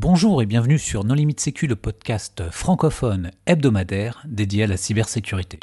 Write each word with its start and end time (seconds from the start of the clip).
Bonjour 0.00 0.40
et 0.42 0.46
bienvenue 0.46 0.78
sur 0.78 1.02
Non 1.02 1.14
Limite 1.14 1.40
Sécu, 1.40 1.66
le 1.66 1.74
podcast 1.74 2.44
francophone 2.52 3.32
hebdomadaire 3.46 4.22
dédié 4.28 4.62
à 4.62 4.66
la 4.68 4.76
cybersécurité. 4.76 5.58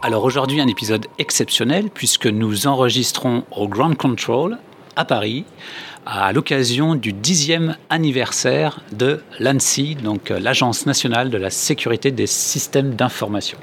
Alors 0.00 0.22
aujourd'hui 0.22 0.60
un 0.60 0.68
épisode 0.68 1.08
exceptionnel 1.18 1.90
puisque 1.90 2.28
nous 2.28 2.68
enregistrons 2.68 3.42
au 3.50 3.66
Ground 3.66 3.96
Control 3.96 4.58
à 4.96 5.04
Paris 5.04 5.44
à 6.06 6.32
l'occasion 6.32 6.94
du 6.94 7.12
dixième 7.12 7.76
anniversaire 7.88 8.80
de 8.92 9.20
l'ANSI, 9.38 9.94
donc 9.94 10.30
euh, 10.30 10.40
l'Agence 10.40 10.86
nationale 10.86 11.30
de 11.30 11.38
la 11.38 11.50
sécurité 11.50 12.10
des 12.10 12.26
systèmes 12.26 12.94
d'information. 12.94 13.58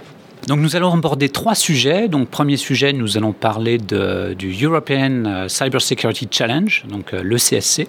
Donc 0.48 0.60
nous 0.60 0.78
allons 0.78 0.94
aborder 0.94 1.28
trois 1.28 1.54
sujets. 1.54 2.08
Donc 2.08 2.30
premier 2.30 2.56
sujet, 2.56 2.94
nous 2.94 3.18
allons 3.18 3.34
parler 3.34 3.78
du 3.78 4.66
European 4.66 5.26
euh, 5.26 5.48
Cyber 5.50 5.82
Security 5.82 6.30
Challenge, 6.32 6.86
donc 6.88 7.14
euh, 7.14 7.22
le 7.22 7.36
CSC. 7.36 7.88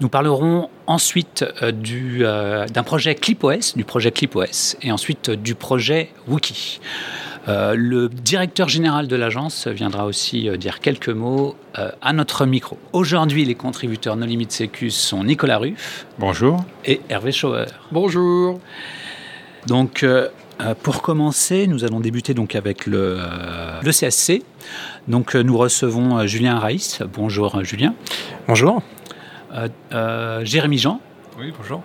Nous 0.00 0.08
parlerons 0.08 0.70
ensuite 0.86 1.44
du, 1.72 2.20
d'un 2.20 2.82
projet 2.84 3.14
ClipOS, 3.16 3.74
du 3.74 3.84
projet 3.84 4.12
ClipOS, 4.12 4.76
et 4.82 4.92
ensuite 4.92 5.30
du 5.30 5.54
projet 5.54 6.10
Wookie. 6.28 6.80
Euh, 7.48 7.74
le 7.76 8.08
directeur 8.08 8.68
général 8.68 9.06
de 9.06 9.14
l'agence 9.14 9.68
viendra 9.68 10.04
aussi 10.04 10.48
euh, 10.48 10.56
dire 10.56 10.80
quelques 10.80 11.10
mots 11.10 11.54
euh, 11.78 11.90
à 12.02 12.12
notre 12.12 12.44
micro. 12.44 12.76
Aujourd'hui, 12.92 13.44
les 13.44 13.54
contributeurs 13.54 14.16
No 14.16 14.26
Limit 14.26 14.48
Sécu 14.48 14.90
sont 14.90 15.22
Nicolas 15.22 15.58
Ruff. 15.58 16.06
Bonjour. 16.18 16.64
Et 16.84 17.00
Hervé 17.08 17.30
Schauer. 17.30 17.66
Bonjour. 17.92 18.60
Donc, 19.66 20.06
pour 20.84 21.02
commencer, 21.02 21.66
nous 21.66 21.84
allons 21.84 21.98
débuter 21.98 22.34
donc 22.34 22.54
avec 22.54 22.86
le, 22.86 23.18
le 23.82 23.90
CSC. 23.90 24.44
Donc, 25.08 25.34
nous 25.34 25.58
recevons 25.58 26.24
Julien 26.28 26.60
Raïs. 26.60 27.02
Bonjour, 27.12 27.64
Julien. 27.64 27.94
Bonjour. 28.46 28.80
Jérémy 30.44 30.78
Jean. 30.78 31.00
Oui, 31.36 31.52
bonjour. 31.58 31.82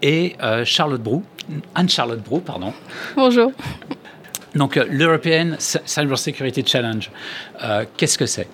Et 0.00 0.36
Charlotte 0.64 1.02
Brou. 1.02 1.22
Anne-Charlotte 1.74 2.22
Brou, 2.22 2.40
pardon. 2.40 2.72
Bonjour. 3.14 3.52
Donc, 4.54 4.76
euh, 4.76 4.84
l'European 4.90 5.56
Cyber 5.58 6.18
Security 6.18 6.64
Challenge, 6.66 7.10
euh, 7.62 7.84
qu'est-ce 7.96 8.18
que 8.18 8.26
c'est? 8.26 8.46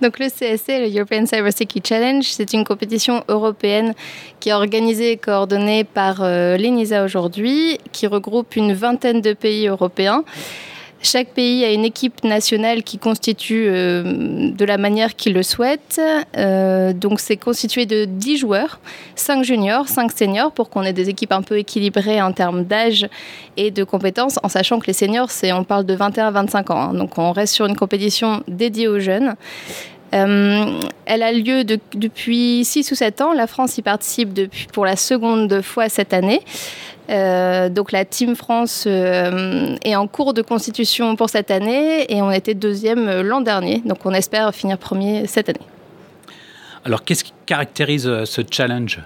Donc 0.00 0.18
le 0.18 0.28
CSC, 0.28 0.80
le 0.80 0.98
European 0.98 1.26
Cyber 1.26 1.52
Security 1.52 1.82
Challenge, 1.88 2.24
c'est 2.24 2.52
une 2.52 2.64
compétition 2.64 3.22
européenne 3.28 3.94
qui 4.40 4.48
est 4.48 4.52
organisée 4.52 5.12
et 5.12 5.16
coordonnée 5.16 5.84
par 5.84 6.22
euh, 6.22 6.56
l'ENISA 6.56 7.04
aujourd'hui, 7.04 7.78
qui 7.92 8.06
regroupe 8.06 8.56
une 8.56 8.72
vingtaine 8.72 9.20
de 9.20 9.32
pays 9.32 9.68
européens. 9.68 10.24
Chaque 11.02 11.28
pays 11.28 11.64
a 11.64 11.72
une 11.72 11.84
équipe 11.84 12.22
nationale 12.22 12.84
qui 12.84 12.96
constitue 12.96 13.66
euh, 13.66 14.50
de 14.52 14.64
la 14.64 14.78
manière 14.78 15.16
qu'il 15.16 15.34
le 15.34 15.42
souhaite. 15.42 16.00
Euh, 16.36 16.92
donc 16.92 17.18
c'est 17.18 17.36
constitué 17.36 17.86
de 17.86 18.04
10 18.04 18.36
joueurs, 18.38 18.78
5 19.16 19.42
juniors, 19.42 19.88
5 19.88 20.12
seniors, 20.12 20.52
pour 20.52 20.70
qu'on 20.70 20.84
ait 20.84 20.92
des 20.92 21.08
équipes 21.08 21.32
un 21.32 21.42
peu 21.42 21.58
équilibrées 21.58 22.22
en 22.22 22.32
termes 22.32 22.64
d'âge 22.64 23.08
et 23.56 23.72
de 23.72 23.82
compétences, 23.82 24.38
en 24.44 24.48
sachant 24.48 24.78
que 24.78 24.86
les 24.86 24.92
seniors, 24.92 25.32
c'est, 25.32 25.52
on 25.52 25.64
parle 25.64 25.84
de 25.86 25.94
21 25.94 26.28
à 26.28 26.30
25 26.30 26.70
ans. 26.70 26.80
Hein. 26.80 26.94
donc 26.94 27.18
on 27.18 27.32
reste 27.32 27.54
sur 27.54 27.66
une 27.66 27.76
compétition 27.76 28.44
dédiée 28.46 28.86
aux 28.86 29.00
jeunes. 29.00 29.34
Euh, 30.14 30.80
elle 31.06 31.22
a 31.22 31.32
lieu 31.32 31.64
depuis 31.64 32.64
6 32.64 32.90
ou 32.92 32.94
7 32.94 33.20
ans. 33.20 33.32
La 33.32 33.46
France 33.46 33.78
y 33.78 33.82
participe 33.82 34.32
depuis, 34.32 34.66
pour 34.72 34.84
la 34.84 34.96
seconde 34.96 35.62
fois 35.62 35.88
cette 35.88 36.12
année. 36.12 36.40
Euh, 37.10 37.68
donc 37.68 37.92
la 37.92 38.04
Team 38.04 38.36
France 38.36 38.84
euh, 38.86 39.76
est 39.82 39.96
en 39.96 40.06
cours 40.06 40.34
de 40.34 40.42
constitution 40.42 41.16
pour 41.16 41.30
cette 41.30 41.50
année 41.50 42.06
et 42.12 42.22
on 42.22 42.30
était 42.30 42.54
deuxième 42.54 43.22
l'an 43.22 43.40
dernier. 43.40 43.82
Donc 43.84 44.04
on 44.04 44.12
espère 44.12 44.54
finir 44.54 44.78
premier 44.78 45.26
cette 45.26 45.48
année. 45.48 45.58
Alors 46.84 47.04
qu'est-ce 47.04 47.24
qui 47.24 47.32
caractérise 47.46 48.24
ce 48.24 48.42
challenge? 48.48 49.00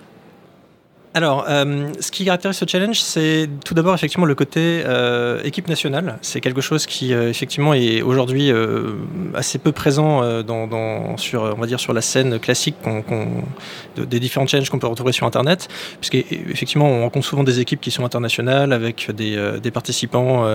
Alors, 1.17 1.47
euh, 1.49 1.89
ce 1.99 2.11
qui 2.11 2.27
caractérise 2.27 2.59
ce 2.59 2.67
challenge, 2.69 3.01
c'est 3.01 3.49
tout 3.65 3.73
d'abord 3.73 3.95
effectivement 3.95 4.27
le 4.27 4.35
côté 4.35 4.83
euh, 4.85 5.43
équipe 5.45 5.67
nationale. 5.67 6.19
C'est 6.21 6.43
quelque 6.43 6.61
chose 6.61 6.85
qui 6.85 7.15
euh, 7.15 7.31
effectivement 7.31 7.73
est 7.73 8.03
aujourd'hui 8.03 8.53
assez 9.33 9.57
peu 9.59 9.73
présent 9.73 10.21
sur, 11.17 11.43
on 11.57 11.59
va 11.59 11.67
dire, 11.67 11.81
sur 11.81 11.95
la 11.95 12.03
scène 12.03 12.39
classique 12.39 12.77
des 13.97 14.21
différents 14.21 14.47
challenges 14.47 14.69
qu'on 14.69 14.79
peut 14.79 14.87
retrouver 14.87 15.13
sur 15.13 15.27
Internet, 15.27 15.69
puisqu'effectivement 16.03 16.87
on 16.87 17.01
rencontre 17.01 17.27
souvent 17.27 17.45
des 17.45 17.61
équipes 17.61 17.81
qui 17.81 17.91
sont 17.91 18.05
internationales 18.05 18.75
avec 18.75 19.11
des, 19.11 19.71
participants 19.71 20.47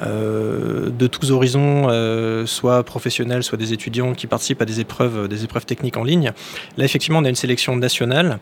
de 0.00 1.06
tous 1.08 1.32
horizons, 1.32 2.46
soit 2.46 2.84
professionnels, 2.84 3.42
soit 3.42 3.58
des 3.58 3.72
étudiants 3.72 4.14
qui 4.14 4.28
participent 4.28 4.62
à 4.62 4.64
des 4.64 4.78
épreuves, 4.78 5.26
des 5.26 5.42
épreuves 5.42 5.66
techniques 5.66 5.96
en 5.96 6.04
ligne. 6.04 6.30
Là, 6.76 6.84
effectivement, 6.84 7.18
on 7.18 7.24
a 7.24 7.28
une 7.28 7.34
sélection 7.34 7.74
nationale. 7.74 8.38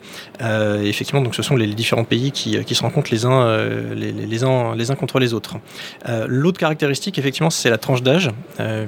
effectivement, 0.84 1.22
donc 1.22 1.34
ce 1.34 1.42
sont 1.42 1.56
les 1.56 1.61
les 1.66 1.74
différents 1.74 2.04
pays 2.04 2.32
qui, 2.32 2.56
euh, 2.56 2.62
se 2.72 2.82
rencontrent 2.82 3.10
les 3.10 3.26
uns, 3.26 3.42
euh, 3.42 3.94
les, 3.94 4.44
uns, 4.44 4.74
les 4.74 4.90
uns 4.90 4.94
contre 4.94 5.18
les 5.18 5.34
autres. 5.34 5.56
Euh, 6.08 6.26
l'autre 6.28 6.58
caractéristique, 6.58 7.18
effectivement, 7.18 7.50
c'est 7.50 7.70
la 7.70 7.78
tranche 7.78 8.02
d'âge, 8.02 8.30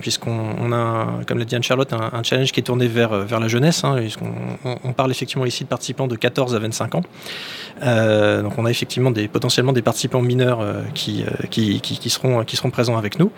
puisqu'on 0.01 0.73
a, 0.73 1.21
comme 1.27 1.39
l'a 1.39 1.45
dit 1.45 1.55
Anne-Charlotte, 1.55 1.93
un, 1.93 2.23
challenge 2.23 2.53
qui 2.53 2.61
est 2.61 2.65
tourné 2.65 2.87
vers, 2.87 3.11
vers 3.11 3.41
la 3.41 3.49
jeunesse, 3.49 3.85
hein, 3.85 3.97
puisqu'on 3.99 4.33
on, 4.65 4.93
parle 4.93 5.11
effectivement 5.11 5.45
ici 5.45 5.65
de 5.65 5.69
participants 5.69 6.07
de 6.07 6.17
14 6.17 6.55
à 6.55 6.59
25 6.59 6.95
ans. 6.95 7.03
donc 8.43 8.59
on 8.59 8.65
a 8.65 8.71
effectivement 8.71 9.11
des, 9.11 9.29
potentiellement 9.29 9.73
des 9.73 9.83
participants 9.83 10.23
mineurs 10.23 10.65
qui, 10.95 11.25
qui, 11.51 11.81
qui, 11.81 12.11
seront, 12.11 12.45
qui 12.45 12.57
seront 12.57 12.71
présents 12.71 12.97
avec 12.97 13.19
nous. 13.19 13.31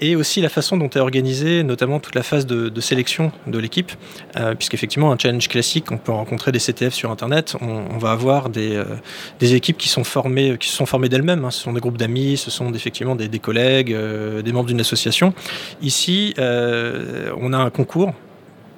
et 0.00 0.16
aussi 0.16 0.40
la 0.40 0.48
façon 0.48 0.76
dont 0.76 0.88
est 0.88 1.00
organisée 1.00 1.62
notamment 1.62 1.98
toute 2.00 2.14
la 2.14 2.22
phase 2.22 2.46
de, 2.46 2.80
sélection 2.80 3.32
de 3.46 3.58
l'équipe, 3.58 3.92
puisqu'effectivement 4.58 5.12
un 5.12 5.18
challenge 5.18 5.48
classique, 5.48 5.90
on 5.90 5.98
peut 5.98 6.12
rencontrer 6.12 6.52
des 6.52 6.60
CTF 6.60 6.94
sur 6.94 7.10
Internet, 7.10 7.56
va 8.00 8.10
avoir 8.10 8.48
des, 8.48 8.74
euh, 8.74 8.84
des, 9.38 9.54
équipes 9.54 9.78
qui 9.78 9.88
sont 9.88 10.02
formées, 10.02 10.56
qui 10.58 10.68
se 10.68 10.76
sont 10.76 10.86
formées 10.86 11.08
d'elles-mêmes. 11.08 11.44
Hein. 11.44 11.50
Ce 11.50 11.60
sont 11.60 11.72
des 11.72 11.80
groupes 11.80 11.98
d'amis, 11.98 12.36
ce 12.36 12.50
sont 12.50 12.72
effectivement 12.74 13.14
des, 13.14 13.38
collègues, 13.38 13.92
euh, 13.92 14.42
des 14.42 14.52
membres 14.52 14.66
d'une 14.66 14.80
association. 14.80 15.32
Ici, 15.82 16.34
euh, 16.38 17.30
on 17.38 17.52
a 17.52 17.58
un 17.58 17.70
concours 17.70 18.12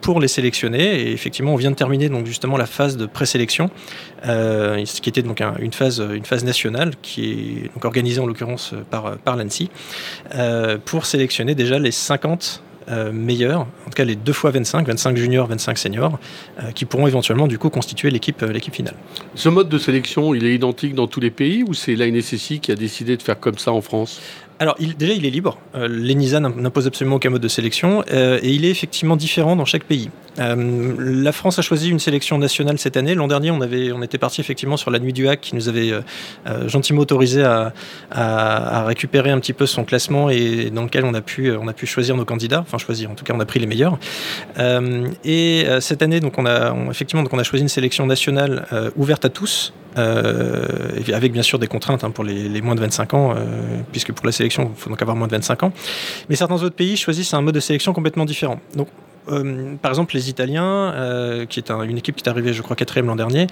pour 0.02 0.20
les 0.20 0.28
sélectionner. 0.28 1.00
Et 1.00 1.12
effectivement, 1.12 1.54
on 1.54 1.56
vient 1.56 1.70
de 1.70 1.76
terminer 1.76 2.08
donc 2.08 2.26
justement 2.26 2.56
la 2.58 2.66
phase 2.66 2.96
de 2.96 3.06
présélection, 3.06 3.70
ce 4.24 5.00
qui 5.00 5.08
était 5.08 5.22
donc 5.22 5.40
une, 5.60 5.72
phase, 5.72 6.02
nationale 6.44 6.94
qui 7.00 7.70
est 7.76 7.84
organisée 7.86 8.20
en 8.20 8.26
l'occurrence 8.26 8.74
par, 8.90 9.16
par 9.18 9.36
l'ANSI, 9.36 9.70
pour 10.84 11.06
sélectionner 11.06 11.54
déjà 11.54 11.78
les 11.78 11.92
50 11.92 12.64
euh, 12.88 13.12
meilleurs, 13.12 13.60
en 13.60 13.84
tout 13.86 13.96
cas 13.96 14.04
les 14.04 14.16
deux 14.16 14.32
fois 14.32 14.50
25, 14.50 14.86
25 14.86 15.16
juniors, 15.16 15.46
25 15.46 15.78
seniors, 15.78 16.18
euh, 16.60 16.70
qui 16.72 16.84
pourront 16.84 17.06
éventuellement 17.06 17.46
du 17.46 17.58
coup 17.58 17.70
constituer 17.70 18.10
l'équipe 18.10 18.42
euh, 18.42 18.52
l'équipe 18.52 18.74
finale. 18.74 18.94
Ce 19.34 19.48
mode 19.48 19.68
de 19.68 19.78
sélection, 19.78 20.34
il 20.34 20.44
est 20.46 20.54
identique 20.54 20.94
dans 20.94 21.06
tous 21.06 21.20
les 21.20 21.30
pays 21.30 21.62
ou 21.62 21.74
c'est 21.74 21.94
l'ANSSI 21.94 22.60
qui 22.60 22.72
a 22.72 22.74
décidé 22.74 23.16
de 23.16 23.22
faire 23.22 23.38
comme 23.38 23.58
ça 23.58 23.72
en 23.72 23.80
France? 23.80 24.20
Alors 24.58 24.76
déjà, 24.78 25.12
il 25.12 25.26
est 25.26 25.30
libre. 25.30 25.58
Euh, 25.74 25.88
L'ENISA 25.88 26.40
n'impose 26.40 26.86
absolument 26.86 27.16
aucun 27.16 27.30
mode 27.30 27.42
de 27.42 27.48
sélection 27.48 28.04
et 28.08 28.48
il 28.48 28.64
est 28.64 28.70
effectivement 28.70 29.16
différent 29.16 29.56
dans 29.56 29.64
chaque 29.64 29.84
pays. 29.84 30.10
la 30.36 31.32
France 31.32 31.58
a 31.58 31.62
choisi 31.62 31.90
une 31.90 31.98
sélection 31.98 32.38
nationale 32.38 32.78
cette 32.78 32.96
année. 32.96 33.14
L'an 33.14 33.26
dernier, 33.28 33.50
on, 33.50 33.60
avait, 33.60 33.92
on 33.92 34.02
était 34.02 34.18
parti 34.18 34.40
effectivement 34.40 34.76
sur 34.76 34.90
la 34.90 34.98
nuit 34.98 35.12
du 35.12 35.28
hack 35.28 35.40
qui 35.40 35.54
nous 35.56 35.68
avait 35.68 35.92
gentiment 36.66 37.00
autorisé 37.00 37.42
à, 37.42 37.72
à, 38.10 38.84
récupérer 38.84 39.30
un 39.30 39.40
petit 39.40 39.52
peu 39.52 39.66
son 39.66 39.84
classement 39.84 40.30
et 40.30 40.70
dans 40.70 40.84
lequel 40.84 41.04
on 41.04 41.14
a 41.14 41.20
pu, 41.20 41.52
on 41.52 41.68
a 41.68 41.72
pu 41.72 41.86
choisir 41.86 42.16
nos 42.16 42.24
candidats. 42.24 42.60
Enfin, 42.60 42.78
choisir, 42.78 43.10
en 43.10 43.14
tout 43.14 43.24
cas, 43.24 43.34
on 43.36 43.40
a 43.40 43.46
pris 43.46 43.60
les 43.60 43.66
meilleurs. 43.66 43.98
et 45.24 45.66
cette 45.80 46.02
année, 46.02 46.20
donc, 46.20 46.38
on 46.38 46.46
a, 46.46 46.74
effectivement, 46.90 47.22
donc, 47.22 47.32
on 47.32 47.38
a 47.38 47.44
choisi 47.44 47.62
une 47.62 47.68
sélection 47.68 48.06
nationale 48.06 48.66
ouverte 48.96 49.24
à 49.24 49.28
tous. 49.28 49.72
Avec 49.96 51.32
bien 51.32 51.42
sûr 51.42 51.58
des 51.58 51.66
contraintes 51.66 52.04
hein, 52.04 52.10
pour 52.10 52.24
les, 52.24 52.60
moins 52.60 52.74
de 52.74 52.80
25 52.80 53.14
ans, 53.14 53.34
puisque 53.90 54.12
pour 54.12 54.26
la 54.26 54.32
sélection, 54.32 54.70
il 54.74 54.80
faut 54.80 54.90
donc 54.90 55.00
avoir 55.02 55.16
moins 55.16 55.26
de 55.26 55.32
25 55.32 55.62
ans. 55.64 55.72
Mais 56.28 56.36
certains 56.36 56.62
autres 56.62 56.74
pays 56.74 56.96
choisissent 56.96 57.34
un 57.34 57.42
mode 57.42 57.54
de 57.54 57.60
sélection 57.60 57.92
complètement 57.92 58.24
différent. 58.24 58.60
Donc, 58.74 58.88
par 59.80 59.90
exemple, 59.90 60.14
les 60.14 60.28
Italiens, 60.30 61.46
qui 61.48 61.60
est 61.60 61.70
une 61.70 61.98
équipe 61.98 62.16
qui 62.16 62.24
est 62.24 62.28
arrivée, 62.28 62.52
je 62.52 62.62
crois, 62.62 62.76
quatrième 62.76 63.06
l'an 63.06 63.16
dernier, 63.16 63.46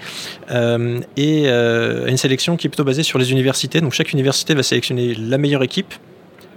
et 1.17 1.47
une 1.47 2.17
sélection 2.17 2.57
qui 2.57 2.67
est 2.67 2.69
plutôt 2.69 2.83
basée 2.83 3.03
sur 3.03 3.19
les 3.19 3.31
universités. 3.31 3.81
Donc, 3.81 3.93
chaque 3.93 4.11
université 4.11 4.53
va 4.53 4.63
sélectionner 4.63 5.15
la 5.15 5.37
meilleure 5.37 5.63
équipe, 5.63 5.93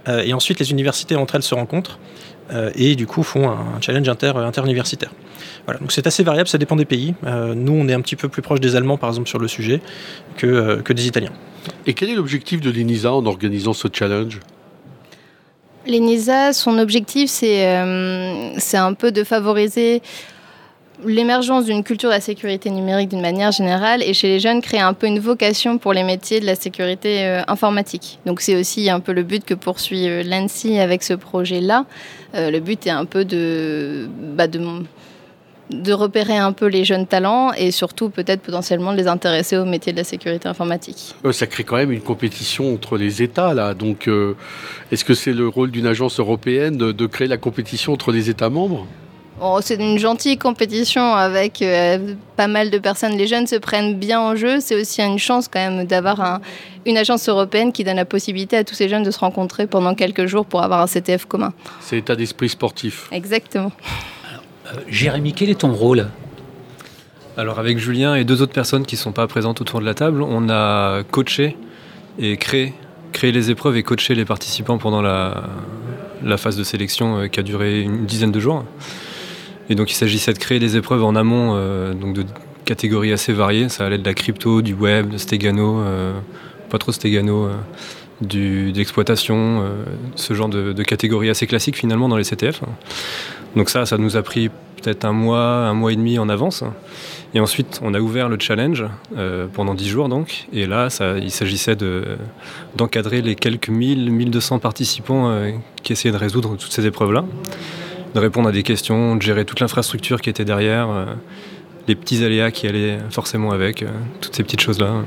et 0.07 0.33
ensuite 0.33 0.59
les 0.59 0.71
universités 0.71 1.15
entre 1.15 1.35
elles 1.35 1.43
se 1.43 1.55
rencontrent. 1.55 1.99
Euh, 2.51 2.71
et 2.75 2.95
du 2.95 3.07
coup 3.07 3.23
font 3.23 3.49
un, 3.49 3.81
challenge 3.81 4.07
inter, 4.07 4.33
interuniversitaire. 4.37 5.11
Voilà, 5.65 5.79
donc 5.79 5.91
c'est 5.91 6.05
assez 6.05 6.23
variable, 6.23 6.47
ça 6.47 6.57
dépend 6.57 6.75
des 6.75 6.85
pays. 6.85 7.15
Euh, 7.25 7.55
nous, 7.55 7.73
on 7.73 7.87
est 7.87 7.93
un 7.93 8.01
petit 8.01 8.15
peu 8.15 8.29
plus 8.29 8.41
proche 8.41 8.59
des 8.59 8.75
Allemands, 8.75 8.97
par 8.97 9.09
exemple, 9.09 9.27
sur 9.27 9.39
le 9.39 9.47
sujet, 9.47 9.81
que, 10.37 10.45
euh, 10.45 10.81
que 10.81 10.93
des 10.93 11.07
Italiens. 11.07 11.31
Et 11.87 11.93
quel 11.93 12.09
est 12.09 12.15
l'objectif 12.15 12.61
de 12.61 12.69
l'ENISA 12.69 13.11
en 13.11 13.25
organisant 13.25 13.73
ce 13.73 13.87
challenge? 13.91 14.39
L'ENISA, 15.87 16.53
son 16.53 16.77
objectif, 16.77 17.29
c'est 17.29 18.55
c'est 18.57 18.77
un 18.77 18.93
peu 18.93 19.11
de 19.11 19.23
favoriser 19.23 20.01
l'émergence 21.03 21.65
d'une 21.65 21.83
culture 21.83 22.09
de 22.09 22.15
la 22.15 22.21
sécurité 22.21 22.69
numérique 22.69 23.09
d'une 23.09 23.21
manière 23.21 23.51
générale 23.51 24.01
et 24.03 24.13
chez 24.13 24.27
les 24.27 24.39
jeunes 24.39 24.61
créer 24.61 24.79
un 24.79 24.93
peu 24.93 25.07
une 25.07 25.19
vocation 25.19 25.77
pour 25.77 25.93
les 25.93 26.03
métiers 26.03 26.39
de 26.39 26.45
la 26.45 26.55
sécurité 26.55 27.25
euh, 27.25 27.41
informatique. 27.47 28.19
Donc 28.25 28.41
c'est 28.41 28.55
aussi 28.55 28.89
un 28.89 28.99
peu 28.99 29.11
le 29.11 29.23
but 29.23 29.43
que 29.43 29.53
poursuit 29.53 30.07
euh, 30.07 30.23
l'ANSI 30.23 30.79
avec 30.79 31.03
ce 31.03 31.13
projet-là. 31.13 31.85
Euh, 32.35 32.51
le 32.51 32.59
but 32.59 32.85
est 32.87 32.91
un 32.91 33.05
peu 33.05 33.25
de, 33.25 34.07
bah, 34.35 34.47
de, 34.47 34.59
de, 35.69 35.93
repérer 35.93 36.37
un 36.37 36.51
peu 36.51 36.65
les 36.65 36.83
jeunes 36.83 37.07
talents 37.07 37.53
et 37.53 37.71
surtout 37.71 38.09
peut-être 38.09 38.41
potentiellement 38.41 38.91
de 38.91 38.97
les 38.97 39.07
intéresser 39.07 39.57
au 39.57 39.65
métier 39.65 39.93
de 39.93 39.97
la 39.97 40.03
sécurité 40.03 40.47
informatique. 40.47 41.15
Ça 41.31 41.47
crée 41.47 41.63
quand 41.63 41.77
même 41.77 41.91
une 41.91 42.01
compétition 42.01 42.73
entre 42.73 42.97
les 42.97 43.23
États 43.23 43.53
là. 43.53 43.73
Donc 43.73 44.09
est-ce 44.91 45.05
que 45.05 45.13
c'est 45.13 45.33
le 45.33 45.47
rôle 45.47 45.71
d'une 45.71 45.87
agence 45.87 46.19
européenne 46.19 46.77
de 46.77 47.05
créer 47.05 47.27
la 47.27 47.37
compétition 47.37 47.93
entre 47.93 48.11
les 48.11 48.29
États 48.29 48.49
membres? 48.49 48.85
C'est 49.61 49.75
une 49.75 49.97
gentille 49.97 50.37
compétition 50.37 51.13
avec 51.13 51.61
euh, 51.61 52.15
pas 52.35 52.47
mal 52.47 52.69
de 52.69 52.77
personnes. 52.77 53.17
Les 53.17 53.27
jeunes 53.27 53.47
se 53.47 53.55
prennent 53.55 53.95
bien 53.95 54.19
en 54.19 54.35
jeu. 54.35 54.59
C'est 54.59 54.79
aussi 54.79 55.01
une 55.01 55.19
chance 55.19 55.47
quand 55.47 55.59
même 55.59 55.85
d'avoir 55.85 56.39
une 56.85 56.97
agence 56.97 57.27
européenne 57.27 57.71
qui 57.71 57.83
donne 57.83 57.97
la 57.97 58.05
possibilité 58.05 58.57
à 58.57 58.63
tous 58.63 58.75
ces 58.75 58.87
jeunes 58.87 59.03
de 59.03 59.11
se 59.11 59.19
rencontrer 59.19 59.67
pendant 59.67 59.95
quelques 59.95 60.25
jours 60.25 60.45
pour 60.45 60.61
avoir 60.61 60.81
un 60.81 60.87
CTF 60.87 61.25
commun. 61.25 61.53
C'est 61.81 61.97
l'état 61.97 62.15
d'esprit 62.15 62.49
sportif. 62.49 63.07
Exactement. 63.11 63.71
Euh, 64.67 64.79
Jérémy, 64.87 65.33
quel 65.33 65.49
est 65.49 65.59
ton 65.59 65.73
rôle? 65.73 66.07
Alors 67.37 67.59
avec 67.59 67.77
Julien 67.77 68.15
et 68.15 68.23
deux 68.23 68.41
autres 68.41 68.53
personnes 68.53 68.85
qui 68.85 68.95
ne 68.95 68.99
sont 68.99 69.11
pas 69.11 69.27
présentes 69.27 69.59
autour 69.59 69.81
de 69.81 69.85
la 69.85 69.93
table, 69.93 70.21
on 70.21 70.49
a 70.49 71.03
coaché 71.03 71.57
et 72.17 72.37
créé, 72.37 72.73
créé 73.11 73.33
les 73.33 73.51
épreuves 73.51 73.75
et 73.75 73.83
coaché 73.83 74.15
les 74.15 74.23
participants 74.23 74.77
pendant 74.77 75.01
la, 75.01 75.43
la 76.23 76.37
phase 76.37 76.55
de 76.55 76.63
sélection 76.63 77.19
euh, 77.19 77.27
qui 77.27 77.39
a 77.41 77.43
duré 77.43 77.81
une 77.81 78.05
dizaine 78.05 78.31
de 78.31 78.39
jours. 78.39 78.63
Et 79.69 79.75
donc 79.75 79.91
il 79.91 79.95
s'agissait 79.95 80.33
de 80.33 80.39
créer 80.39 80.59
des 80.59 80.77
épreuves 80.77 81.03
en 81.03 81.15
amont, 81.15 81.53
euh, 81.55 81.93
donc 81.93 82.13
de 82.13 82.25
catégories 82.65 83.11
assez 83.11 83.33
variées. 83.33 83.69
Ça 83.69 83.85
allait 83.85 83.97
de 83.97 84.05
la 84.05 84.13
crypto, 84.13 84.61
du 84.61 84.73
web, 84.73 85.09
de 85.09 85.17
Stegano, 85.17 85.79
euh, 85.79 86.13
pas 86.69 86.77
trop 86.77 86.91
Stegano, 86.91 87.45
euh, 87.45 87.53
du, 88.21 88.71
d'exploitation, 88.71 89.63
ce 90.15 90.33
genre 90.33 90.47
de, 90.47 90.83
catégories 90.83 91.29
assez 91.29 91.47
classiques 91.47 91.75
finalement 91.75 92.07
dans 92.07 92.17
les 92.17 92.23
CTF. 92.23 92.61
Donc 93.55 93.69
ça, 93.69 93.85
ça 93.85 93.97
nous 93.97 94.15
a 94.15 94.23
pris 94.23 94.49
peut-être 94.49 95.03
un 95.03 95.11
mois, 95.11 95.67
un 95.67 95.73
mois 95.73 95.91
et 95.91 95.95
demi 95.97 96.17
en 96.17 96.29
avance. 96.29 96.63
Et 97.33 97.41
ensuite, 97.41 97.81
on 97.83 97.93
a 97.93 97.99
ouvert 97.99 98.29
le 98.29 98.39
challenge 98.39 98.85
pendant 99.51 99.73
dix 99.73 99.89
jours 99.89 100.07
donc. 100.07 100.47
Et 100.53 100.65
là, 100.65 100.87
il 101.21 101.29
s'agissait 101.29 101.75
de, 101.75 102.17
d'encadrer 102.77 103.21
les 103.21 103.35
quelques 103.35 103.67
1000, 103.67 104.09
1200 104.11 104.59
participants 104.59 105.37
qui 105.83 105.91
essayaient 105.91 106.13
de 106.13 106.17
résoudre 106.17 106.55
toutes 106.55 106.71
ces 106.71 106.85
épreuves-là 106.85 107.25
de 108.15 108.19
répondre 108.21 108.47
à 108.47 108.51
des 108.53 108.63
questions, 108.63 109.17
de 109.17 109.21
gérer 109.21 109.43
toute 109.43 109.59
l'infrastructure 109.59 110.21
qui 110.21 110.29
était 110.29 110.45
derrière, 110.45 110.89
euh, 110.89 111.05
les 111.87 111.95
petits 111.95 112.23
aléas 112.23 112.49
qui 112.49 112.65
allaient 112.65 112.97
forcément 113.09 113.51
avec, 113.51 113.83
euh, 113.83 113.87
toutes 114.21 114.33
ces 114.33 114.43
petites 114.43 114.61
choses-là. 114.61 115.03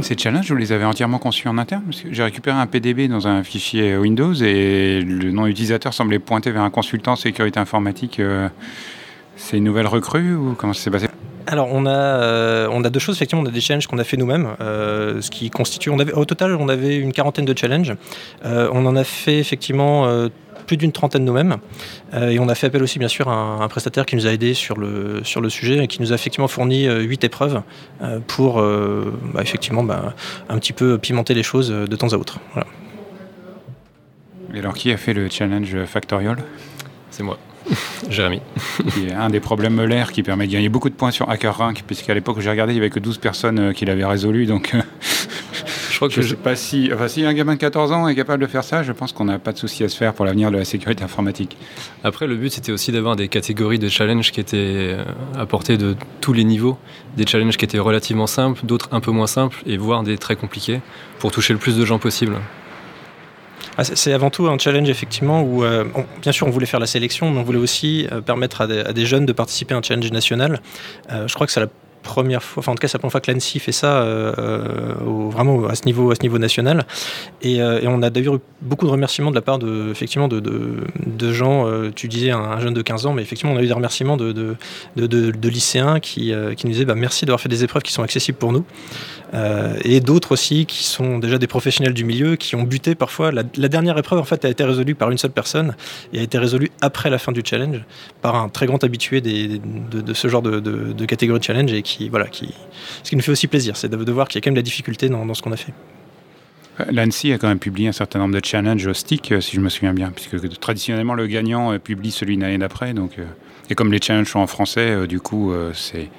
Ces 0.00 0.16
challenges, 0.18 0.50
vous 0.50 0.56
les 0.56 0.72
avez 0.72 0.84
entièrement 0.84 1.18
conçus 1.18 1.48
en 1.48 1.56
interne 1.56 1.84
J'ai 2.10 2.22
récupéré 2.22 2.56
un 2.56 2.66
PDB 2.66 3.08
dans 3.08 3.26
un 3.28 3.42
fichier 3.44 3.96
Windows 3.96 4.34
et 4.34 5.00
le 5.00 5.30
nom 5.30 5.46
utilisateur 5.46 5.94
semblait 5.94 6.18
pointer 6.18 6.50
vers 6.50 6.62
un 6.62 6.70
consultant 6.70 7.16
sécurité 7.16 7.60
informatique. 7.60 8.20
Euh, 8.20 8.48
c'est 9.36 9.56
une 9.56 9.64
nouvelle 9.64 9.86
recrue 9.86 10.34
ou 10.34 10.54
comment 10.58 10.74
ça 10.74 10.82
s'est 10.82 10.90
passé? 10.90 11.06
Alors 11.46 11.68
on 11.70 11.86
a, 11.86 12.68
on 12.70 12.82
a 12.84 12.90
deux 12.90 12.98
choses, 12.98 13.16
effectivement 13.16 13.42
on 13.42 13.46
a 13.46 13.50
des 13.50 13.60
challenges 13.60 13.86
qu'on 13.86 13.98
a 13.98 14.04
fait 14.04 14.16
nous-mêmes, 14.16 14.48
ce 14.60 15.30
qui 15.30 15.50
constitue, 15.50 15.90
on 15.90 15.98
avait, 15.98 16.14
au 16.14 16.24
total 16.24 16.56
on 16.56 16.70
avait 16.70 16.96
une 16.96 17.12
quarantaine 17.12 17.44
de 17.44 17.56
challenges, 17.56 17.92
on 18.42 18.86
en 18.86 18.96
a 18.96 19.04
fait 19.04 19.40
effectivement 19.40 20.30
plus 20.66 20.76
d'une 20.76 20.92
trentaine 20.92 21.24
nous-mêmes. 21.24 21.56
Euh, 22.14 22.30
et 22.30 22.38
on 22.38 22.48
a 22.48 22.54
fait 22.54 22.66
appel 22.66 22.82
aussi, 22.82 22.98
bien 22.98 23.08
sûr, 23.08 23.28
à 23.28 23.62
un, 23.62 23.68
prestataire 23.68 24.06
qui 24.06 24.16
nous 24.16 24.26
a 24.26 24.30
aidé 24.32 24.54
sur 24.54 24.78
le, 24.78 25.22
sur 25.24 25.40
le 25.40 25.48
sujet 25.48 25.84
et 25.84 25.86
qui 25.88 26.00
nous 26.00 26.12
a 26.12 26.14
effectivement 26.14 26.48
fourni 26.48 26.86
euh, 26.86 27.00
huit 27.00 27.24
épreuves 27.24 27.62
euh, 28.02 28.20
pour, 28.26 28.54
bah, 28.54 29.42
effectivement, 29.42 29.82
bah, 29.82 30.14
un 30.48 30.58
petit 30.58 30.72
peu 30.72 30.98
pimenter 30.98 31.34
les 31.34 31.42
choses 31.42 31.70
de 31.70 31.96
temps 31.96 32.12
à 32.12 32.16
autre. 32.16 32.38
Et 34.54 34.58
alors, 34.58 34.74
qui 34.74 34.92
a 34.92 34.96
fait 34.96 35.14
le 35.14 35.28
challenge 35.28 35.76
Factorial? 35.84 36.38
C'est 37.10 37.22
moi. 37.22 37.38
Jérémy. 38.10 38.40
qui 38.92 39.06
est 39.06 39.12
un 39.12 39.30
des 39.30 39.40
problèmes 39.40 39.74
molaires 39.74 40.12
qui 40.12 40.22
permet 40.22 40.46
de 40.46 40.52
gagner 40.52 40.68
beaucoup 40.68 40.90
de 40.90 40.94
points 40.94 41.10
sur 41.10 41.30
HackerRank, 41.30 41.82
puisqu'à 41.86 42.14
l'époque 42.14 42.36
où 42.36 42.40
j'ai 42.40 42.50
regardé, 42.50 42.72
il 42.72 42.76
n'y 42.76 42.80
avait 42.80 42.90
que 42.90 43.00
12 43.00 43.18
personnes 43.18 43.72
qui 43.72 43.84
l'avaient 43.84 44.04
résolu. 44.04 44.46
Donc 44.46 44.74
je 45.94 45.98
crois 46.00 46.08
que 46.08 46.14
je 46.20 46.22
sais 46.22 46.34
pas 46.34 46.56
si, 46.56 46.90
enfin, 46.92 47.06
si 47.06 47.24
un 47.24 47.32
gamin 47.32 47.54
de 47.54 47.60
14 47.60 47.92
ans 47.92 48.08
est 48.08 48.16
capable 48.16 48.42
de 48.42 48.48
faire 48.48 48.64
ça, 48.64 48.82
je 48.82 48.90
pense 48.90 49.12
qu'on 49.12 49.26
n'a 49.26 49.38
pas 49.38 49.52
de 49.52 49.58
souci 49.58 49.84
à 49.84 49.88
se 49.88 49.96
faire 49.96 50.12
pour 50.12 50.24
l'avenir 50.24 50.50
de 50.50 50.56
la 50.56 50.64
sécurité 50.64 51.04
informatique. 51.04 51.56
Après, 52.02 52.26
le 52.26 52.34
but 52.34 52.50
c'était 52.52 52.72
aussi 52.72 52.90
d'avoir 52.90 53.14
des 53.14 53.28
catégories 53.28 53.78
de 53.78 53.88
challenges 53.88 54.32
qui 54.32 54.40
étaient 54.40 54.56
euh, 54.56 55.04
apportées 55.38 55.76
de 55.76 55.94
tous 56.20 56.32
les 56.32 56.42
niveaux, 56.42 56.78
des 57.16 57.24
challenges 57.24 57.56
qui 57.56 57.64
étaient 57.64 57.78
relativement 57.78 58.26
simples, 58.26 58.66
d'autres 58.66 58.88
un 58.90 58.98
peu 58.98 59.12
moins 59.12 59.28
simples, 59.28 59.62
et 59.66 59.76
voire 59.76 60.02
des 60.02 60.18
très 60.18 60.34
compliqués, 60.34 60.80
pour 61.20 61.30
toucher 61.30 61.52
le 61.52 61.60
plus 61.60 61.76
de 61.76 61.84
gens 61.84 62.00
possible. 62.00 62.38
Ah, 63.78 63.84
c'est 63.84 64.12
avant 64.12 64.30
tout 64.30 64.48
un 64.48 64.58
challenge 64.58 64.88
effectivement 64.88 65.42
où, 65.42 65.62
euh, 65.62 65.84
bien 66.22 66.32
sûr, 66.32 66.48
on 66.48 66.50
voulait 66.50 66.66
faire 66.66 66.80
la 66.80 66.86
sélection, 66.86 67.30
mais 67.30 67.38
on 67.38 67.44
voulait 67.44 67.58
aussi 67.58 68.08
euh, 68.10 68.20
permettre 68.20 68.62
à 68.62 68.92
des, 68.92 69.06
jeunes 69.06 69.26
de 69.26 69.32
participer 69.32 69.74
à 69.74 69.76
un 69.76 69.82
challenge 69.82 70.10
national. 70.10 70.60
je 71.08 71.32
crois 71.34 71.46
que 71.46 71.52
c'est 71.52 71.60
la 71.60 71.68
première 72.04 72.42
fois, 72.42 72.60
enfin 72.60 72.72
en 72.72 72.74
tout 72.76 72.80
cas 72.80 72.86
c'est 72.86 72.96
la 72.96 73.00
première 73.00 73.12
fois 73.12 73.20
que 73.20 73.32
l'ANSI 73.32 73.58
fait 73.58 73.72
ça 73.72 74.02
euh, 74.02 74.94
vraiment 75.30 75.66
à 75.66 75.74
ce 75.74 75.84
niveau, 75.86 76.12
à 76.12 76.14
ce 76.14 76.22
niveau 76.22 76.38
national. 76.38 76.86
Et, 77.42 77.60
euh, 77.60 77.80
on 77.86 78.02
a 78.02 78.10
d'ailleurs 78.10 78.36
eu 78.36 78.40
beaucoup 78.62 78.86
de 78.86 78.90
remerciements 78.90 79.30
de 79.30 79.34
la 79.34 79.42
part 79.42 79.58
de, 79.58 79.90
effectivement, 79.90 80.28
de, 80.28 80.40
de, 80.40 81.32
gens, 81.32 81.66
euh, 81.66 81.90
tu 81.94 82.06
disais 82.06 82.30
un, 82.30 82.60
jeune 82.60 82.74
de 82.74 82.82
15 82.82 83.06
ans, 83.06 83.12
mais 83.12 83.22
effectivement 83.22 83.54
on 83.54 83.56
a 83.56 83.62
eu 83.62 83.66
des 83.66 83.72
remerciements 83.72 84.16
de, 84.16 84.32
de 84.96 85.48
lycéens 85.48 85.98
qui, 85.98 86.32
qui 86.56 86.66
nous 86.66 86.72
disaient 86.72 86.84
bah, 86.84 86.94
merci 86.94 87.24
d'avoir 87.24 87.40
fait 87.40 87.48
des 87.48 87.64
épreuves 87.64 87.82
qui 87.82 87.92
sont 87.92 88.02
accessibles 88.02 88.38
pour 88.38 88.52
nous. 88.52 88.64
et 89.82 90.00
d'autres 90.00 90.32
aussi 90.32 90.66
qui 90.66 90.84
sont 90.84 91.18
déjà 91.18 91.38
des 91.38 91.46
professionnels 91.46 91.94
du 91.94 92.04
milieu, 92.04 92.36
qui 92.36 92.54
ont 92.54 92.62
buté 92.62 92.94
parfois. 92.94 93.32
La, 93.32 93.68
dernière 93.68 93.98
épreuve 93.98 94.20
en 94.20 94.24
fait 94.24 94.44
a 94.44 94.48
été 94.48 94.62
résolue 94.62 94.94
par 94.94 95.10
une 95.10 95.18
seule 95.18 95.32
personne 95.32 95.74
et 96.12 96.20
a 96.20 96.22
été 96.22 96.38
résolue 96.38 96.70
après 96.80 97.10
la 97.10 97.18
fin 97.18 97.32
du 97.32 97.42
challenge 97.44 97.82
par 98.22 98.36
un 98.36 98.48
très 98.48 98.66
grand 98.66 98.84
habitué 98.84 99.20
des, 99.20 99.58
de, 99.58 100.14
ce 100.14 100.28
genre 100.28 100.42
de, 100.42 101.04
catégorie 101.06 101.40
de 101.40 101.44
challenge 101.44 101.72
et 101.72 101.82
qui 101.82 101.93
voilà, 102.10 102.26
qui, 102.26 102.52
ce 103.02 103.10
qui 103.10 103.16
nous 103.16 103.22
fait 103.22 103.32
aussi 103.32 103.46
plaisir, 103.46 103.76
c'est 103.76 103.88
de, 103.88 104.12
voir 104.12 104.28
qu'il 104.28 104.38
y 104.38 104.40
a 104.40 104.42
quand 104.42 104.50
même 104.50 104.54
de 104.54 104.60
la 104.60 104.64
difficulté 104.64 105.08
dans, 105.08 105.32
ce 105.34 105.42
qu'on 105.42 105.52
a 105.52 105.56
fait. 105.56 105.72
Euh, 106.80 106.84
L'ANSI 106.90 107.32
a 107.32 107.38
quand 107.38 107.48
même 107.48 107.58
publié 107.58 107.88
un 107.88 107.92
certain 107.92 108.18
nombre 108.18 108.38
de 108.38 108.44
challenges 108.44 108.86
au 108.86 108.94
stick, 108.94 109.32
euh, 109.32 109.40
si 109.40 109.56
je 109.56 109.60
me 109.60 109.68
souviens 109.68 109.94
bien, 109.94 110.10
puisque 110.10 110.58
traditionnellement 110.58 111.14
le 111.14 111.26
gagnant 111.26 111.72
euh, 111.72 111.78
publie 111.78 112.10
celui 112.10 112.36
l'année 112.36 112.58
d'après. 112.58 112.94
Donc, 112.94 113.12
et 113.70 113.74
comme 113.74 113.92
les 113.92 114.00
challenges 114.00 114.30
sont 114.30 114.40
en 114.40 114.46
français, 114.46 115.06
du 115.06 115.20
coup, 115.20 115.54
c'est 115.72 116.10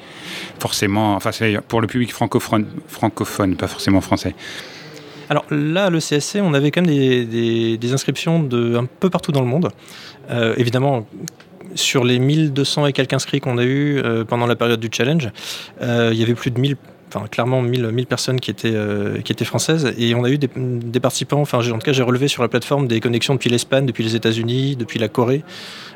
forcément, 0.58 1.14
enfin, 1.16 1.32
c'est 1.32 1.62
pour 1.62 1.80
le 1.80 1.86
public 1.86 2.12
francophone, 2.12 2.66
francophone, 2.88 3.56
pas 3.56 3.68
forcément 3.68 4.02
français. 4.02 4.34
Alors 5.30 5.46
là, 5.52 5.92
le 5.92 6.00
CSC, 6.00 6.40
on 6.42 6.56
avait 6.56 6.72
quand 6.72 6.82
même 6.82 6.90
des, 6.90 7.78
des, 7.78 7.94
inscriptions 7.94 8.42
de 8.42 8.76
un 8.76 8.86
peu 8.86 9.12
partout 9.12 9.32
dans 9.32 9.42
le 9.42 9.48
monde. 9.48 9.70
évidemment, 10.58 11.06
sur 11.76 12.04
les 12.04 12.20
1200 12.20 12.88
et 12.88 12.94
quelques 12.94 13.14
inscrits 13.14 13.40
qu'on 13.40 13.58
a 13.58 13.64
eu 13.64 14.00
euh, 14.00 14.24
pendant 14.24 14.48
la 14.48 14.56
période 14.56 14.80
du 14.80 14.90
challenge, 14.92 15.30
euh, 15.82 16.10
il 16.12 16.20
y 16.20 16.24
avait 16.24 16.34
plus 16.34 16.52
de 16.52 16.60
1000 16.60 16.76
Enfin, 17.14 17.28
clairement 17.28 17.62
1000, 17.62 17.92
1000 17.92 18.08
personnes 18.08 18.42
qui 18.42 18.52
étaient, 18.52 18.74
euh, 18.74 19.22
qui 19.22 19.32
étaient 19.32 19.46
françaises. 19.46 19.94
Et 19.98 20.14
on 20.16 20.26
a 20.26 20.30
eu 20.30 20.38
des, 20.38 21.00
participants, 21.00 21.40
enfin, 21.40 21.60
en 21.60 21.78
tout 21.78 21.78
cas, 21.78 21.94
j'ai 21.94 22.04
relevé 22.04 22.28
sur 22.28 22.42
la 22.42 22.50
plateforme 22.50 22.88
des 22.88 23.00
connexions 23.00 23.36
depuis 23.36 23.50
l'Espagne, 23.50 23.86
depuis 23.86 24.04
les 24.04 24.18
États-Unis, 24.18 24.76
depuis 24.76 25.00
la 25.00 25.08
Corée. 25.08 25.44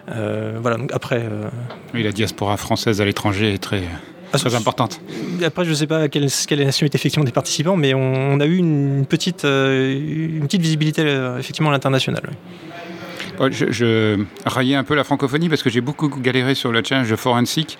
voilà, 0.07 0.77
donc 0.77 0.91
après. 0.93 1.25
Oui, 1.93 2.03
la 2.03 2.13
diaspora 2.13 2.55
française 2.55 3.01
à 3.01 3.05
l'étranger 3.05 3.53
est 3.53 3.57
très. 3.57 3.81
Ah, 4.31 4.37
très 4.37 4.55
importante. 4.55 5.01
Après, 5.43 5.65
je 5.65 5.71
ne 5.71 5.75
sais 5.75 5.87
pas 5.87 6.07
quelle, 6.07 6.29
quelle 6.47 6.59
est 6.59 6.61
la 6.61 6.67
nationalité 6.67 6.97
effectivement 6.97 7.25
des 7.25 7.33
participants, 7.33 7.75
mais 7.75 7.93
on, 7.93 8.39
a 8.39 8.45
eu 8.45 8.55
une 8.55 9.05
petite, 9.05 9.43
une 9.43 10.43
petite 10.43 10.61
visibilité 10.61 11.01
effectivement 11.37 11.69
à 11.69 11.73
l'international. 11.73 12.21
Je, 13.39 14.25
raillais 14.45 14.75
un 14.75 14.83
peu 14.83 14.95
la 14.95 15.03
francophonie 15.03 15.49
parce 15.49 15.63
que 15.63 15.69
j'ai 15.69 15.81
beaucoup 15.81 16.09
galéré 16.09 16.55
sur 16.55 16.71
le 16.71 16.83
challenge 16.83 17.09
de 17.09 17.15
Forensic 17.15 17.77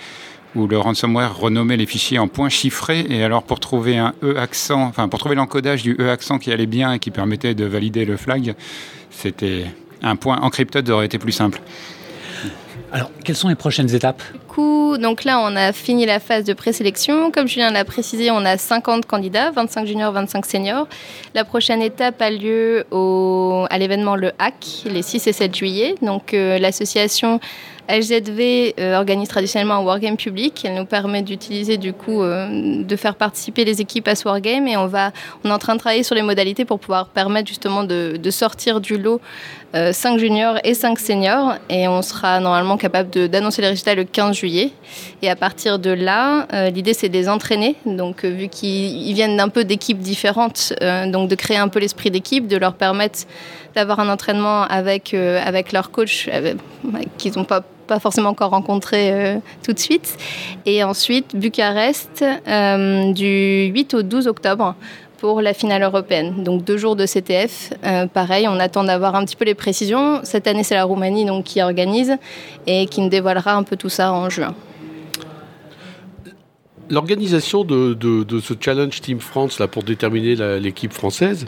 où 0.55 0.67
le 0.67 0.79
ransomware 0.79 1.37
renommait 1.37 1.77
les 1.77 1.85
fichiers 1.85 2.17
en 2.17 2.27
points 2.27 2.49
chiffrés 2.49 3.05
et 3.09 3.23
alors 3.23 3.43
pour 3.43 3.59
trouver 3.59 3.97
un 3.97 4.13
E 4.23 4.37
accent, 4.37 4.81
enfin 4.81 5.07
pour 5.07 5.19
trouver 5.19 5.35
l'encodage 5.35 5.83
du 5.83 5.95
E 5.99 6.09
accent 6.09 6.39
qui 6.39 6.51
allait 6.51 6.65
bien 6.65 6.93
et 6.93 6.99
qui 6.99 7.11
permettait 7.11 7.53
de 7.53 7.65
valider 7.65 8.05
le 8.05 8.17
flag, 8.17 8.55
c'était 9.11 9.65
un 10.01 10.15
point 10.15 10.39
encrypted 10.41 10.89
aurait 10.89 11.05
été 11.05 11.19
plus 11.19 11.33
simple. 11.33 11.61
Alors, 12.91 13.11
quelles 13.23 13.35
sont 13.35 13.49
les 13.49 13.55
prochaines 13.55 13.93
étapes? 13.93 14.23
Donc 14.97 15.23
là, 15.23 15.39
on 15.41 15.55
a 15.55 15.71
fini 15.71 16.05
la 16.05 16.19
phase 16.19 16.43
de 16.43 16.53
présélection. 16.53 17.31
Comme 17.31 17.47
Julien 17.47 17.71
l'a 17.71 17.85
précisé, 17.85 18.31
on 18.31 18.45
a 18.45 18.57
50 18.57 19.05
candidats, 19.05 19.51
25 19.51 19.85
juniors, 19.85 20.11
25 20.11 20.45
seniors. 20.45 20.87
La 21.33 21.43
prochaine 21.43 21.81
étape 21.81 22.21
a 22.21 22.29
lieu 22.29 22.85
à 23.69 23.77
l'événement 23.77 24.15
Le 24.15 24.31
Hack, 24.39 24.83
les 24.85 25.01
6 25.01 25.27
et 25.27 25.33
7 25.33 25.55
juillet. 25.55 25.95
Donc, 26.01 26.33
euh, 26.33 26.57
l'association 26.59 27.39
LZV 27.89 28.75
euh, 28.79 28.97
organise 28.97 29.27
traditionnellement 29.29 29.75
un 29.75 29.83
wargame 29.83 30.15
public. 30.15 30.63
Elle 30.63 30.75
nous 30.75 30.85
permet 30.85 31.23
d'utiliser 31.23 31.77
du 31.77 31.91
coup, 31.91 32.21
euh, 32.21 32.83
de 32.83 32.95
faire 32.95 33.15
participer 33.15 33.65
les 33.65 33.81
équipes 33.81 34.07
à 34.07 34.15
ce 34.15 34.27
wargame 34.27 34.67
et 34.67 34.77
on, 34.77 34.85
va, 34.85 35.11
on 35.43 35.49
est 35.49 35.53
en 35.53 35.57
train 35.57 35.73
de 35.73 35.79
travailler 35.79 36.03
sur 36.03 36.13
les 36.13 36.21
modalités 36.21 36.65
pour 36.65 36.79
pouvoir 36.79 37.07
permettre 37.07 37.47
justement 37.47 37.83
de, 37.83 38.19
sortir 38.29 38.79
du 38.79 38.99
lot 38.99 39.19
euh, 39.73 39.91
5 39.91 40.19
juniors 40.19 40.57
et 40.63 40.75
5 40.75 40.99
seniors 40.99 41.55
et 41.67 41.87
on 41.87 42.03
sera 42.03 42.39
normalement 42.39 42.77
capable 42.77 43.27
d'annoncer 43.27 43.63
les 43.63 43.69
résultats 43.69 43.95
le 43.95 44.03
15 44.03 44.35
juillet 44.35 44.48
Et 45.21 45.29
à 45.29 45.35
partir 45.35 45.79
de 45.79 45.91
là, 45.91 46.47
l'idée 46.69 46.93
c'est 46.93 47.09
de 47.09 47.13
les 47.13 47.29
entraîner. 47.29 47.75
Donc 47.85 48.25
vu 48.25 48.47
qu'ils 48.47 49.13
viennent 49.13 49.37
d'un 49.37 49.49
peu 49.49 49.63
d'équipes 49.63 49.99
différentes, 49.99 50.73
donc 51.07 51.29
de 51.29 51.35
créer 51.35 51.57
un 51.57 51.67
peu 51.67 51.79
l'esprit 51.79 52.11
d'équipe, 52.11 52.47
de 52.47 52.57
leur 52.57 52.73
permettre 52.73 53.19
d'avoir 53.75 53.99
un 53.99 54.09
entraînement 54.09 54.63
avec, 54.63 55.13
avec 55.13 55.71
leur 55.71 55.91
coach 55.91 56.29
qu'ils 57.17 57.33
n'ont 57.35 57.45
pas 57.45 57.63
pas 57.89 57.99
forcément 57.99 58.29
encore 58.29 58.51
rencontré 58.51 59.11
euh, 59.11 59.39
tout 59.63 59.73
de 59.73 59.79
suite. 59.79 60.15
Et 60.65 60.83
ensuite, 60.83 61.35
Bucarest 61.35 62.23
euh, 62.23 63.11
du 63.11 63.65
8 63.73 63.95
au 63.95 64.03
12 64.03 64.27
octobre 64.27 64.75
pour 65.19 65.41
la 65.41 65.53
finale 65.53 65.83
européenne. 65.83 66.43
Donc 66.43 66.63
deux 66.63 66.77
jours 66.77 66.95
de 66.95 67.05
CTF. 67.05 67.73
Euh, 67.83 68.07
pareil, 68.07 68.47
on 68.47 68.59
attend 68.59 68.83
d'avoir 68.83 69.15
un 69.15 69.25
petit 69.25 69.35
peu 69.35 69.45
les 69.45 69.53
précisions. 69.53 70.21
Cette 70.23 70.47
année, 70.47 70.63
c'est 70.63 70.75
la 70.75 70.85
Roumanie 70.85 71.27
qui 71.43 71.61
organise 71.61 72.15
et 72.67 72.85
qui 72.85 73.01
nous 73.01 73.09
dévoilera 73.09 73.55
un 73.55 73.63
peu 73.63 73.75
tout 73.75 73.89
ça 73.89 74.11
en 74.13 74.29
juin. 74.29 74.55
L'organisation 76.89 77.63
de, 77.63 77.93
de, 77.93 78.39
ce 78.39 78.53
Challenge 78.59 78.99
Team 79.01 79.19
France 79.19 79.59
là, 79.59 79.67
pour 79.67 79.83
déterminer 79.83 80.35
l'équipe 80.59 80.91
française, 80.91 81.45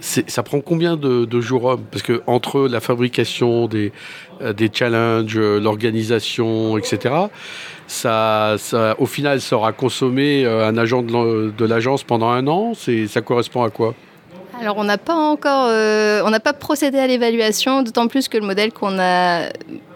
ça 0.00 0.42
prend 0.42 0.60
combien 0.60 0.96
de, 0.96 1.40
jours 1.40 1.78
Parce 1.90 2.02
que 2.02 2.22
entre 2.26 2.68
la 2.68 2.80
fabrication 2.80 3.66
des, 3.66 3.92
euh, 4.40 4.52
des 4.52 4.70
challenges, 4.72 5.36
euh, 5.36 5.58
l'organisation, 5.58 6.78
etc., 6.78 7.14
ça, 7.86 8.56
au 8.98 9.06
final, 9.06 9.40
ça 9.40 9.56
aura 9.56 9.72
consommé 9.72 10.44
euh, 10.44 10.68
un 10.68 10.76
agent 10.76 11.02
de 11.02 11.64
l'agence 11.64 12.02
pendant 12.02 12.28
un 12.28 12.46
an. 12.46 12.72
Ça 12.74 13.20
correspond 13.22 13.62
à 13.62 13.70
quoi? 13.70 13.94
Alors 14.60 14.76
on 14.76 14.84
n'a 14.84 14.98
pas 14.98 15.14
encore, 15.14 15.68
on 15.68 16.30
n'a 16.30 16.40
pas 16.40 16.52
procédé 16.52 16.98
à 16.98 17.06
l'évaluation, 17.06 17.82
d'autant 17.82 18.08
plus 18.08 18.28
que 18.28 18.36
le 18.36 18.44
modèle 18.44 18.72
qu'on 18.72 18.98
a 18.98 19.50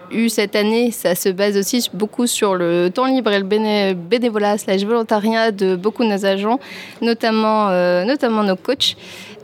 eu 0.09 0.29
cette 0.29 0.55
année, 0.55 0.91
ça 0.91 1.15
se 1.15 1.27
base 1.27 1.57
aussi 1.57 1.89
beaucoup 1.93 2.27
sur 2.27 2.55
le 2.55 2.89
temps 2.89 3.05
libre 3.05 3.31
et 3.31 3.39
le 3.39 3.93
bénévolat 3.93 4.57
slash 4.57 4.85
volontariat 4.85 5.51
de 5.51 5.75
beaucoup 5.75 6.03
de 6.03 6.09
nos 6.09 6.25
agents, 6.25 6.61
notamment, 7.01 7.69
notamment 8.05 8.43
nos 8.43 8.55
coachs. 8.55 8.95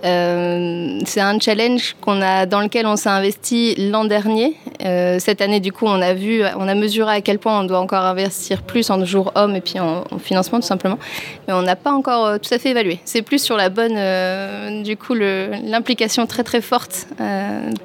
Euh, 0.06 1.00
c'est 1.06 1.20
un 1.20 1.40
challenge 1.40 1.96
qu'on 2.00 2.22
a, 2.22 2.46
dans 2.46 2.62
lequel 2.62 2.86
on 2.86 2.96
s'est 2.96 3.10
investi 3.10 3.76
l'an 3.90 4.06
dernier. 4.06 4.56
Euh, 4.86 5.18
cette 5.20 5.42
année, 5.42 5.60
du 5.60 5.72
coup, 5.72 5.86
on 5.86 6.02
a 6.02 6.14
vu, 6.14 6.42
on 6.58 6.68
a 6.68 6.76
mesuré 6.76 7.16
à 7.16 7.22
quel 7.22 7.40
point 7.40 7.60
on 7.60 7.64
doit 7.66 7.80
encore 7.80 8.04
investir 8.06 8.62
plus 8.62 8.90
en 8.90 9.04
jours 9.04 9.32
hommes 9.36 9.56
et 9.56 9.62
puis 9.62 9.80
en, 9.80 10.06
financement, 10.20 10.60
tout 10.60 10.68
simplement. 10.68 10.98
Mais 11.48 11.54
on 11.54 11.62
n'a 11.62 11.76
pas 11.76 11.92
encore 11.92 12.26
euh, 12.26 12.38
tout 12.38 12.54
à 12.54 12.60
fait 12.60 12.70
évalué. 12.70 13.00
C'est 13.04 13.22
plus 13.22 13.44
sur 13.44 13.58
la 13.58 13.70
bonne, 13.70 14.84
du 14.84 14.96
coup, 14.96 15.14
l'implication 15.14 16.26
très 16.28 16.44
très 16.44 16.62
forte 16.62 17.08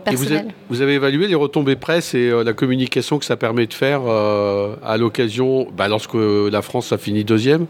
personnelle. 0.04 0.48
Vous 0.70 0.82
avez, 0.82 0.94
évalué 0.94 1.26
les 1.26 1.34
retombées 1.34 1.76
presse 1.76 2.14
et 2.14 2.30
la 2.30 2.52
communication 2.52 3.18
que 3.18 3.24
ça 3.24 3.36
permet 3.36 3.66
de 3.66 3.74
faire 3.74 4.02
à 4.06 4.96
l'occasion, 4.96 5.66
bah, 5.76 5.88
lorsque 5.88 6.14
la 6.14 6.62
France 6.62 6.92
a 6.92 6.98
fini 6.98 7.24
deuxième? 7.24 7.66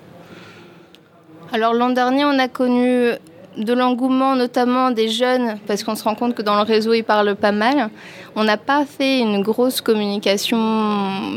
Alors 1.52 1.72
l'an 1.72 1.90
dernier, 1.90 2.24
on 2.24 2.38
a 2.38 2.48
connu 2.48 3.12
de 3.56 3.73
l'engouement 3.73 4.37
notamment 4.37 4.90
des 4.90 5.08
jeunes, 5.08 5.56
parce 5.66 5.82
qu'on 5.84 5.94
se 5.94 6.04
rend 6.04 6.14
compte 6.14 6.34
que 6.34 6.42
dans 6.42 6.56
le 6.56 6.62
réseau, 6.62 6.92
ils 6.92 7.04
parlent 7.04 7.37
pas 7.37 7.52
mal. 7.52 7.90
On 8.37 8.44
n'a 8.44 8.56
pas 8.56 8.84
fait 8.84 9.20
une 9.20 9.42
grosse 9.42 9.80
communication 9.80 10.58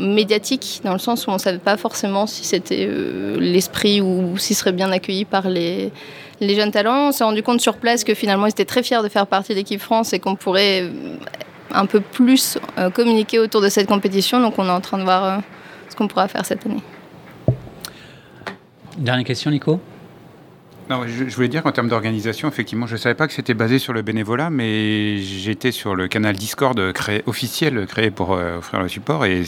médiatique, 0.00 0.80
dans 0.84 0.92
le 0.92 0.98
sens 0.98 1.26
où 1.26 1.30
on 1.30 1.34
ne 1.34 1.38
savait 1.38 1.58
pas 1.58 1.76
forcément 1.76 2.26
si 2.26 2.44
c'était 2.44 2.86
euh, 2.88 3.38
l'esprit 3.38 4.00
ou 4.00 4.36
s'ils 4.36 4.56
seraient 4.56 4.72
bien 4.72 4.90
accueillis 4.90 5.24
par 5.24 5.48
les, 5.48 5.92
les 6.40 6.54
jeunes 6.54 6.72
talents. 6.72 7.08
On 7.08 7.12
s'est 7.12 7.24
rendu 7.24 7.42
compte 7.42 7.60
sur 7.60 7.76
place 7.76 8.04
que 8.04 8.14
finalement, 8.14 8.46
ils 8.46 8.50
étaient 8.50 8.64
très 8.64 8.82
fiers 8.82 9.02
de 9.02 9.08
faire 9.08 9.26
partie 9.26 9.52
de 9.52 9.58
l'équipe 9.58 9.80
France 9.80 10.12
et 10.12 10.18
qu'on 10.18 10.34
pourrait 10.34 10.82
euh, 10.82 11.16
un 11.72 11.86
peu 11.86 12.00
plus 12.00 12.58
euh, 12.78 12.90
communiquer 12.90 13.38
autour 13.38 13.60
de 13.60 13.68
cette 13.68 13.86
compétition. 13.86 14.40
Donc 14.40 14.58
on 14.58 14.66
est 14.66 14.70
en 14.70 14.80
train 14.80 14.98
de 14.98 15.04
voir 15.04 15.42
ce 15.88 15.96
qu'on 15.96 16.08
pourra 16.08 16.28
faire 16.28 16.44
cette 16.44 16.66
année. 16.66 16.82
Dernière 18.96 19.24
question, 19.24 19.50
Nico? 19.50 19.78
Non, 20.90 21.02
je, 21.06 21.34
voulais 21.34 21.48
dire 21.48 21.62
qu'en 21.62 21.72
termes 21.72 21.88
d'organisation, 21.88 22.48
effectivement, 22.48 22.86
je 22.86 22.94
ne 22.94 22.98
savais 22.98 23.14
pas 23.14 23.26
que 23.26 23.34
c'était 23.34 23.52
basé 23.52 23.78
sur 23.78 23.92
le 23.92 24.00
bénévolat, 24.00 24.48
mais 24.48 25.18
j'étais 25.18 25.70
sur 25.70 25.94
le 25.94 26.08
canal 26.08 26.34
Discord 26.34 26.92
créé, 26.92 27.22
officiel 27.26 27.86
créé 27.86 28.10
pour 28.10 28.32
euh, 28.32 28.56
offrir 28.56 28.80
le 28.80 28.88
support 28.88 29.26
et 29.26 29.42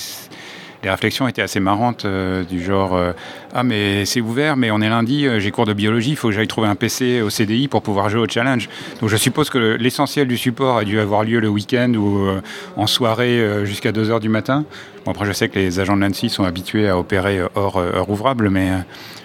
les 0.82 0.90
réflexions 0.90 1.28
étaient 1.28 1.40
assez 1.40 1.58
marrantes, 1.58 2.04
euh, 2.04 2.44
du 2.44 2.62
genre 2.62 2.94
euh, 2.94 3.12
Ah, 3.54 3.62
mais 3.62 4.04
c'est 4.04 4.20
ouvert, 4.20 4.58
mais 4.58 4.70
on 4.70 4.82
est 4.82 4.90
lundi, 4.90 5.26
j'ai 5.38 5.50
cours 5.50 5.64
de 5.64 5.72
biologie, 5.72 6.10
il 6.10 6.16
faut 6.16 6.28
que 6.28 6.34
j'aille 6.34 6.46
trouver 6.46 6.68
un 6.68 6.74
PC 6.74 7.22
au 7.22 7.30
CDI 7.30 7.68
pour 7.68 7.80
pouvoir 7.80 8.10
jouer 8.10 8.20
au 8.20 8.28
challenge. 8.28 8.68
Donc 9.00 9.08
je 9.08 9.16
suppose 9.16 9.48
que 9.48 9.78
l'essentiel 9.80 10.28
du 10.28 10.36
support 10.36 10.76
a 10.76 10.84
dû 10.84 11.00
avoir 11.00 11.24
lieu 11.24 11.40
le 11.40 11.48
week-end 11.48 11.94
ou 11.94 12.28
en 12.76 12.86
soirée 12.86 13.64
jusqu'à 13.64 13.92
2h 13.92 14.20
du 14.20 14.28
matin. 14.28 14.66
Bon, 15.06 15.12
après, 15.12 15.24
je 15.24 15.32
sais 15.32 15.48
que 15.48 15.58
les 15.58 15.80
agents 15.80 15.96
de 15.96 16.02
l'ANSI 16.02 16.28
sont 16.28 16.44
habitués 16.44 16.88
à 16.88 16.98
opérer 16.98 17.40
hors 17.54 17.78
heure 17.78 18.10
ouvrable, 18.10 18.50
mais 18.50 18.70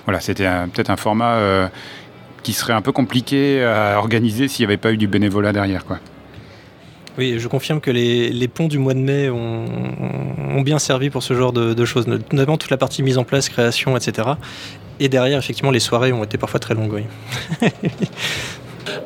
voilà, 0.05 0.22
c'était 0.22 0.48
peut-être 0.74 0.89
un 0.89 0.98
format 0.98 1.69
qui 2.46 2.54
serait 2.54 2.74
un 2.74 2.84
peu 2.84 2.92
compliqué 2.92 3.64
à 3.64 3.98
organiser 3.98 4.48
s'il 4.48 4.64
n'y 4.64 4.72
avait 4.72 4.78
pas 4.78 4.92
eu 4.92 4.98
du 4.98 5.08
bénévolat 5.08 5.52
derrière. 5.52 5.84
Quoi. 5.84 5.98
Oui, 7.18 7.38
je 7.40 7.48
confirme 7.48 7.82
que 7.82 7.90
les, 7.90 8.48
ponts 8.48 8.68
du 8.68 8.78
mois 8.78 8.94
de 8.94 9.00
mai 9.00 9.32
ont, 9.32 10.62
bien 10.62 10.78
servi 10.78 11.10
pour 11.10 11.24
ce 11.24 11.34
genre 11.34 11.52
de, 11.52 11.86
choses, 11.86 12.06
notamment 12.06 12.58
toute 12.58 12.70
la 12.70 12.78
partie 12.78 13.02
mise 13.02 13.18
en 13.18 13.24
place, 13.24 13.50
création, 13.50 13.98
etc. 13.98 14.30
Et 15.00 15.10
derrière, 15.10 15.40
effectivement, 15.40 15.72
les 15.72 15.80
soirées 15.80 16.14
ont 16.14 16.24
été 16.24 16.38
parfois 16.38 16.60
très 16.60 16.75
longues. 16.75 16.94
Oui. 16.94 17.70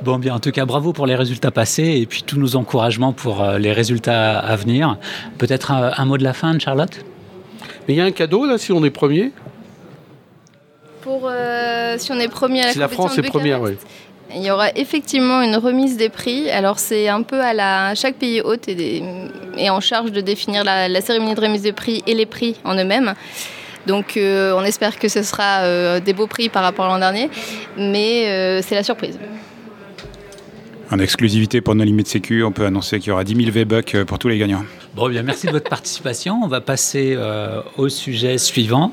Bon, 0.04 0.20
bien, 0.20 0.36
en 0.36 0.40
tout 0.40 0.52
cas, 0.52 0.66
bravo 0.66 0.92
pour 0.92 1.08
les 1.08 1.16
résultats 1.16 1.52
passés 1.52 2.00
et 2.02 2.06
puis 2.06 2.24
tous 2.24 2.38
nos 2.38 2.58
encouragements 2.58 3.14
pour 3.14 3.42
euh, 3.42 3.58
les 3.58 3.72
résultats 3.72 4.38
à 4.38 4.56
venir. 4.58 4.98
Peut-être 5.38 5.72
un, 5.72 5.92
un, 5.96 6.06
mot 6.06 6.18
de 6.18 6.24
la 6.24 6.34
fin, 6.34 6.58
Charlotte? 6.60 7.06
Mais 7.88 7.94
il 7.94 7.98
y 7.98 8.02
a 8.02 8.06
un 8.06 8.12
cadeau 8.12 8.46
là 8.46 8.58
si 8.58 8.74
on 8.74 8.84
est 8.84 8.90
premier? 8.90 9.32
Pour 11.02 11.24
euh, 11.26 11.96
si 11.98 12.12
on 12.12 12.20
est 12.20 12.28
premier 12.28 12.62
à 12.62 12.68
la 12.68 12.74
Si 12.74 12.80
la 12.80 12.88
France 12.88 13.18
est 13.18 13.24
première, 13.24 13.62
oui. 13.62 13.72
Il 14.36 14.44
y 14.44 14.52
aura 14.52 14.70
effectivement 14.76 15.42
une 15.42 15.56
remise 15.56 15.98
des 15.98 16.10
prix. 16.10 16.52
Alors 16.52 16.78
c'est 16.78 17.08
un 17.08 17.24
peu 17.24 17.42
à 17.42 17.54
la 17.54 17.96
chaque 17.96 18.16
pays 18.16 18.42
hôte 18.42 18.68
est, 18.68 19.02
en 19.70 19.80
charge 19.80 20.12
de 20.12 20.22
définir 20.22 20.64
la, 20.64 21.02
cérémonie 21.02 21.34
de 21.34 21.42
remise 21.42 21.64
des 21.64 21.74
prix 21.74 22.04
et 22.06 22.14
les 22.14 22.28
prix 22.28 22.56
en 22.64 22.76
eux-mêmes. 22.76 23.16
Donc 23.88 24.18
euh, 24.18 24.54
on 24.56 24.64
espère 24.64 25.00
que 25.00 25.08
ce 25.08 25.24
sera 25.24 25.62
euh, 25.62 26.00
des 26.00 26.14
beaux 26.14 26.28
prix 26.28 26.50
par 26.50 26.62
rapport 26.62 26.86
à 26.86 26.90
l'an 26.90 27.00
dernier, 27.00 27.30
mais 27.76 28.62
c'est 28.62 28.76
la 28.76 28.84
surprise. 28.84 29.18
En 30.92 31.00
exclusivité 31.00 31.62
pour 31.62 31.76
nos 31.76 31.84
limites 31.84 32.08
sécu, 32.08 32.44
on 32.44 32.52
peut 32.52 32.66
annoncer 32.66 33.00
qu'il 33.00 33.10
y 33.10 33.12
aura 33.12 33.24
10 33.24 33.36
000 33.36 33.52
V-Bucks 33.52 34.04
pour 34.06 34.20
tous 34.20 34.28
les 34.28 34.38
gagnants. 34.38 34.64
Bon, 34.96 35.08
bien, 35.08 35.22
merci 35.22 35.48
de 35.48 35.52
votre 35.52 35.70
participation. 35.70 36.40
On 36.44 36.48
va 36.48 36.62
passer 36.62 37.18
au 37.78 37.90
sujet 37.90 38.38
suivant. 38.38 38.92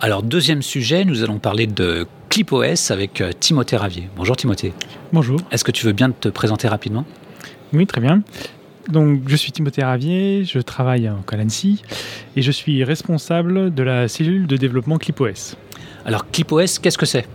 Alors, 0.00 0.22
deuxième 0.22 0.62
sujet, 0.62 1.04
nous 1.04 1.24
allons 1.24 1.40
parler 1.40 1.66
de 1.66 2.06
ClipOS 2.28 2.92
avec 2.92 3.20
euh, 3.20 3.32
Timothée 3.32 3.76
Ravier. 3.76 4.08
Bonjour 4.16 4.36
Timothée. 4.36 4.72
Bonjour. 5.12 5.40
Est-ce 5.50 5.64
que 5.64 5.72
tu 5.72 5.84
veux 5.86 5.92
bien 5.92 6.12
te 6.12 6.28
présenter 6.28 6.68
rapidement? 6.68 7.04
Oui, 7.72 7.84
très 7.84 8.00
bien. 8.00 8.22
Donc, 8.88 9.22
je 9.26 9.34
suis 9.34 9.50
Timothée 9.50 9.82
Ravier, 9.82 10.44
je 10.44 10.60
travaille 10.60 11.08
en 11.08 11.22
Calancy 11.22 11.82
et 12.36 12.42
je 12.42 12.52
suis 12.52 12.84
responsable 12.84 13.74
de 13.74 13.82
la 13.82 14.06
cellule 14.06 14.46
de 14.46 14.56
développement 14.56 14.98
ClipOS. 14.98 15.56
Alors, 16.04 16.30
ClipOS, 16.30 16.78
qu'est-ce 16.80 16.98
que 16.98 17.04
c'est? 17.04 17.26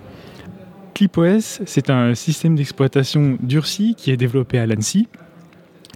ClipOS, 0.94 1.64
c'est 1.66 1.90
un 1.90 2.16
système 2.16 2.56
d'exploitation 2.56 3.38
durci 3.42 3.94
qui 3.98 4.10
est 4.10 4.18
développé 4.18 4.58
à 4.58 4.66
l'ANSI. 4.66 5.10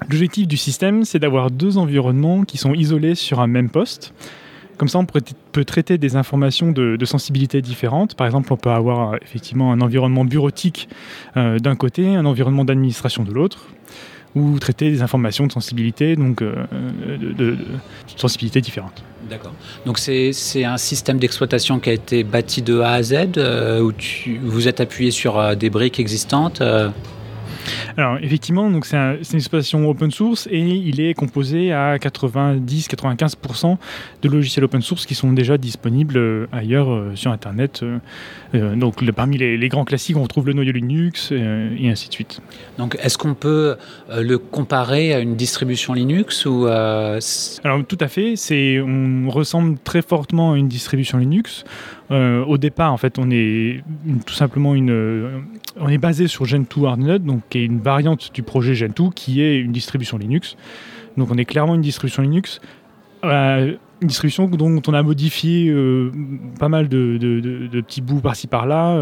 L'objectif 0.09 0.49
du 0.49 0.57
système, 0.57 1.05
c'est 1.05 1.19
d'avoir 1.19 1.49
deux 1.49 1.77
environnements 1.77 2.43
qui 2.43 2.57
sont 2.57 2.73
isolés 2.73 3.15
sur 3.15 3.39
un 3.39 3.47
même 3.47 3.69
poste. 3.69 4.13
Comme 4.77 4.89
ça, 4.89 4.99
on 4.99 5.05
peut 5.05 5.65
traiter 5.65 5.97
des 5.97 6.15
informations 6.15 6.71
de, 6.71 7.05
sensibilité 7.05 7.61
différentes. 7.61 8.15
Par 8.15 8.27
exemple, 8.27 8.53
on 8.53 8.57
peut 8.57 8.69
avoir 8.69 9.13
euh, 9.13 9.17
effectivement 9.23 9.71
un 9.71 9.81
environnement 9.81 10.25
bureautique 10.25 10.87
euh, 11.35 11.57
d'un 11.57 11.75
côté, 11.75 12.15
un 12.15 12.25
environnement 12.25 12.63
d'administration 12.63 13.23
de 13.23 13.31
l'autre, 13.31 13.67
ou 14.35 14.59
traiter 14.59 14.91
des 14.91 15.01
informations 15.01 15.47
de 15.47 15.51
sensibilité, 15.51 16.15
donc 16.15 16.41
euh, 16.41 16.65
de, 17.17 17.57
sensibilité 18.17 18.61
différentes. 18.61 19.03
D'accord. 19.29 19.53
Donc 19.85 19.97
c'est 19.97 20.63
un 20.63 20.77
système 20.77 21.17
d'exploitation 21.17 21.79
qui 21.79 21.89
a 21.89 21.93
été 21.93 22.23
bâti 22.23 22.61
de 22.61 22.79
A 22.79 22.91
à 22.91 23.03
Z, 23.03 23.39
où 23.81 23.91
vous 24.43 24.67
êtes 24.67 24.79
appuyé 24.79 25.11
sur 25.11 25.55
des 25.55 25.69
briques 25.69 25.99
existantes 25.99 26.61
alors 27.97 28.17
effectivement, 28.21 28.69
donc 28.69 28.85
c'est 28.85 28.97
une 28.97 29.35
exploitation 29.35 29.89
open 29.89 30.11
source 30.11 30.47
et 30.51 30.59
il 30.59 31.01
est 31.01 31.13
composé 31.13 31.71
à 31.71 31.97
90-95% 31.97 33.77
de 34.21 34.29
logiciels 34.29 34.65
open 34.65 34.81
source 34.81 35.05
qui 35.05 35.15
sont 35.15 35.33
déjà 35.33 35.57
disponibles 35.57 36.17
euh, 36.17 36.47
ailleurs 36.51 36.91
euh, 36.91 37.11
sur 37.15 37.31
Internet. 37.31 37.83
Euh, 38.53 38.75
donc 38.75 39.09
parmi 39.11 39.37
les, 39.37 39.69
grands 39.69 39.85
classiques, 39.85 40.17
on 40.17 40.23
retrouve 40.23 40.47
le 40.47 40.53
noyau 40.53 40.71
Linux 40.71 41.31
et 41.31 41.89
ainsi 41.89 42.07
de 42.07 42.13
suite. 42.13 42.41
Donc 42.77 42.97
est-ce 43.01 43.17
qu'on 43.17 43.33
peut 43.33 43.75
le 44.15 44.37
comparer 44.37 45.13
à 45.13 45.19
une 45.19 45.35
distribution 45.35 45.93
Linux 45.93 46.45
ou 46.45 46.65
Alors 46.67 47.19
tout 47.87 47.97
à 47.99 48.07
fait, 48.07 48.35
c'est 48.35 48.79
on 48.79 49.29
ressemble 49.29 49.77
très 49.83 50.01
fortement 50.01 50.53
à 50.53 50.57
une 50.57 50.67
distribution 50.67 51.17
Linux. 51.17 51.65
Au 52.09 52.57
départ, 52.57 52.93
en 52.93 52.97
fait, 52.97 53.19
on 53.19 53.29
est 53.31 53.83
tout 54.25 54.33
simplement 54.33 54.75
une, 54.75 55.43
on 55.79 55.89
est 55.89 55.97
basé 55.97 56.27
sur 56.27 56.45
Gentoo 56.45 56.85
Hardnode, 56.85 57.23
donc 57.23 57.41
qui 57.49 57.59
est 57.59 57.65
une 57.65 57.79
variante 57.79 58.31
du 58.33 58.43
projet 58.43 58.75
Gentoo, 58.75 59.09
qui 59.09 59.41
est 59.41 59.59
une 59.59 59.71
distribution 59.71 60.17
Linux. 60.17 60.55
Donc 61.17 61.29
on 61.31 61.37
est 61.37 61.45
clairement 61.45 61.75
une 61.75 61.81
distribution 61.81 62.23
Linux 62.23 62.61
une 63.23 64.07
distribution 64.07 64.47
dont 64.47 64.81
on 64.87 64.93
a 64.93 65.01
modifié 65.01 65.73
pas 66.59 66.69
mal 66.69 66.87
de, 66.87 67.17
de, 67.17 67.81
petits 67.81 68.01
bouts 68.01 68.21
par-ci 68.21 68.47
par-là. 68.47 69.01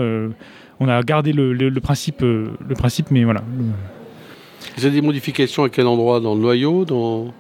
on 0.80 0.88
a 0.88 1.04
gardé 1.04 1.34
le, 1.34 1.54
le, 1.54 1.82
principe, 1.82 2.22
le 2.22 2.76
principe, 2.76 3.12
mais 3.12 3.24
voilà. 3.24 3.44
Vous 4.78 4.86
avez 4.86 4.96
des 4.96 5.06
modifications 5.06 5.64
à 5.64 5.70
quel 5.70 5.88
endroit? 5.88 6.20
Dans 6.20 6.36
le 6.36 6.42
noyau? 6.42 6.86
Dans... 6.86 7.34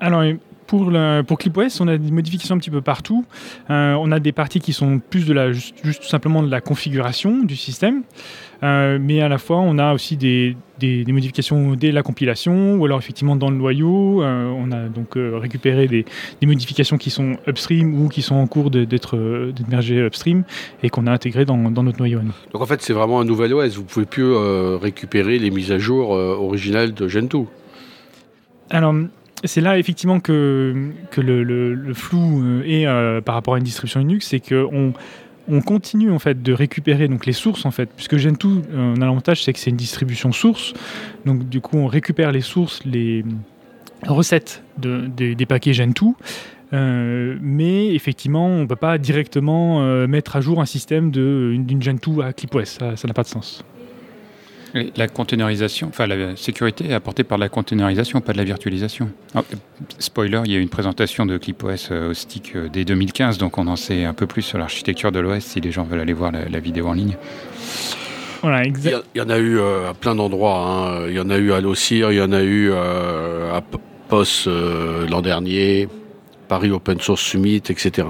Alors, 0.00 0.22
pour, 0.70 0.92
pour 1.26 1.38
ClipOS, 1.38 1.80
on 1.80 1.88
a 1.88 1.98
des 1.98 2.12
modifications 2.12 2.54
un 2.54 2.58
petit 2.58 2.70
peu 2.70 2.80
partout. 2.80 3.24
Euh, 3.70 3.94
on 3.94 4.12
a 4.12 4.20
des 4.20 4.30
parties 4.30 4.60
qui 4.60 4.72
sont 4.72 5.00
plus 5.00 5.26
de 5.26 5.32
la, 5.32 5.50
juste, 5.50 5.74
tout 5.82 6.08
simplement 6.08 6.44
de 6.44 6.50
la 6.50 6.60
configuration 6.60 7.42
du 7.42 7.56
système, 7.56 8.04
euh, 8.62 8.96
mais 9.00 9.20
à 9.20 9.28
la 9.28 9.38
fois 9.38 9.58
on 9.58 9.78
a 9.78 9.92
aussi 9.92 10.16
des, 10.16 10.56
des, 10.78 11.04
modifications 11.08 11.74
dès 11.74 11.90
la 11.90 12.04
compilation, 12.04 12.76
ou 12.76 12.84
alors 12.84 13.00
effectivement 13.00 13.34
dans 13.34 13.50
le 13.50 13.56
noyau, 13.56 14.22
euh, 14.22 14.48
on 14.56 14.70
a 14.70 14.88
donc 14.88 15.14
récupéré 15.16 15.88
des, 15.88 16.04
des, 16.40 16.46
modifications 16.46 16.98
qui 16.98 17.10
sont 17.10 17.36
upstream 17.48 18.00
ou 18.00 18.08
qui 18.08 18.22
sont 18.22 18.36
en 18.36 18.46
cours 18.46 18.70
d'être 18.70 19.18
mergées 19.68 19.98
upstream 19.98 20.44
et 20.84 20.88
qu'on 20.88 21.08
a 21.08 21.10
intégrées 21.10 21.46
dans, 21.46 21.72
dans, 21.72 21.82
notre 21.82 21.98
noyau. 21.98 22.20
Donc 22.52 22.62
en 22.62 22.66
fait 22.66 22.80
c'est 22.80 22.92
vraiment 22.92 23.18
un 23.18 23.24
nouvel 23.24 23.52
OS, 23.54 23.74
vous 23.74 23.82
pouvez 23.82 24.06
plus 24.06 24.32
récupérer 24.76 25.40
les 25.40 25.50
mises 25.50 25.72
à 25.72 25.80
jour 25.80 26.10
originales 26.10 26.94
de 26.94 27.08
Gentoo. 27.08 27.48
Alors, 28.72 28.94
c'est 29.44 29.60
là 29.60 29.78
effectivement 29.78 30.20
que, 30.20 30.92
le, 31.16 31.94
flou 31.94 32.42
euh, 32.42 32.62
est 32.64 32.86
euh, 32.86 33.20
par 33.20 33.34
rapport 33.34 33.54
à 33.54 33.58
une 33.58 33.64
distribution 33.64 34.00
Linux, 34.00 34.28
c'est 34.28 34.40
qu'on 34.40 34.92
on 35.48 35.60
continue 35.62 36.10
en 36.10 36.18
fait 36.18 36.42
de 36.42 36.52
récupérer 36.52 37.08
donc 37.08 37.26
les 37.26 37.32
sources 37.32 37.64
en 37.64 37.70
fait, 37.70 37.88
puisque 37.94 38.16
Gentoo, 38.16 38.62
euh, 38.72 38.94
on 38.96 39.00
a 39.00 39.06
l'avantage 39.06 39.44
c'est 39.44 39.52
que 39.52 39.58
c'est 39.58 39.70
une 39.70 39.76
distribution 39.76 40.32
source, 40.32 40.74
donc 41.24 41.48
du 41.48 41.60
coup 41.60 41.78
on 41.78 41.86
récupère 41.86 42.32
les 42.32 42.42
sources, 42.42 42.84
les 42.84 43.24
recettes 44.06 44.62
de, 44.78 45.06
des 45.08 45.46
paquets 45.46 45.74
Gentoo. 45.74 46.16
mais 46.72 47.94
effectivement, 47.94 48.46
on 48.46 48.62
ne 48.62 48.66
peut 48.66 48.76
pas 48.76 48.96
directement 48.96 50.06
mettre 50.06 50.36
à 50.36 50.40
jour 50.40 50.60
un 50.60 50.66
système 50.66 51.10
d'une 51.10 51.82
Gentoo 51.82 52.22
à 52.22 52.32
ClipOS, 52.32 52.64
ça 52.64 52.94
n'a 53.06 53.14
pas 53.14 53.24
de 53.24 53.28
sens. 53.28 53.64
La 54.96 55.08
containerisation, 55.08 55.88
enfin 55.88 56.06
la 56.06 56.36
sécurité 56.36 56.90
est 56.90 56.92
apportée 56.92 57.24
par 57.24 57.38
la 57.38 57.48
containerisation, 57.48 58.20
pas 58.20 58.32
de 58.32 58.38
la 58.38 58.44
virtualisation. 58.44 59.10
spoiler, 59.98 60.42
il 60.44 60.52
y 60.52 60.54
a 60.54 60.58
eu 60.58 60.62
une 60.62 60.68
présentation 60.68 61.26
de 61.26 61.38
ClipOS 61.38 61.90
euh, 61.90 62.10
au 62.10 62.14
stick 62.14 62.54
euh, 62.54 62.68
dès 62.72 62.84
2015, 62.84 63.38
donc 63.38 63.58
on 63.58 63.66
en 63.66 63.76
sait 63.76 64.04
un 64.04 64.14
peu 64.14 64.26
plus 64.26 64.42
sur 64.42 64.58
l'architecture 64.58 65.10
de 65.10 65.18
l'OS 65.18 65.40
si 65.40 65.60
les 65.60 65.72
gens 65.72 65.82
veulent 65.82 66.00
aller 66.00 66.12
voir 66.12 66.30
la, 66.30 66.60
vidéo 66.60 66.86
en 66.86 66.92
ligne. 66.92 67.16
Voilà, 68.42 68.64
il, 68.64 69.02
y, 69.14 69.20
en 69.20 69.28
a 69.28 69.38
eu 69.38 69.58
euh, 69.58 69.90
à 69.90 69.94
plein 69.94 70.14
d'endroits. 70.14 70.58
Hein. 70.58 71.06
Il 71.08 71.14
y 71.14 71.20
en 71.20 71.30
a 71.30 71.36
eu 71.36 71.52
à 71.52 71.60
l'OCIR, 71.60 72.12
il 72.12 72.18
y 72.18 72.22
en 72.22 72.32
a 72.32 72.42
eu 72.42 72.72
à 72.72 73.60
POS 74.08 74.48
l'an 75.10 75.20
dernier, 75.20 75.88
Paris 76.48 76.70
Open 76.70 77.00
Source 77.00 77.22
Summit, 77.22 77.62
etc. 77.68 78.06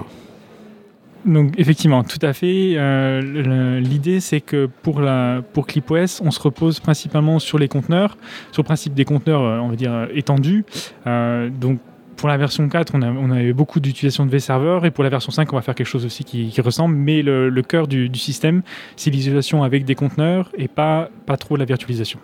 Donc 1.25 1.59
effectivement, 1.59 2.03
tout 2.03 2.19
à 2.23 2.33
fait. 2.33 2.75
Euh, 2.77 3.81
l'idée, 3.81 4.21
c'est 4.21 4.41
que 4.41 4.69
pour, 4.83 5.01
la, 5.01 5.43
pour 5.53 5.67
ClipOS, 5.67 6.23
on 6.23 6.31
se 6.31 6.41
repose 6.41 6.81
principalement 6.81 7.39
sur 7.39 7.59
les 7.59 7.69
conteneurs, 7.69 8.17
sur 8.53 8.63
le 8.63 8.67
principe 8.67 8.95
des 8.95 9.05
conteneurs, 9.05 9.43
euh, 9.43 9.59
on 9.59 9.69
va 9.69 9.77
dire, 9.77 10.09
étendus. 10.15 10.65
Euh, 11.07 11.51
donc 11.51 11.79
pour 12.17 12.29
la 12.29 12.37
version 12.37 12.69
4, 12.69 12.95
on 12.95 13.03
a, 13.03 13.11
on 13.11 13.31
a 13.31 13.43
eu 13.43 13.53
beaucoup 13.53 13.81
d'utilisation 13.81 14.27
de 14.27 14.37
vServer 14.37 14.81
et 14.85 14.91
pour 14.91 15.05
la 15.05 15.11
version 15.11 15.31
5, 15.31 15.51
on 15.53 15.57
va 15.57 15.63
faire 15.63 15.75
quelque 15.75 15.87
chose 15.87 16.05
aussi 16.05 16.25
qui, 16.25 16.61
ressemble. 16.61 16.95
Mais 16.95 17.23
le, 17.23 17.63
cœur 17.63 17.87
du, 17.87 18.11
système, 18.15 18.63
c'est 18.97 19.11
l'isolation 19.11 19.63
avec 19.63 19.85
des 19.85 19.95
conteneurs 19.95 20.51
et 20.57 20.69
pas, 20.69 21.11
pas 21.25 21.39
trop 21.39 21.57
la 21.57 21.65
virtualisation. 21.65 22.19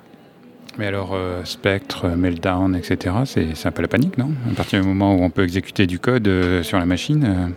Mais 0.78 0.86
alors, 0.86 1.16
Spectre, 1.44 2.08
Meltdown, 2.08 2.76
etc., 2.76 3.14
c'est 3.24 3.66
un 3.66 3.70
peu 3.70 3.80
la 3.80 3.88
panique, 3.88 4.18
non? 4.18 4.32
À 4.50 4.54
partir 4.54 4.82
du 4.82 4.86
moment 4.86 5.14
où 5.14 5.22
on 5.22 5.30
peut 5.30 5.44
exécuter 5.44 5.86
du 5.86 5.98
code 5.98 6.28
sur 6.62 6.78
la 6.78 6.84
machine 6.84 7.54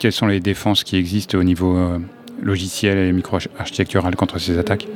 quelles 0.00 0.12
sont 0.12 0.26
les 0.26 0.40
défenses 0.40 0.82
qui 0.82 0.96
existent 0.96 1.38
au 1.38 1.44
niveau 1.44 1.76
euh, 1.76 1.98
logiciel 2.42 2.98
et 2.98 3.12
micro-architectural 3.12 4.16
contre 4.16 4.38
ces 4.40 4.58
attaques? 4.58 4.88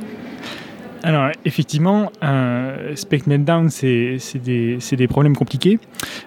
Alors, 1.03 1.29
effectivement, 1.45 2.11
euh, 2.23 2.95
Spec 2.95 3.27
Meltdown, 3.27 3.69
c'est 3.69 4.17
des, 4.43 4.79
des, 4.79 5.07
problèmes 5.07 5.35
compliqués. 5.35 5.77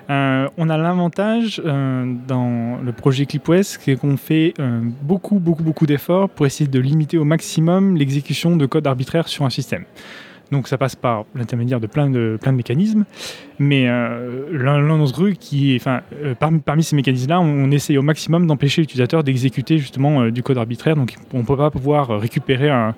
Euh, 0.08 0.48
on 0.56 0.70
a 0.70 0.76
l'avantage 0.76 1.60
euh, 1.64 2.14
dans 2.28 2.78
le 2.80 2.92
projet 2.92 3.26
ClipOS 3.26 3.76
qu'on 4.00 4.16
fait 4.16 4.54
beaucoup, 5.02 5.40
beaucoup, 5.40 5.64
beaucoup 5.64 5.86
d'efforts 5.86 6.28
pour 6.28 6.46
essayer 6.46 6.70
de 6.70 6.78
limiter 6.78 7.18
au 7.18 7.24
maximum 7.24 7.96
l'exécution 7.96 8.54
de 8.54 8.66
code 8.66 8.86
arbitraire 8.86 9.26
sur 9.26 9.44
un 9.44 9.50
système. 9.50 9.84
Donc 10.50 10.68
ça 10.68 10.78
passe 10.78 10.96
par 10.96 11.24
l'intermédiaire 11.34 11.80
de 11.80 11.86
plein 11.86 12.08
de, 12.08 12.38
plein 12.40 12.52
de 12.52 12.56
mécanismes. 12.56 13.04
Mais 13.58 13.88
euh, 13.88 14.46
l'un 14.52 14.86
d'entre 14.86 15.24
eux, 15.24 15.32
qui, 15.32 15.76
enfin, 15.76 16.00
euh, 16.22 16.34
parmi, 16.34 16.60
parmi, 16.60 16.82
ces 16.82 16.96
mécanismes-là, 16.96 17.40
on, 17.40 17.70
essaye 17.70 17.98
au 17.98 18.02
maximum 18.02 18.46
d'empêcher 18.46 18.82
l'utilisateur 18.82 19.24
d'exécuter 19.24 19.78
justement 19.78 20.22
euh, 20.22 20.30
du 20.30 20.42
code 20.42 20.58
arbitraire. 20.58 20.96
Donc 20.96 21.14
on 21.32 21.38
ne 21.38 21.44
peut 21.44 21.56
pas 21.56 21.70
pouvoir 21.70 22.20
récupérer 22.20 22.70
un, 22.70 22.94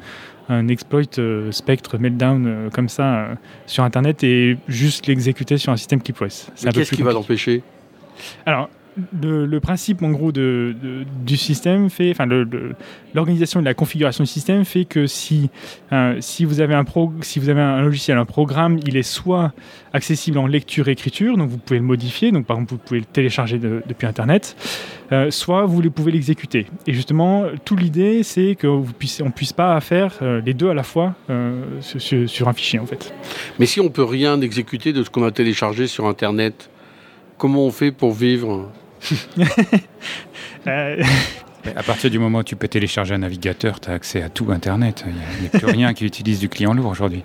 un 0.49 0.69
exploit 0.69 1.03
Spectre 1.51 1.99
Meltdown 1.99 2.71
comme 2.73 2.89
ça 2.89 3.29
sur 3.67 3.85
Internet 3.85 4.23
et 4.25 4.57
juste 4.69 5.07
l'exécuter 5.07 5.59
sur 5.59 5.73
un 5.73 5.77
système 5.77 6.03
ClipOS. 6.03 6.51
Qu'est-ce 6.73 6.95
qui 6.95 7.03
va 7.03 7.13
l'empêcher? 7.13 7.63
Alors, 8.47 8.69
le, 9.23 9.59
principe 9.61 10.03
en 10.03 10.11
gros 10.11 10.33
de, 10.33 10.75
du 11.25 11.37
système 11.37 11.91
fait, 11.91 12.11
enfin 12.11 12.27
l'organisation 13.15 13.61
et 13.61 13.65
la 13.65 13.75
configuration 13.75 14.25
du 14.25 14.31
système 14.31 14.65
fait 14.65 14.85
que 14.85 15.07
si, 15.07 15.51
euh, 15.93 16.17
si, 16.21 16.45
vous 16.45 16.61
avez 16.61 16.75
un 16.75 16.85
pro, 16.85 17.13
si 17.21 17.39
vous 17.39 17.49
avez 17.49 17.61
un 17.61 17.83
logiciel, 17.83 18.19
un 18.19 18.25
programme, 18.25 18.79
il 18.87 18.97
est 18.97 19.03
soit 19.03 19.53
accessible 19.93 20.39
en 20.39 20.47
lecture-écriture, 20.47 21.37
donc 21.37 21.51
vous 21.51 21.59
pouvez 21.59 21.79
le 21.79 21.85
modifier, 21.85 22.33
donc 22.33 22.47
par 22.47 22.57
exemple 22.57 22.73
vous 22.73 22.79
pouvez 22.79 23.01
le 23.01 23.07
télécharger 23.07 23.59
depuis 23.59 24.07
Internet, 24.07 24.57
euh, 25.13 25.31
soit 25.31 25.67
vous 25.67 25.83
pouvez 25.91 26.13
l'exécuter. 26.13 26.67
Et 26.87 26.93
justement, 26.93 27.45
toute 27.65 27.81
l'idée 27.81 28.23
c'est 28.23 28.57
qu'on 28.61 28.85
ne 28.85 29.31
puisse 29.31 29.53
pas 29.53 29.81
faire 29.81 30.15
euh, 30.23 30.41
les 30.45 30.55
deux 30.55 30.69
à 30.69 30.75
la 30.75 30.83
fois 30.83 31.15
sur, 31.81 32.49
un 32.49 32.53
fichier 32.53 32.79
en 32.79 32.87
fait. 32.87 33.13
Mais 33.59 33.67
si 33.67 33.81
on 33.81 33.89
peut 33.89 34.05
rien 34.05 34.41
exécuter 34.41 34.93
de 34.93 35.03
ce 35.03 35.11
qu'on 35.11 35.25
a 35.25 35.31
téléchargé 35.31 35.87
sur 35.87 36.07
Internet, 36.07 36.71
comment 37.39 37.65
on 37.65 37.71
fait 37.71 37.93
pour 37.93 38.13
vivre? 38.13 38.71
euh, 40.67 41.03
à 41.77 41.83
partir 41.83 42.11
du 42.11 42.19
moment 42.19 42.39
où 42.39 42.43
tu 42.43 42.57
peux 42.57 42.69
télécharger 42.69 43.15
un 43.15 43.19
navigateur, 43.19 43.81
tu 43.81 43.91
as 43.91 43.95
accès 43.95 44.23
à 44.23 44.29
tout 44.29 44.51
Internet. 44.51 45.05
Il 45.07 45.43
n'y 45.43 45.47
a, 45.47 45.59
plus 45.59 45.67
rien 45.67 45.95
qui 45.95 46.05
utilise 46.05 46.41
du 46.41 46.49
client 46.49 46.75
lourd 46.75 46.87
aujourd'hui. 46.87 47.23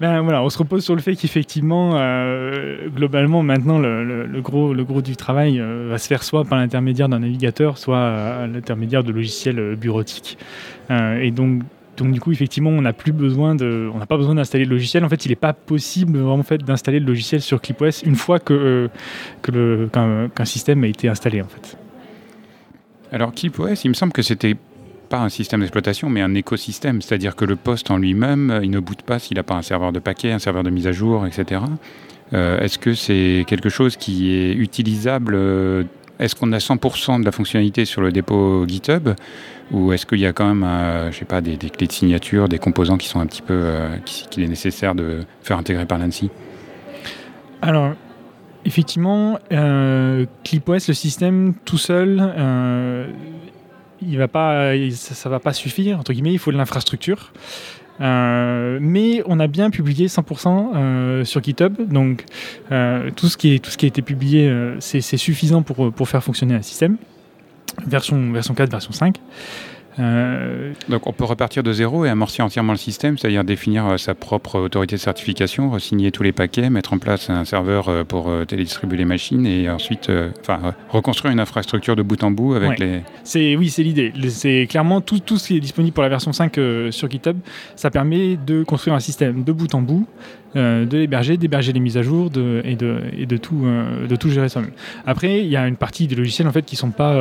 Ben 0.00 0.22
voilà, 0.22 0.42
on 0.42 0.50
se 0.50 0.58
repose 0.58 0.84
sur 0.84 0.96
le 0.96 1.00
fait 1.00 1.14
qu'effectivement, 1.14 1.92
euh, 1.94 2.88
globalement, 2.88 3.42
maintenant, 3.42 3.78
le, 3.78 4.40
gros, 4.40 4.74
le 4.74 4.84
gros 4.84 5.02
du 5.02 5.16
travail 5.16 5.60
euh, 5.60 5.88
va 5.88 5.98
se 5.98 6.08
faire 6.08 6.24
soit 6.24 6.44
par 6.44 6.58
l'intermédiaire 6.58 7.08
d'un 7.08 7.20
navigateur, 7.20 7.78
soit 7.78 8.00
à 8.00 8.46
l'intermédiaire 8.46 9.04
de 9.04 9.12
logiciels 9.12 9.76
bureautiques. 9.76 10.36
et 10.90 11.30
donc, 11.30 11.62
donc 11.96 12.12
du 12.12 12.20
coup, 12.20 12.32
effectivement, 12.32 12.70
on 12.70 12.82
n'a 12.82 12.92
plus 12.92 13.12
besoin 13.12 13.54
de, 13.54 13.90
on 13.92 13.98
n'a 13.98 14.06
pas 14.06 14.16
besoin 14.16 14.34
d'installer 14.34 14.64
le 14.64 14.70
logiciel. 14.70 15.04
En 15.04 15.08
fait, 15.08 15.24
il 15.24 15.30
n'est 15.30 15.36
pas 15.36 15.52
possible 15.52 16.18
vraiment 16.18 16.42
fait 16.42 16.58
d'installer 16.58 17.00
le 17.00 17.06
logiciel 17.06 17.40
sur 17.40 17.60
ClipOS 17.60 18.02
une 18.04 18.16
fois 18.16 18.38
que, 18.38 18.52
euh, 18.52 18.88
que 19.42 19.50
le, 19.52 19.88
qu'un, 19.92 20.44
système 20.44 20.84
a 20.84 20.86
été 20.86 21.08
installé 21.08 21.42
en 21.42 21.48
fait. 21.48 21.76
Alors 23.12 23.32
ClipOS, 23.32 23.84
il 23.84 23.88
me 23.88 23.94
semble 23.94 24.12
que 24.12 24.22
c'était 24.22 24.56
pas 25.08 25.20
un 25.20 25.28
système 25.28 25.60
d'exploitation, 25.60 26.08
mais 26.08 26.20
un 26.20 26.34
écosystème, 26.34 27.00
c'est-à-dire 27.00 27.36
que 27.36 27.44
le 27.44 27.56
poste 27.56 27.90
en 27.90 27.98
lui-même, 27.98 28.60
il 28.62 28.70
ne 28.70 28.80
boot 28.80 29.02
pas 29.02 29.18
s'il 29.18 29.36
n'a 29.36 29.44
pas 29.44 29.54
un 29.54 29.62
serveur 29.62 29.92
de 29.92 30.00
paquet, 30.00 30.32
un 30.32 30.38
serveur 30.38 30.64
de 30.64 30.70
mise 30.70 30.86
à 30.86 30.92
jour, 30.92 31.26
etc. 31.26 31.60
Euh, 32.32 32.58
est-ce 32.60 32.78
que 32.78 32.94
c'est 32.94 33.44
quelque 33.46 33.68
chose 33.68 33.96
qui 33.96 34.34
est 34.34 34.52
utilisable 34.52 35.34
euh, 35.36 35.84
Est-ce 36.18 36.34
qu'on 36.34 36.52
a 36.52 36.58
100% 36.58 37.20
de 37.20 37.24
la 37.24 37.32
fonctionnalité 37.32 37.84
sur 37.84 38.00
le 38.00 38.10
dépôt 38.10 38.66
GitHub 38.66 39.10
ou 39.72 39.92
est-ce 39.92 40.06
qu'il 40.06 40.20
y 40.20 40.26
a 40.26 40.32
quand 40.32 40.46
même, 40.46 40.64
euh, 40.64 41.10
je 41.10 41.18
sais 41.18 41.24
pas, 41.24 41.40
des, 41.40 41.56
clés 41.56 41.86
de 41.86 41.92
signature, 41.92 42.48
des 42.48 42.58
composants 42.58 42.96
qui 42.96 43.08
sont 43.08 43.20
un 43.20 43.26
petit 43.26 43.42
peu, 43.42 43.54
euh, 43.54 43.96
qu'il 44.04 44.42
est 44.42 44.48
nécessaire 44.48 44.94
de 44.94 45.24
faire 45.42 45.58
intégrer 45.58 45.86
par 45.86 45.98
l'ANSI 45.98 46.30
Alors, 47.62 47.94
effectivement, 48.64 49.38
euh, 49.52 50.26
ClipOS, 50.44 50.88
le 50.88 50.94
système 50.94 51.54
tout 51.64 51.78
seul, 51.78 52.18
euh, 52.20 53.08
il 54.02 54.18
va 54.18 54.28
pas, 54.28 54.72
ça, 54.92 55.28
ne 55.28 55.34
va 55.34 55.40
pas 55.40 55.52
suffire 55.52 55.98
entre 55.98 56.12
guillemets. 56.12 56.32
Il 56.32 56.38
faut 56.38 56.52
de 56.52 56.56
l'infrastructure. 56.56 57.32
Mais 58.00 59.22
on 59.26 59.40
a 59.40 59.46
bien 59.46 59.70
publié 59.70 60.06
100% 60.06 61.24
sur 61.24 61.42
GitHub, 61.42 61.74
donc 61.88 62.24
tout, 63.16 63.28
ce 63.28 63.36
qui 63.36 63.54
est, 63.54 63.58
tout 63.58 63.70
ce 63.70 63.76
qui 63.76 63.86
a 63.86 63.88
été 63.88 64.02
publié, 64.02 64.52
c'est 64.80 65.00
suffisant 65.00 65.62
pour, 65.62 65.92
pour 65.92 66.08
faire 66.08 66.22
fonctionner 66.22 66.54
un 66.54 66.62
système 66.62 66.96
version, 67.86 68.32
version 68.32 68.54
4, 68.54 68.70
version 68.70 68.92
5. 68.92 69.16
Euh, 69.98 70.72
Donc 70.88 71.06
on 71.06 71.12
peut 71.12 71.24
repartir 71.24 71.62
de 71.62 71.72
zéro 71.72 72.04
et 72.04 72.08
amorcer 72.08 72.42
entièrement 72.42 72.72
le 72.72 72.78
système, 72.78 73.16
c'est-à-dire 73.16 73.44
définir 73.44 73.86
euh, 73.86 73.96
sa 73.96 74.14
propre 74.14 74.60
autorité 74.60 74.96
de 74.96 75.00
certification, 75.00 75.78
signer 75.78 76.10
tous 76.12 76.22
les 76.22 76.32
paquets, 76.32 76.68
mettre 76.70 76.92
en 76.92 76.98
place 76.98 77.30
un 77.30 77.44
serveur 77.44 77.88
euh, 77.88 78.04
pour 78.04 78.30
télédistribuer 78.46 78.98
les 78.98 79.04
machines 79.04 79.46
et 79.46 79.70
ensuite 79.70 80.10
enfin, 80.40 80.74
reconstruire 80.90 81.32
une 81.32 81.40
infrastructure 81.40 81.96
de 81.96 82.02
bout 82.02 82.22
en 82.22 82.30
bout 82.30 82.54
avec 82.54 82.78
les... 82.78 83.02
C'est, 83.24 83.56
oui, 83.56 83.70
c'est 83.70 83.82
l'idée. 83.82 84.12
C'est 84.28 84.66
clairement 84.68 85.00
tout, 85.00 85.18
tout 85.18 85.38
ce 85.38 85.48
qui 85.48 85.56
est 85.56 85.60
disponible 85.60 85.94
pour 85.94 86.02
la 86.02 86.08
version 86.08 86.32
5 86.32 86.58
sur 86.90 87.10
GitHub, 87.10 87.36
ça 87.74 87.90
permet 87.90 88.36
de 88.36 88.62
construire 88.64 88.94
un 88.94 89.00
système 89.00 89.44
de 89.44 89.52
bout 89.52 89.74
en 89.74 89.82
bout 89.82 90.06
de 90.56 90.96
l'héberger, 90.96 91.36
d'héberger 91.36 91.72
les 91.72 91.80
mises 91.80 91.96
à 91.96 92.02
jour 92.02 92.26
et, 92.64 92.76
de, 92.76 93.00
et 93.16 93.26
de, 93.26 93.36
tout, 93.36 94.30
gérer 94.30 94.48
soi-même. 94.48 94.70
Après, 95.06 95.40
il 95.40 95.48
y 95.48 95.56
a 95.56 95.66
une 95.66 95.76
partie 95.76 96.06
des 96.06 96.14
logiciels 96.14 96.48
en 96.48 96.52
fait, 96.52 96.64
qui 96.64 96.76
sont 96.76 96.90
pas. 96.90 97.16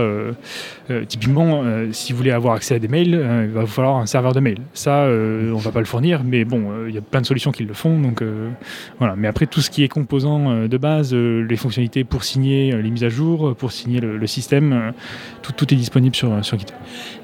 typiquement, 1.08 1.63
si 1.91 2.12
vous 2.12 2.17
voulez 2.17 2.32
avoir 2.32 2.56
accès 2.56 2.76
à 2.76 2.80
des 2.80 2.88
mails, 2.88 3.19
il 3.48 3.52
va 3.52 3.62
vous 3.62 3.67
falloir 3.67 3.98
un 3.98 4.06
serveur 4.06 4.34
de 4.34 4.39
mail. 4.39 4.58
Ça, 4.74 5.08
on 5.08 5.58
va 5.58 5.71
pas 5.71 5.80
le 5.80 5.86
fournir, 5.86 6.24
mais 6.24 6.45
bon, 6.45 6.88
il 6.88 6.95
y 6.95 6.98
a 6.98 7.02
plein 7.02 7.21
de 7.21 7.26
solutions 7.26 7.52
qui 7.52 7.63
le 7.63 7.74
font. 7.74 8.00
Donc, 8.00 8.24
voilà. 9.00 9.15
Mais 9.15 9.28
après, 9.28 9.45
tout 9.45 9.62
ce 9.62 9.69
qui 9.69 9.84
est 9.84 9.89
composant 9.89 10.67
de 10.67 10.78
base, 10.78 11.13
les 11.13 11.56
fonctionnalités 11.56 12.04
pour 12.04 12.24
signer 12.24 12.71
les 12.71 12.89
mises 12.89 13.04
à 13.04 13.10
jour, 13.10 13.56
pour 13.56 13.71
signer 13.71 14.00
le, 14.00 14.28
système, 14.28 14.93
tout, 15.41 15.52
tout, 15.52 15.74
est 15.74 15.78
disponible 15.78 16.15
sur, 16.15 16.43
sur 16.43 16.58
GitHub. 16.58 16.76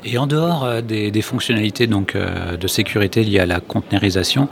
Et 0.04 0.18
en 0.18 0.28
dehors 0.28 0.82
des, 0.82 1.12
des 1.12 1.22
fonctionnalités 1.22 1.88
donc, 1.88 2.18
de 2.18 2.68
sécurité 2.68 3.24
liées 3.24 3.40
à 3.40 3.46
la 3.46 3.60
containerisation, 3.60 4.50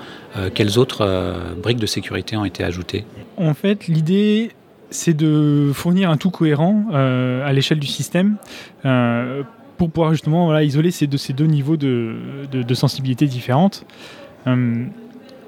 quelles 0.54 0.78
autres 0.78 1.34
briques 1.62 1.80
de 1.80 1.88
sécurité 1.88 2.38
ont 2.38 2.46
été 2.46 2.64
ajoutées? 2.64 3.04
En 3.38 3.54
fait, 3.54 3.88
l'idée, 3.88 4.52
c'est 4.92 5.16
de 5.16 5.72
fournir 5.74 6.12
un 6.12 6.18
tout 6.18 6.30
cohérent 6.30 6.86
à 6.92 7.52
l'échelle 7.52 7.80
du 7.80 7.88
système 7.88 8.38
pour 8.84 9.90
pouvoir 9.90 10.12
justement 10.12 10.58
isoler 10.60 10.92
ces 10.92 11.08
deux, 11.08 11.18
ces 11.18 11.34
deux 11.34 11.48
niveaux 11.48 11.78
de, 11.78 12.16
de, 12.52 12.74
sensibilité 12.76 13.26
différentes. 13.26 13.86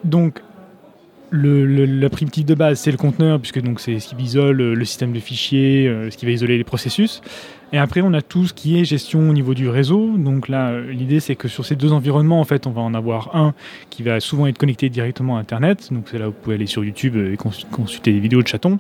donc, 0.04 0.42
le, 1.32 1.66
la 1.66 2.10
primitive 2.10 2.46
de 2.46 2.54
base, 2.54 2.80
c'est 2.80 2.92
le 2.92 2.98
conteneur, 2.98 3.40
puisque 3.40 3.62
donc 3.62 3.80
c'est 3.80 4.00
ce 4.00 4.14
qui 4.14 4.24
isole 4.24 4.58
le 4.58 4.86
système 4.86 5.14
de 5.14 5.20
fichiers, 5.20 5.92
ce 6.10 6.16
qui 6.16 6.26
va 6.26 6.32
isoler 6.32 6.58
les 6.58 6.64
processus. 6.64 7.22
Et 7.74 7.78
après, 7.78 8.02
on 8.02 8.14
a 8.14 8.22
tout 8.22 8.48
ce 8.48 8.54
qui 8.54 8.80
est 8.80 8.84
gestion 8.84 9.30
au 9.30 9.34
niveau 9.34 9.54
du 9.54 9.70
réseau. 9.70 10.18
Donc 10.18 10.50
là, 10.50 10.80
l'idée, 10.82 11.22
c'est 11.22 11.36
que 11.36 11.48
sur 11.48 11.66
ces 11.66 11.76
deux 11.76 11.94
environnements, 11.94 12.42
en 12.42 12.44
fait, 12.44 12.68
on 12.68 12.72
va 12.72 12.82
en 12.82 12.94
avoir 12.94 13.36
un 13.36 13.54
qui 13.90 14.04
va 14.04 14.20
souvent 14.20 14.48
être 14.48 14.58
connecté 14.58 14.90
directement 14.90 15.38
à 15.38 15.40
Internet. 15.40 15.88
Donc 15.92 16.08
c'est 16.12 16.20
là 16.20 16.28
où 16.28 16.32
vous 16.32 16.38
pouvez 16.42 16.56
aller 16.56 16.66
sur 16.66 16.84
YouTube 16.84 17.16
et 17.16 17.38
consulter 17.38 18.12
des 18.12 18.20
vidéos 18.20 18.42
de 18.42 18.48
chatons. 18.48 18.80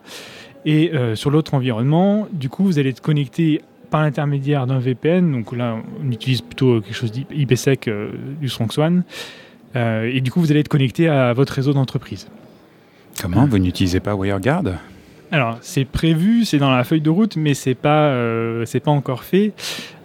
Et 0.66 0.92
euh, 0.94 1.16
sur 1.16 1.32
l'autre 1.32 1.54
environnement, 1.54 2.28
du 2.32 2.50
coup, 2.50 2.64
vous 2.64 2.80
allez 2.80 2.90
être 2.90 3.02
connecté 3.02 3.62
par 3.90 4.02
l'intermédiaire 4.02 4.68
d'un 4.68 4.80
VPN. 4.80 5.32
Donc 5.32 5.56
là, 5.56 5.78
on 6.04 6.12
utilise 6.12 6.42
plutôt 6.42 6.82
quelque 6.82 6.94
chose 6.94 7.12
d'IPsec 7.12 7.88
euh, 7.88 8.12
du. 8.40 8.48
Euh, 8.48 9.02
et 9.76 10.22
du 10.22 10.32
coup, 10.32 10.40
vous 10.40 10.52
allez 10.52 10.60
être 10.62 10.68
connecté 10.68 11.08
à 11.08 11.34
votre 11.34 11.54
réseau 11.54 11.74
d'entreprise. 11.74 12.28
Comment 13.22 13.46
Vous 13.46 13.60
n'utilisez 13.60 14.00
pas 14.00 14.16
WireGuard? 14.16 14.64
Alors, 15.34 15.58
c'est 15.62 15.86
prévu, 15.86 16.44
c'est 16.44 16.58
dans 16.58 16.72
la 16.72 16.84
feuille 16.84 17.02
de 17.02 17.10
route, 17.10 17.38
mais 17.38 17.54
c'est 17.54 17.74
pas, 17.74 18.08
euh, 18.10 18.66
c'est 18.66 18.82
pas 18.82 18.92
encore 18.92 19.24
fait. 19.24 19.54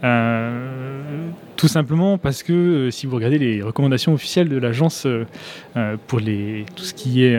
Euh, 0.05 1.29
tout 1.57 1.66
simplement 1.66 2.16
parce 2.16 2.44
que 2.44 2.52
euh, 2.52 2.90
si 2.92 3.07
vous 3.07 3.16
regardez 3.16 3.38
les 3.38 3.61
recommandations 3.61 4.12
officielles 4.12 4.48
de 4.48 4.57
l'agence 4.57 5.07
pour 6.07 6.20
les, 6.20 6.64
tout 6.76 6.85
ce 6.85 6.94
qui 6.94 7.24
est 7.24 7.37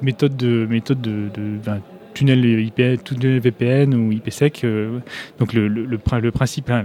méthode 0.00 0.36
de, 0.36 0.64
méthode 0.66 1.00
de, 1.00 1.28
ben, 1.64 1.80
tunnel, 2.14 2.44
IP, 2.44 3.02
tunnel 3.02 3.40
VPN 3.40 3.94
ou 3.94 4.12
IPsec, 4.12 4.64
donc 5.40 5.52
le, 5.52 5.66
le, 5.66 5.86
le, 5.86 6.30
principe, 6.30 6.70
hein, 6.70 6.84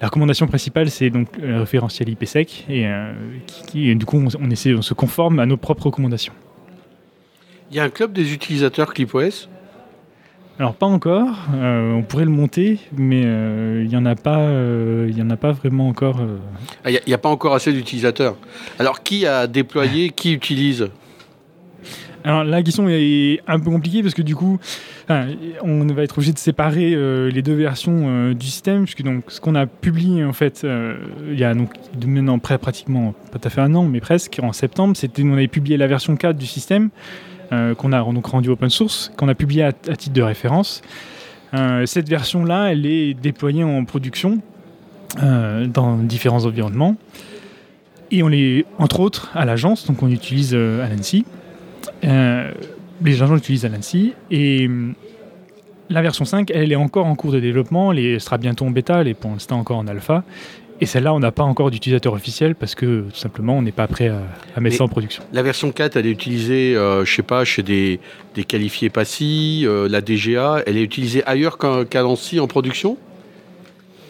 la 0.00 0.06
recommandation 0.06 0.46
principale, 0.46 0.90
c'est 0.90 1.10
donc 1.10 1.28
le 1.38 1.58
référentiel 1.60 2.08
IPsec, 2.08 2.66
et, 2.68 2.86
qui, 3.66 3.94
du 3.96 4.06
coup, 4.06 4.22
on, 4.40 4.50
essaie, 4.50 4.74
on 4.74 4.82
se 4.82 4.94
conforme 4.94 5.40
à 5.40 5.46
nos 5.46 5.56
propres 5.56 5.86
recommandations. 5.86 6.32
Il 7.70 7.76
y 7.76 7.80
a 7.80 7.84
un 7.84 7.90
club 7.90 8.12
des 8.12 8.32
utilisateurs 8.32 8.94
ClipOS 8.94 9.48
alors 10.60 10.74
pas 10.74 10.86
encore, 10.86 11.36
euh, 11.54 11.92
on 11.92 12.02
pourrait 12.02 12.24
le 12.24 12.32
monter, 12.32 12.80
mais 12.96 13.22
euh, 13.24 13.82
il 13.84 13.88
n'y 13.88 13.96
en, 13.96 14.04
a 14.04 14.16
pas, 14.16 14.40
euh, 14.40 15.06
il 15.08 15.16
y 15.16 15.22
en 15.22 15.30
a 15.30 15.36
pas 15.36 15.52
vraiment 15.52 15.88
encore. 15.88 16.20
Ah, 16.84 16.90
il 16.90 17.00
n'y 17.06 17.14
a, 17.14 17.18
pas 17.18 17.28
encore 17.28 17.54
assez 17.54 17.72
d'utilisateurs. 17.72 18.34
Alors 18.80 19.04
qui 19.04 19.24
a 19.24 19.46
déployé, 19.46 20.10
qui 20.10 20.32
utilise? 20.32 20.88
Alors 22.28 22.44
la 22.44 22.62
question 22.62 22.88
est 22.88 23.40
un 23.46 23.58
peu 23.58 23.70
compliquée 23.70 24.02
parce 24.02 24.14
que 24.14 24.22
du 24.22 24.36
coup, 24.36 24.58
on 25.08 25.86
va 25.86 26.02
être 26.02 26.18
obligé 26.18 26.32
de 26.32 26.38
séparer 26.38 26.90
les 27.30 27.42
deux 27.42 27.54
versions 27.54 28.32
du 28.32 28.46
système, 28.46 28.84
puisque 28.84 29.02
donc 29.02 29.24
ce 29.28 29.40
qu'on 29.40 29.54
a 29.54 29.66
publié 29.66 30.24
en 30.24 30.34
fait, 30.34 30.66
il 31.26 31.38
y 31.38 31.44
a 31.44 31.54
donc 31.54 31.70
maintenant 32.06 32.38
pratiquement 32.38 33.14
pas 33.32 33.38
tout 33.38 33.48
à 33.48 33.50
fait 33.50 33.62
un 33.62 33.74
an, 33.74 33.84
mais 33.84 34.00
presque 34.00 34.38
en 34.42 34.52
septembre, 34.52 34.94
c'était 34.94 35.22
on 35.22 35.32
avait 35.32 35.48
publié 35.48 35.78
la 35.78 35.86
version 35.86 36.16
4 36.16 36.36
du 36.36 36.46
système 36.46 36.90
euh, 37.50 37.74
qu'on 37.74 37.92
a 37.92 38.02
donc 38.02 38.26
rendu 38.26 38.50
open 38.50 38.68
source, 38.68 39.10
qu'on 39.16 39.28
a 39.28 39.34
publié 39.34 39.62
à, 39.62 39.72
titre 39.72 40.12
de 40.12 40.20
référence. 40.20 40.82
Euh, 41.54 41.86
cette 41.86 42.06
version-là, 42.06 42.72
elle 42.72 42.84
est 42.84 43.14
déployée 43.14 43.64
en 43.64 43.86
production 43.86 44.40
euh, 45.22 45.66
dans 45.66 45.96
différents 45.96 46.44
environnements. 46.44 46.96
Et 48.10 48.22
on 48.22 48.28
les, 48.28 48.66
entre 48.78 49.00
autres, 49.00 49.30
à 49.34 49.46
l'agence, 49.46 49.86
donc 49.86 50.02
on 50.02 50.10
utilise 50.10 50.54
Anansi. 52.02 52.54
les 53.04 53.22
agents 53.22 53.36
utilisent 53.36 53.64
Anansi. 53.64 54.14
Et 54.30 54.68
la 55.90 56.02
version 56.02 56.24
5, 56.24 56.50
elle 56.52 56.72
est 56.72 56.76
encore 56.76 57.06
en 57.06 57.14
cours 57.14 57.32
de 57.32 57.40
développement, 57.40 57.92
elle 57.92 58.20
sera 58.20 58.38
bientôt 58.38 58.66
en 58.66 58.70
bêta, 58.70 59.00
elle 59.00 59.08
est 59.08 59.14
pour 59.14 59.30
l'instant 59.30 59.58
encore 59.58 59.78
en 59.78 59.86
alpha. 59.86 60.22
Et 60.80 60.86
celle-là, 60.86 61.12
on 61.12 61.18
n'a 61.18 61.32
pas 61.32 61.42
encore 61.42 61.72
d'utilisateur 61.72 62.12
officiel 62.12 62.54
parce 62.54 62.76
que 62.76 63.06
tout 63.10 63.16
simplement, 63.16 63.56
on 63.56 63.62
n'est 63.62 63.72
pas 63.72 63.88
prêt 63.88 64.12
à, 64.54 64.60
mettre 64.60 64.76
ça 64.76 64.84
en 64.84 64.88
production. 64.88 65.24
La 65.32 65.42
version 65.42 65.72
4, 65.72 65.96
elle 65.96 66.06
est 66.06 66.10
utilisée, 66.10 66.76
euh, 66.76 67.04
je 67.04 67.12
sais 67.12 67.22
pas, 67.22 67.44
chez 67.44 67.64
des, 67.64 67.98
qualifiés 68.46 68.88
PASSI, 68.88 69.64
euh, 69.64 69.88
la 69.88 70.00
DGA, 70.00 70.62
elle 70.66 70.76
est 70.76 70.82
utilisée 70.82 71.24
ailleurs 71.24 71.58
qu'à 71.58 72.02
Lancy 72.02 72.38
en 72.38 72.46
production? 72.46 72.96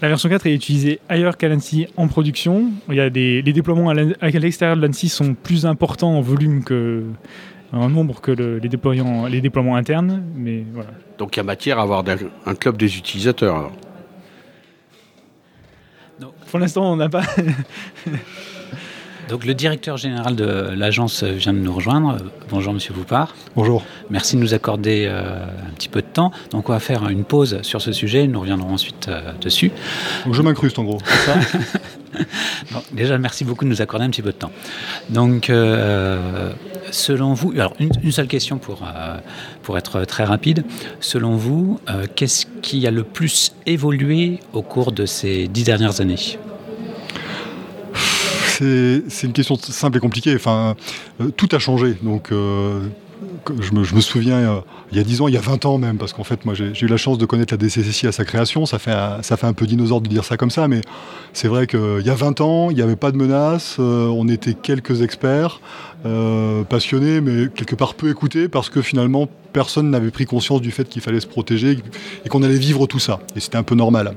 La 0.03 0.09
version 0.09 0.29
4 0.29 0.47
est 0.47 0.55
utilisée 0.55 1.01
ailleurs 1.09 1.37
qu'à 1.37 1.49
l'ANSI 1.49 1.89
en 1.97 2.07
production. 2.07 2.71
Il 2.89 2.95
y 2.95 3.01
a 3.01 3.11
des, 3.11 3.43
les 3.43 3.53
déploiements 3.53 3.89
à 3.89 3.95
l'extérieur 3.95 4.77
de 4.77 4.87
l'ANSI 4.87 5.09
sont 5.09 5.35
plus 5.35 5.67
importants 5.67 6.17
en 6.17 6.21
volume 6.21 6.63
que 6.63 7.03
en 7.73 7.89
nombre 7.89 8.21
que 8.21 8.31
les, 8.31 8.69
déploiements, 8.69 9.27
les 9.27 9.41
déploiements 9.41 9.77
internes. 9.77 10.23
Mais 10.35 10.65
voilà. 10.73 10.91
Donc 11.19 11.37
il 11.37 11.39
y 11.39 11.41
a 11.41 11.45
matière 11.45 11.79
à 11.79 11.83
avoir 11.83 12.05
un 12.47 12.55
club 12.55 12.77
des 12.77 12.97
utilisateurs. 12.97 13.57
Alors. 13.57 13.73
Pour 16.51 16.59
l'instant, 16.59 16.91
on 16.91 16.97
n'a 16.97 17.09
pas. 17.09 17.25
Donc 19.29 19.45
le 19.45 19.53
directeur 19.53 19.99
général 19.99 20.37
de 20.37 20.71
l'agence 20.75 21.23
vient 21.23 21.53
de 21.53 21.59
nous 21.59 21.75
rejoindre. 21.75 22.17
Bonjour 22.49 22.73
Monsieur 22.73 22.95
Voupard. 22.95 23.35
Bonjour. 23.55 23.85
Merci 24.09 24.37
de 24.37 24.41
nous 24.41 24.55
accorder 24.55 25.05
euh, 25.07 25.45
un 25.45 25.75
petit 25.75 25.91
peu 25.91 26.01
de 26.01 26.07
temps. 26.07 26.33
Donc 26.51 26.71
on 26.71 26.73
va 26.73 26.81
faire 26.81 27.07
une 27.11 27.25
pause 27.25 27.61
sur 27.61 27.83
ce 27.83 27.93
sujet. 27.93 28.27
Nous 28.27 28.41
reviendrons 28.41 28.73
ensuite 28.73 29.09
euh, 29.09 29.33
dessus. 29.39 29.71
Donc 30.25 30.33
je 30.33 30.41
m'incruste 30.41 30.79
en 30.79 30.85
gros. 30.85 30.99
déjà 32.93 33.19
merci 33.19 33.45
beaucoup 33.45 33.67
de 33.67 33.69
nous 33.69 33.83
accorder 33.83 34.07
un 34.07 34.11
petit 34.11 34.23
peu 34.23 34.33
de 34.33 34.39
temps. 34.39 34.53
Donc 35.11 35.51
euh, 35.51 36.51
selon 36.91 37.35
vous, 37.35 37.53
alors 37.53 37.75
une, 37.79 38.13
seule 38.13 38.29
question 38.29 38.59
pour 38.59 38.83
pour 39.63 39.79
être 39.79 40.05
très 40.05 40.25
rapide. 40.25 40.65
Selon 41.01 41.37
vous, 41.37 41.81
qu'est-ce 42.15 42.47
qui 42.63 42.87
a 42.87 42.91
le 42.91 43.05
plus 43.05 43.53
évolué 43.67 44.41
au 44.53 44.63
cours 44.63 44.93
de 44.93 45.07
ces 45.07 45.49
dix 45.49 45.65
dernières 45.65 46.01
années? 46.01 46.39
C'est 48.59 49.23
une 49.23 49.33
question 49.33 49.57
simple 49.57 49.99
et 49.99 50.01
compliquée. 50.01 50.35
Enfin, 50.35 50.75
euh, 51.21 51.31
tout 51.31 51.49
a 51.53 51.61
changé. 51.61 51.97
Donc, 52.03 52.33
euh, 52.33 52.89
je, 53.61 53.73
me, 53.73 54.01
souviens, 54.01 54.37
euh, 54.37 54.61
il 54.93 54.99
y 54.99 55.01
a 55.01 55.05
10 55.05 55.23
ans, 55.23 55.29
il 55.29 55.35
y 55.35 55.37
a 55.37 55.41
20 55.41 55.67
ans 55.67 55.79
même, 55.79 55.97
parce 55.97 56.13
qu'en 56.13 56.25
fait, 56.25 56.45
moi, 56.45 56.55
j'ai 56.55 56.73
eu 56.81 56.89
la 56.89 56.97
chance 56.97 57.19
de 57.19 57.27
connaître 57.27 57.53
la 57.53 57.59
DCCI 57.59 58.07
à 58.07 58.13
sa 58.13 58.25
création. 58.25 58.67
Ça 58.67 58.79
fait, 58.79 58.93
un, 58.93 59.23
ça 59.23 59.37
fait 59.37 59.47
un 59.47 59.53
peu 59.53 59.67
dinosaure 59.67 60.01
de 60.01 60.09
dire 60.09 60.25
ça 60.25 60.37
comme 60.37 60.51
ça, 60.51 60.69
mais 60.69 60.81
c'est 61.33 61.49
vrai 61.49 61.67
qu'il 61.67 62.03
y 62.05 62.11
a 62.11 62.15
20 62.15 62.41
ans, 62.41 62.71
il 62.71 62.77
n'y 62.77 62.83
avait 62.83 62.97
pas 62.97 63.11
de 63.11 63.17
menaces. 63.17 63.79
on 63.79 64.29
était 64.29 64.55
quelques 64.55 65.03
experts, 65.03 65.61
passionnés, 66.69 67.21
mais 67.21 67.49
quelque 67.49 67.75
part 67.75 67.95
peu 67.95 68.11
écoutés, 68.11 68.49
parce 68.49 68.71
que 68.71 68.83
finalement, 68.83 69.29
personne 69.53 69.91
n'avait 69.91 70.11
pris 70.11 70.27
conscience 70.27 70.61
du 70.61 70.71
fait 70.71 70.89
qu'il 70.89 71.03
fallait 71.03 71.21
se 71.21 71.27
protéger 71.27 71.79
et 72.25 72.29
qu'on 72.29 72.43
allait 72.43 72.59
vivre 72.59 72.87
tout 72.87 72.99
ça. 72.99 73.21
Et 73.35 73.41
c'était 73.41 73.57
un 73.57 73.63
peu 73.63 73.75
normal 73.75 74.15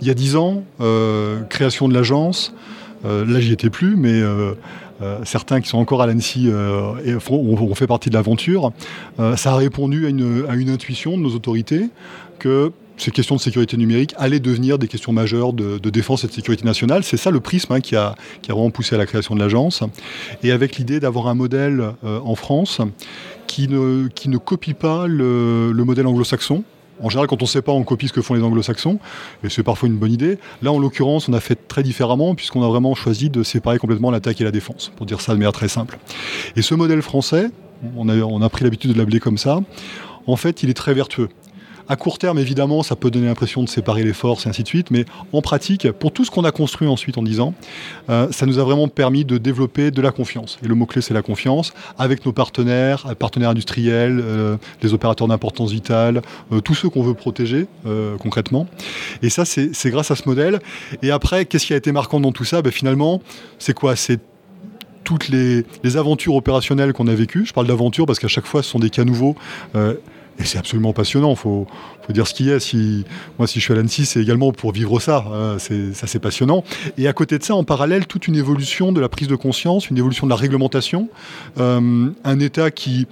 il 0.00 0.06
y 0.06 0.10
a 0.10 0.14
dix 0.14 0.36
ans, 0.36 0.64
euh, 0.80 1.42
création 1.44 1.88
de 1.88 1.94
l'agence, 1.94 2.54
euh, 3.04 3.24
là 3.26 3.40
j'y 3.40 3.52
étais 3.52 3.70
plus, 3.70 3.96
mais 3.96 4.12
euh, 4.12 4.54
certains 5.24 5.60
qui 5.60 5.68
sont 5.68 5.78
encore 5.78 6.02
à 6.02 6.06
l'ANSI 6.06 6.50
ont, 6.50 7.74
fait 7.74 7.86
partie 7.86 8.10
de 8.10 8.14
l'aventure, 8.14 8.72
ça 9.36 9.52
a 9.52 9.56
répondu 9.56 10.06
à 10.06 10.08
une, 10.08 10.70
intuition 10.70 11.16
de 11.16 11.22
nos 11.22 11.34
autorités 11.34 11.88
que 12.38 12.72
ces 12.96 13.10
questions 13.10 13.36
de 13.36 13.40
sécurité 13.40 13.76
numérique 13.78 14.14
allaient 14.18 14.40
devenir 14.40 14.78
des 14.78 14.88
questions 14.88 15.12
majeures 15.12 15.52
de, 15.52 15.78
défense 15.90 16.24
et 16.24 16.26
de 16.26 16.32
sécurité 16.32 16.64
nationale. 16.64 17.02
C'est 17.02 17.16
ça 17.16 17.30
le 17.30 17.40
prisme 17.40 17.72
hein, 17.72 17.80
qui, 17.80 17.96
a, 17.96 18.14
vraiment 18.48 18.70
poussé 18.70 18.94
à 18.94 18.98
la 18.98 19.06
création 19.06 19.34
de 19.34 19.40
l'agence. 19.40 19.82
Et 20.42 20.52
avec 20.52 20.76
l'idée 20.76 21.00
d'avoir 21.00 21.28
un 21.28 21.34
modèle 21.34 21.92
en 22.02 22.34
France 22.34 22.80
qui 23.46 23.68
ne 23.68 24.36
copie 24.36 24.74
pas 24.74 25.06
le 25.06 25.82
modèle 25.84 26.06
anglo-saxon, 26.06 26.62
en 27.02 27.08
général, 27.08 27.26
quand 27.26 27.40
on 27.42 27.44
ne 27.44 27.48
sait 27.48 27.62
pas, 27.62 27.72
on 27.72 27.82
copie 27.82 28.08
ce 28.08 28.12
que 28.12 28.22
font 28.22 28.34
les 28.34 28.42
anglo-saxons, 28.42 28.98
et 29.44 29.48
c'est 29.48 29.62
parfois 29.62 29.88
une 29.88 29.96
bonne 29.96 30.12
idée. 30.12 30.38
Là, 30.62 30.72
en 30.72 30.78
l'occurrence, 30.78 31.28
on 31.28 31.32
a 31.32 31.40
fait 31.40 31.68
très 31.68 31.82
différemment, 31.82 32.34
puisqu'on 32.34 32.62
a 32.62 32.68
vraiment 32.68 32.94
choisi 32.94 33.30
de 33.30 33.42
séparer 33.42 33.78
complètement 33.78 34.10
l'attaque 34.10 34.40
et 34.40 34.44
la 34.44 34.50
défense, 34.50 34.92
pour 34.96 35.06
dire 35.06 35.20
ça 35.20 35.32
de 35.32 35.38
manière 35.38 35.52
très 35.52 35.68
simple. 35.68 35.98
Et 36.56 36.62
ce 36.62 36.74
modèle 36.74 37.02
français, 37.02 37.50
on 37.96 38.08
a, 38.42 38.48
pris 38.48 38.64
l'habitude 38.64 38.92
de 38.92 38.98
l'appeler 38.98 39.20
comme 39.20 39.38
ça, 39.38 39.60
en 40.26 40.36
fait, 40.36 40.62
il 40.62 40.70
est 40.70 40.74
très 40.74 40.94
vertueux. 40.94 41.28
À 41.90 41.96
court 41.96 42.18
terme, 42.18 42.38
évidemment, 42.38 42.84
ça 42.84 42.94
peut 42.94 43.10
donner 43.10 43.26
l'impression 43.26 43.64
de 43.64 43.68
séparer 43.68 44.04
les 44.04 44.12
forces 44.12 44.46
et 44.46 44.48
ainsi 44.48 44.62
de 44.62 44.68
suite, 44.68 44.92
mais 44.92 45.06
en 45.32 45.42
pratique, 45.42 45.90
pour 45.90 46.12
tout 46.12 46.24
ce 46.24 46.30
qu'on 46.30 46.44
a 46.44 46.52
construit 46.52 46.86
ensuite 46.86 47.18
en 47.18 47.22
10 47.24 47.40
ans, 47.40 47.52
euh, 48.10 48.28
ça 48.30 48.46
nous 48.46 48.60
a 48.60 48.62
vraiment 48.62 48.86
permis 48.86 49.24
de 49.24 49.38
développer 49.38 49.90
de 49.90 50.00
la 50.00 50.12
confiance. 50.12 50.56
Et 50.64 50.68
le 50.68 50.76
mot-clé, 50.76 51.02
c'est 51.02 51.14
la 51.14 51.22
confiance 51.22 51.72
avec 51.98 52.24
nos 52.24 52.32
partenaires, 52.32 53.06
euh, 53.08 53.16
partenaires 53.16 53.50
industriels, 53.50 54.22
euh, 54.22 54.56
les 54.82 54.94
opérateurs 54.94 55.26
d'importance 55.26 55.72
vitale, 55.72 56.22
tous 56.64 56.76
ceux 56.76 56.88
qu'on 56.88 57.02
veut 57.02 57.14
protéger 57.14 57.66
concrètement. 58.20 58.68
Et 59.22 59.30
ça, 59.30 59.44
c'est 59.44 59.90
grâce 59.90 60.12
à 60.12 60.16
ce 60.16 60.28
modèle. 60.28 60.60
Et 61.02 61.10
après, 61.10 61.44
qu'est-ce 61.44 61.66
qui 61.66 61.72
a 61.72 61.76
été 61.76 61.90
marquant 61.90 62.20
dans 62.20 62.30
tout 62.30 62.44
ça? 62.44 62.62
Ben, 62.62 62.70
Finalement, 62.70 63.20
c'est 63.58 63.74
quoi? 63.74 63.96
C'est 63.96 64.20
toutes 65.02 65.28
les, 65.28 65.64
aventures 65.96 66.36
opérationnelles 66.36 66.92
qu'on 66.92 67.08
a 67.08 67.14
vécues. 67.14 67.46
Je 67.46 67.52
parle 67.52 67.66
d'aventure 67.66 68.06
parce 68.06 68.20
qu'à 68.20 68.28
chaque 68.28 68.46
fois, 68.46 68.62
ce 68.62 68.70
sont 68.70 68.78
des 68.78 68.90
cas 68.90 69.04
nouveaux. 69.04 69.34
Et 70.40 70.44
c'est 70.44 70.58
absolument 70.58 70.92
passionnant, 70.92 71.32
il 71.32 71.36
faut, 71.36 71.66
dire 72.08 72.26
ce 72.26 72.34
qu'il 72.34 72.46
y 72.46 72.50
a. 72.50 72.58
Moi, 73.38 73.46
si 73.46 73.60
je 73.60 73.64
suis 73.64 73.72
à 73.72 73.76
l'Annecy, 73.76 74.06
c'est 74.06 74.20
également 74.20 74.52
pour 74.52 74.72
vivre 74.72 74.98
ça. 74.98 75.24
Hein, 75.32 75.58
ça, 75.58 76.06
c'est 76.06 76.18
passionnant. 76.18 76.64
Et 76.98 77.06
à 77.06 77.12
côté 77.12 77.38
de 77.38 77.44
ça, 77.44 77.54
en 77.54 77.62
parallèle, 77.62 78.06
toute 78.06 78.26
une 78.26 78.36
évolution 78.36 78.90
de 78.90 79.00
la 79.00 79.08
prise 79.08 79.28
de 79.28 79.36
conscience, 79.36 79.90
une 79.90 79.98
évolution 79.98 80.26
de 80.26 80.30
la 80.30 80.36
réglementation. 80.36 81.08
Euh, 81.58 82.10
un 82.24 82.40
État 82.40 82.70
qui 82.70 83.06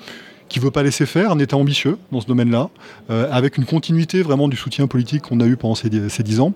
qui 0.48 0.60
ne 0.60 0.64
veut 0.64 0.70
pas 0.70 0.82
laisser 0.82 1.04
faire, 1.04 1.30
un 1.30 1.38
État 1.38 1.58
ambitieux 1.58 1.98
dans 2.10 2.22
ce 2.22 2.26
domaine-là, 2.26 2.70
euh, 3.10 3.28
avec 3.30 3.58
une 3.58 3.66
continuité 3.66 4.22
vraiment 4.22 4.48
du 4.48 4.56
soutien 4.56 4.86
politique 4.86 5.24
qu'on 5.24 5.40
a 5.40 5.46
eu 5.46 5.58
pendant 5.58 5.74
ces, 5.74 5.90
dix 5.90 6.40
ans, 6.40 6.54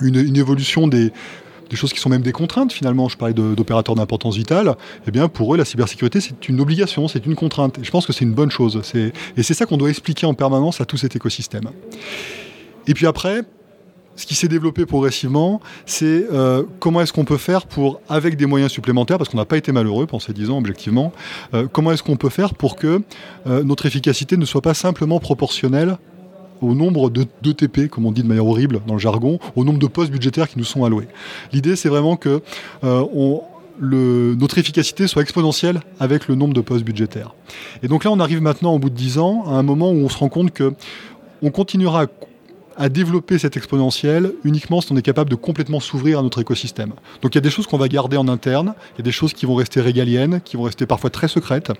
une 0.00 0.36
évolution 0.36 0.86
des, 0.86 1.10
des 1.70 1.76
choses 1.76 1.92
qui 1.92 2.00
sont 2.00 2.08
même 2.08 2.22
des 2.22 2.32
contraintes 2.32 2.72
finalement. 2.72 3.08
Je 3.08 3.16
parlais 3.16 3.34
d'opérateurs 3.34 3.94
d'importance 3.94 4.36
vitale. 4.36 4.76
Eh 5.06 5.10
bien, 5.10 5.28
pour 5.28 5.54
eux, 5.54 5.58
la 5.58 5.64
cybersécurité, 5.64 6.20
c'est 6.20 6.48
une 6.48 6.60
obligation, 6.60 7.08
c'est 7.08 7.24
une 7.26 7.34
contrainte. 7.34 7.78
Je 7.82 7.90
pense 7.90 8.06
que 8.06 8.12
c'est 8.12 8.24
une 8.24 8.34
bonne 8.34 8.50
chose. 8.50 8.80
Et 9.36 9.42
c'est 9.42 9.54
ça 9.54 9.66
qu'on 9.66 9.76
doit 9.76 9.90
expliquer 9.90 10.26
en 10.26 10.34
permanence 10.34 10.80
à 10.80 10.84
tout 10.84 10.96
cet 10.96 11.16
écosystème. 11.16 11.70
Et 12.86 12.94
puis 12.94 13.06
après, 13.06 13.42
ce 14.18 14.26
qui 14.26 14.34
s'est 14.34 14.48
développé 14.48 14.84
progressivement, 14.84 15.60
c'est 15.86 16.26
euh, 16.32 16.64
comment 16.80 17.00
est-ce 17.00 17.12
qu'on 17.12 17.24
peut 17.24 17.36
faire 17.36 17.66
pour, 17.66 18.00
avec 18.08 18.36
des 18.36 18.46
moyens 18.46 18.72
supplémentaires, 18.72 19.16
parce 19.16 19.30
qu'on 19.30 19.36
n'a 19.36 19.44
pas 19.44 19.56
été 19.56 19.70
malheureux 19.70 20.06
pendant 20.06 20.20
ces 20.20 20.32
10 20.32 20.50
ans 20.50 20.58
objectivement, 20.58 21.12
euh, 21.54 21.68
comment 21.70 21.92
est-ce 21.92 22.02
qu'on 22.02 22.16
peut 22.16 22.28
faire 22.28 22.54
pour 22.54 22.74
que 22.74 23.00
euh, 23.46 23.62
notre 23.62 23.86
efficacité 23.86 24.36
ne 24.36 24.44
soit 24.44 24.60
pas 24.60 24.74
simplement 24.74 25.20
proportionnelle 25.20 25.98
au 26.60 26.74
nombre 26.74 27.10
de, 27.10 27.52
TP, 27.52 27.88
comme 27.88 28.06
on 28.06 28.12
dit 28.12 28.22
de 28.22 28.28
manière 28.28 28.46
horrible 28.46 28.80
dans 28.86 28.94
le 28.94 29.00
jargon, 29.00 29.38
au 29.56 29.64
nombre 29.64 29.78
de 29.78 29.86
postes 29.86 30.10
budgétaires 30.10 30.48
qui 30.48 30.58
nous 30.58 30.64
sont 30.64 30.84
alloués. 30.84 31.08
L'idée, 31.52 31.76
c'est 31.76 31.88
vraiment 31.88 32.16
que 32.16 32.42
euh, 32.84 33.04
notre 33.80 34.58
efficacité 34.58 35.06
soit 35.06 35.22
exponentielle 35.22 35.80
avec 36.00 36.28
le 36.28 36.34
nombre 36.34 36.54
de 36.54 36.60
postes 36.60 36.84
budgétaires. 36.84 37.34
Et 37.82 37.88
donc 37.88 38.04
là, 38.04 38.10
on 38.10 38.20
arrive 38.20 38.42
maintenant, 38.42 38.74
au 38.74 38.78
bout 38.78 38.90
de 38.90 38.96
10 38.96 39.18
ans, 39.18 39.44
à 39.46 39.52
un 39.52 39.62
moment 39.62 39.90
où 39.90 39.96
on 39.96 40.08
se 40.08 40.18
rend 40.18 40.28
compte 40.28 40.52
que 40.52 40.72
on 41.42 41.50
continuera 41.50 42.02
à 42.02 42.06
à 42.78 42.88
développer 42.88 43.38
cette 43.38 43.56
exponentielle 43.56 44.32
uniquement 44.44 44.80
si 44.80 44.92
on 44.92 44.96
est 44.96 45.02
capable 45.02 45.30
de 45.30 45.34
complètement 45.34 45.80
s'ouvrir 45.80 46.20
à 46.20 46.22
notre 46.22 46.40
écosystème. 46.40 46.92
Donc 47.22 47.34
il 47.34 47.36
y 47.36 47.38
a 47.38 47.42
des 47.42 47.50
choses 47.50 47.66
qu'on 47.66 47.76
va 47.76 47.88
garder 47.88 48.16
en 48.16 48.28
interne, 48.28 48.74
il 48.94 48.98
y 48.98 49.02
a 49.02 49.04
des 49.04 49.12
choses 49.12 49.32
qui 49.32 49.46
vont 49.46 49.56
rester 49.56 49.80
régaliennes, 49.80 50.40
qui 50.44 50.56
vont 50.56 50.62
rester 50.62 50.86
parfois 50.86 51.10
très 51.10 51.28
secrètes, 51.28 51.72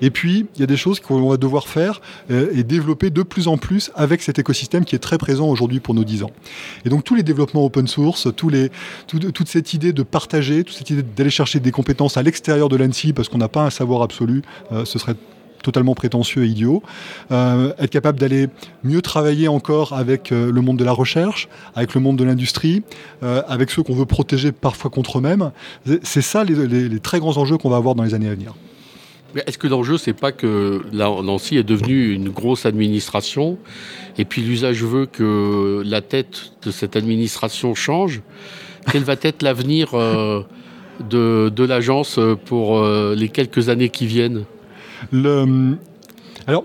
et 0.00 0.10
puis 0.10 0.46
il 0.54 0.60
y 0.60 0.64
a 0.64 0.66
des 0.66 0.76
choses 0.76 1.00
qu'on 1.00 1.28
va 1.28 1.36
devoir 1.36 1.66
faire 1.66 2.00
euh, 2.30 2.50
et 2.54 2.62
développer 2.62 3.10
de 3.10 3.22
plus 3.22 3.48
en 3.48 3.56
plus 3.56 3.90
avec 3.94 4.22
cet 4.22 4.38
écosystème 4.38 4.84
qui 4.84 4.94
est 4.94 5.00
très 5.00 5.18
présent 5.18 5.48
aujourd'hui 5.48 5.80
pour 5.80 5.94
nos 5.94 6.04
10 6.04 6.24
ans. 6.24 6.30
Et 6.84 6.88
donc 6.88 7.04
tous 7.04 7.14
les 7.14 7.22
développements 7.22 7.64
open 7.64 7.88
source, 7.88 8.28
tous 8.36 8.52
toute 9.06 9.48
cette 9.48 9.72
idée 9.72 9.92
de 9.92 10.02
partager, 10.02 10.64
toute 10.64 10.76
cette 10.76 10.90
idée 10.90 11.02
d'aller 11.02 11.30
chercher 11.30 11.60
des 11.60 11.70
compétences 11.70 12.16
à 12.16 12.22
l'extérieur 12.22 12.68
de 12.68 12.76
l'ANSI 12.76 13.12
parce 13.12 13.28
qu'on 13.28 13.38
n'a 13.38 13.48
pas 13.48 13.62
un 13.62 13.70
savoir 13.70 14.02
absolu, 14.02 14.42
euh, 14.72 14.84
ce 14.84 14.98
serait 14.98 15.16
totalement 15.62 15.94
prétentieux 15.94 16.44
et 16.44 16.48
idiot. 16.48 16.82
Euh, 17.30 17.72
être 17.78 17.90
capable 17.90 18.18
d'aller 18.18 18.48
mieux 18.84 19.00
travailler 19.00 19.48
encore 19.48 19.92
avec 19.94 20.32
euh, 20.32 20.50
le 20.52 20.60
monde 20.60 20.76
de 20.76 20.84
la 20.84 20.92
recherche, 20.92 21.48
avec 21.74 21.94
le 21.94 22.00
monde 22.00 22.16
de 22.16 22.24
l'industrie, 22.24 22.82
euh, 23.22 23.42
avec 23.48 23.70
ceux 23.70 23.82
qu'on 23.82 23.94
veut 23.94 24.06
protéger 24.06 24.52
parfois 24.52 24.90
contre 24.90 25.18
eux-mêmes. 25.18 25.52
C'est 26.02 26.22
ça 26.22 26.44
les, 26.44 27.00
très 27.00 27.20
grands 27.20 27.36
enjeux 27.38 27.56
qu'on 27.56 27.70
va 27.70 27.76
avoir 27.76 27.94
dans 27.94 28.02
les 28.02 28.14
années 28.14 28.28
à 28.28 28.34
venir. 28.34 28.54
Est-ce 29.46 29.56
que 29.56 29.66
l'enjeu, 29.66 29.96
c'est 29.96 30.12
pas 30.12 30.30
que 30.30 30.82
Nancy 30.92 31.56
est 31.56 31.62
devenue 31.62 32.12
une 32.12 32.28
grosse 32.28 32.66
administration 32.66 33.56
et 34.18 34.26
puis 34.26 34.42
l'usage 34.42 34.84
veut 34.84 35.06
que 35.06 35.82
la 35.86 36.02
tête 36.02 36.52
de 36.62 36.70
cette 36.70 36.96
administration 36.96 37.74
change? 37.74 38.20
Quel 38.90 39.04
va 39.04 39.14
être 39.22 39.42
l'avenir 39.42 39.92
de, 39.92 41.48
de 41.48 41.64
l'agence 41.64 42.20
pour 42.44 42.84
les 42.84 43.30
quelques 43.30 43.70
années 43.70 43.88
qui 43.88 44.06
viennent? 44.06 44.44
Alors, 46.46 46.64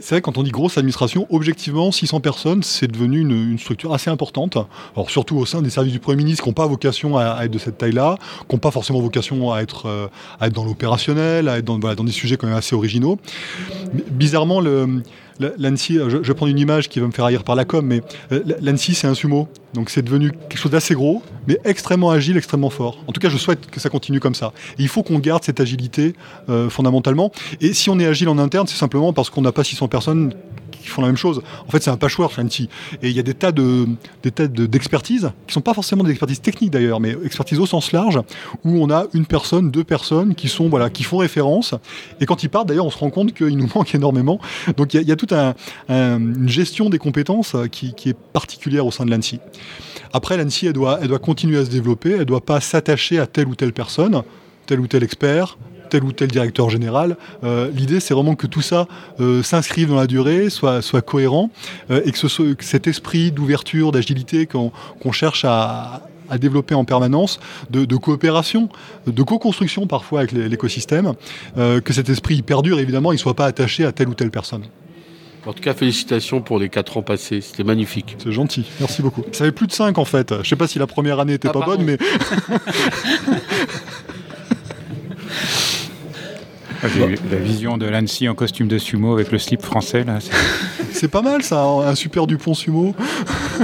c'est 0.00 0.14
vrai, 0.14 0.22
quand 0.22 0.38
on 0.38 0.42
dit 0.42 0.50
grosse 0.50 0.78
administration, 0.78 1.26
objectivement, 1.30 1.92
600 1.92 2.20
personnes, 2.20 2.62
c'est 2.62 2.90
devenu 2.90 3.20
une, 3.20 3.58
structure 3.58 3.92
assez 3.92 4.10
importante. 4.10 4.56
Alors, 4.96 5.10
surtout 5.10 5.36
au 5.36 5.44
sein 5.44 5.60
des 5.60 5.70
services 5.70 5.92
du 5.92 5.98
Premier 5.98 6.16
ministre 6.16 6.42
qui 6.42 6.48
n'ont 6.48 6.54
pas 6.54 6.66
vocation 6.66 7.18
à, 7.18 7.44
être 7.44 7.50
de 7.50 7.58
cette 7.58 7.78
taille-là, 7.78 8.16
qui 8.48 8.54
n'ont 8.54 8.58
pas 8.58 8.70
forcément 8.70 9.00
vocation 9.00 9.52
à 9.52 9.60
être, 9.60 9.86
euh, 9.86 10.50
dans 10.50 10.64
l'opérationnel, 10.64 11.48
à 11.48 11.58
être 11.58 11.64
dans, 11.64 12.04
des 12.04 12.12
sujets 12.12 12.36
quand 12.36 12.46
même 12.46 12.56
assez 12.56 12.74
originaux. 12.74 13.18
bizarrement, 14.10 14.60
le, 14.60 15.02
l'ANSI, 15.58 15.98
je, 16.08 16.18
vais 16.18 16.34
prendre 16.34 16.50
une 16.50 16.58
image 16.58 16.88
qui 16.88 17.00
va 17.00 17.06
me 17.06 17.12
faire 17.12 17.24
haïr 17.24 17.44
par 17.44 17.56
la 17.56 17.64
com, 17.64 17.84
mais 17.84 18.02
euh, 18.32 18.42
l'ANSI, 18.60 18.94
c'est 18.94 19.06
un 19.06 19.14
sumo. 19.14 19.48
Donc 19.74 19.90
c'est 19.90 20.02
devenu 20.02 20.32
quelque 20.32 20.58
chose 20.58 20.72
d'assez 20.72 20.94
gros, 20.94 21.22
mais 21.46 21.58
extrêmement 21.64 22.10
agile, 22.10 22.36
extrêmement 22.36 22.70
fort. 22.70 22.98
En 23.06 23.12
tout 23.12 23.20
cas, 23.20 23.28
je 23.28 23.36
souhaite 23.36 23.70
que 23.70 23.78
ça 23.78 23.88
continue 23.88 24.20
comme 24.20 24.34
ça. 24.34 24.52
il 24.78 24.88
faut 24.88 25.02
qu'on 25.02 25.18
garde 25.18 25.44
cette 25.44 25.60
agilité 25.60 26.14
euh, 26.48 26.68
fondamentalement. 26.68 27.30
Et 27.60 27.72
si 27.72 27.90
on 27.90 27.98
est 27.98 28.06
agile 28.06 28.28
en 28.28 28.38
interne, 28.38 28.66
c'est 28.66 28.78
simplement 28.78 29.12
parce 29.12 29.30
qu'on 29.30 29.42
n'a 29.42 29.52
pas 29.52 29.64
600 29.64 29.88
personnes 29.88 30.32
qui 30.80 30.88
font 30.88 31.02
la 31.02 31.08
même 31.08 31.16
chose. 31.16 31.42
En 31.66 31.70
fait, 31.70 31.82
c'est 31.82 31.90
un 31.90 31.96
patchwork, 31.96 32.32
Fancy. 32.32 32.68
Et 33.02 33.10
il 33.10 33.16
y 33.16 33.18
a 33.18 33.22
des 33.22 33.34
tas 33.34 33.52
de, 33.52 33.86
des 34.22 34.30
tas 34.30 34.46
d'expertises, 34.46 35.30
qui 35.46 35.54
sont 35.54 35.60
pas 35.60 35.74
forcément 35.74 36.04
des 36.04 36.10
expertises 36.10 36.40
techniques 36.40 36.70
d'ailleurs, 36.70 37.00
mais 37.00 37.16
expertises 37.24 37.58
au 37.58 37.66
sens 37.66 37.92
large, 37.92 38.20
où 38.64 38.82
on 38.82 38.90
a 38.90 39.06
une 39.14 39.26
personne, 39.26 39.70
deux 39.70 39.84
personnes 39.84 40.34
qui 40.34 40.48
sont, 40.48 40.68
voilà, 40.68 40.90
qui 40.90 41.02
font 41.02 41.18
référence. 41.18 41.74
Et 42.20 42.26
quand 42.26 42.42
ils 42.42 42.50
partent, 42.50 42.68
d'ailleurs, 42.68 42.86
on 42.86 42.90
se 42.90 42.98
rend 42.98 43.10
compte 43.10 43.32
qu'il 43.32 43.56
nous 43.56 43.68
manque 43.74 43.94
énormément. 43.94 44.40
Donc 44.76 44.94
il 44.94 45.02
y, 45.02 45.12
a, 45.12 45.16
toute 45.16 45.32
un, 45.32 45.54
une 45.88 46.48
gestion 46.48 46.90
des 46.90 46.98
compétences 46.98 47.56
qui, 47.70 47.94
qui 47.94 48.10
est 48.10 48.16
particulière 48.32 48.86
au 48.86 48.90
sein 48.90 49.04
de 49.04 49.10
l'ANSI. 49.10 49.40
Après, 50.12 50.36
l'ANSI, 50.36 50.66
elle 50.66 50.72
doit, 50.72 50.98
elle 51.00 51.08
doit 51.08 51.18
continuer 51.18 51.58
à 51.58 51.64
se 51.64 51.70
développer, 51.70 52.12
elle 52.12 52.24
doit 52.24 52.44
pas 52.44 52.60
s'attacher 52.60 53.18
à 53.18 53.26
telle 53.26 53.48
ou 53.48 53.54
telle 53.54 53.72
personne, 53.72 54.22
tel 54.66 54.80
ou 54.80 54.86
tel 54.86 55.02
expert, 55.02 55.56
tel 55.90 56.04
ou 56.04 56.12
tel 56.12 56.28
directeur 56.28 56.70
général. 56.70 57.16
Euh, 57.44 57.70
l'idée, 57.74 58.00
c'est 58.00 58.14
vraiment 58.14 58.34
que 58.34 58.46
tout 58.46 58.62
ça 58.62 58.86
euh, 59.20 59.42
s'inscrive 59.42 59.88
dans 59.88 59.96
la 59.96 60.06
durée, 60.06 60.48
soit, 60.48 60.80
soit 60.80 61.02
cohérent, 61.02 61.50
euh, 61.90 62.00
et 62.04 62.12
que, 62.12 62.16
ce, 62.16 62.54
cet 62.60 62.86
esprit 62.86 63.32
d'ouverture, 63.32 63.92
d'agilité 63.92 64.46
qu'on 64.46 65.12
cherche 65.12 65.44
à, 65.44 66.02
développer 66.40 66.76
en 66.76 66.84
permanence, 66.84 67.40
de, 67.70 67.96
coopération, 67.96 68.68
de 69.04 69.22
co-construction 69.24 69.88
parfois 69.88 70.20
avec 70.20 70.30
l'écosystème, 70.30 71.14
que 71.56 71.92
cet 71.92 72.08
esprit 72.08 72.40
perdure, 72.42 72.78
évidemment, 72.78 73.10
il 73.10 73.16
ne 73.16 73.20
soit 73.20 73.34
pas 73.34 73.46
attaché 73.46 73.84
à 73.84 73.90
telle 73.90 74.08
ou 74.08 74.14
telle 74.14 74.30
personne. 74.30 74.62
En 75.44 75.52
tout 75.52 75.62
cas, 75.62 75.74
félicitations 75.74 76.40
pour 76.40 76.60
les 76.60 76.68
4 76.68 76.98
ans 76.98 77.02
passés. 77.02 77.40
C'était 77.40 77.64
magnifique. 77.64 78.16
C'est 78.22 78.30
gentil. 78.30 78.64
Merci 78.78 79.02
beaucoup. 79.02 79.24
Ça 79.32 79.44
fait 79.44 79.50
plus 79.50 79.66
de 79.66 79.72
5 79.72 79.98
en 79.98 80.04
fait. 80.04 80.32
Je 80.32 80.38
ne 80.38 80.44
sais 80.44 80.54
pas 80.54 80.68
si 80.68 80.78
la 80.78 80.86
première 80.86 81.18
année 81.18 81.32
n'était 81.32 81.48
ah, 81.48 81.52
pas 81.52 81.64
bonne, 81.64 81.82
mais. 81.82 81.98
la 86.82 87.36
vision 87.36 87.76
de 87.76 87.86
l'Annecy 87.86 88.28
en 88.28 88.34
costume 88.34 88.68
de 88.68 88.78
sumo 88.78 89.12
avec 89.12 89.30
le 89.32 89.38
slip 89.38 89.62
français, 89.62 90.04
là. 90.04 90.18
C'est 90.92 91.08
pas 91.10 91.22
mal 91.22 91.42
ça, 91.42 91.62
un 91.62 91.94
super 91.94 92.26
Dupont 92.26 92.54
sumo. 92.54 92.94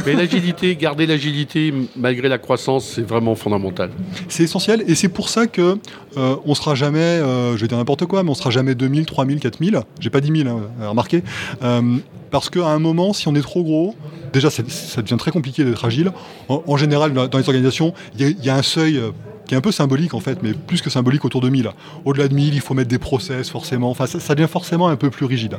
Mais 0.05 0.15
l'agilité, 0.15 0.77
garder 0.77 1.07
l'agilité 1.07 1.73
malgré 1.97 2.29
la 2.29 2.39
croissance, 2.39 2.93
c'est 2.95 3.07
vraiment 3.07 3.35
fondamental. 3.35 3.91
C'est 4.29 4.45
essentiel 4.45 4.85
et 4.87 4.95
c'est 4.95 5.09
pour 5.09 5.29
ça 5.29 5.47
que 5.47 5.79
euh, 6.17 6.37
on 6.45 6.55
sera 6.55 6.75
jamais, 6.75 6.99
euh, 6.99 7.57
je 7.57 7.63
vais 7.63 7.69
dire 7.69 7.79
n'importe 7.79 8.07
quoi, 8.07 8.23
mais 8.23 8.31
on 8.31 8.35
sera 8.35 8.51
jamais 8.51 8.75
2000, 8.75 9.07
3000, 9.07 9.41
4000. 9.41 9.81
J'ai 10.01 10.11
pas 10.11 10.21
10 10.21 10.43
000, 10.43 10.49
hein, 10.49 10.89
remarquez. 10.89 11.23
Euh, 11.63 11.97
parce 12.31 12.51
qu'à 12.51 12.67
un 12.67 12.79
moment, 12.79 13.13
si 13.13 13.29
on 13.29 13.35
est 13.35 13.43
trop 13.43 13.63
gros, 13.63 13.95
déjà 14.33 14.51
ça, 14.51 14.63
devient 15.03 15.17
très 15.17 15.31
compliqué 15.31 15.65
d'être 15.65 15.85
agile. 15.85 16.13
En, 16.49 16.77
général, 16.77 17.13
dans 17.13 17.39
les 17.39 17.49
organisations, 17.49 17.95
il 18.19 18.37
y, 18.43 18.51
a 18.51 18.57
un 18.57 18.63
seuil 18.63 19.01
qui 19.47 19.55
est 19.55 19.57
un 19.57 19.61
peu 19.61 19.73
symbolique 19.73 20.15
en 20.15 20.21
fait, 20.21 20.43
mais 20.43 20.53
plus 20.53 20.83
que 20.83 20.91
symbolique 20.91 21.25
autour 21.25 21.41
de 21.41 21.49
1000. 21.49 21.71
Au-delà 22.05 22.29
de 22.29 22.35
1000, 22.35 22.55
il 22.55 22.61
faut 22.61 22.75
mettre 22.75 22.89
des 22.89 22.99
process 22.99 23.51
forcément, 23.51 23.91
enfin 23.91 24.07
ça, 24.07 24.35
devient 24.35 24.49
forcément 24.49 24.89
un 24.89 24.97
peu 24.97 25.11
plus 25.11 25.27
rigide. 25.27 25.57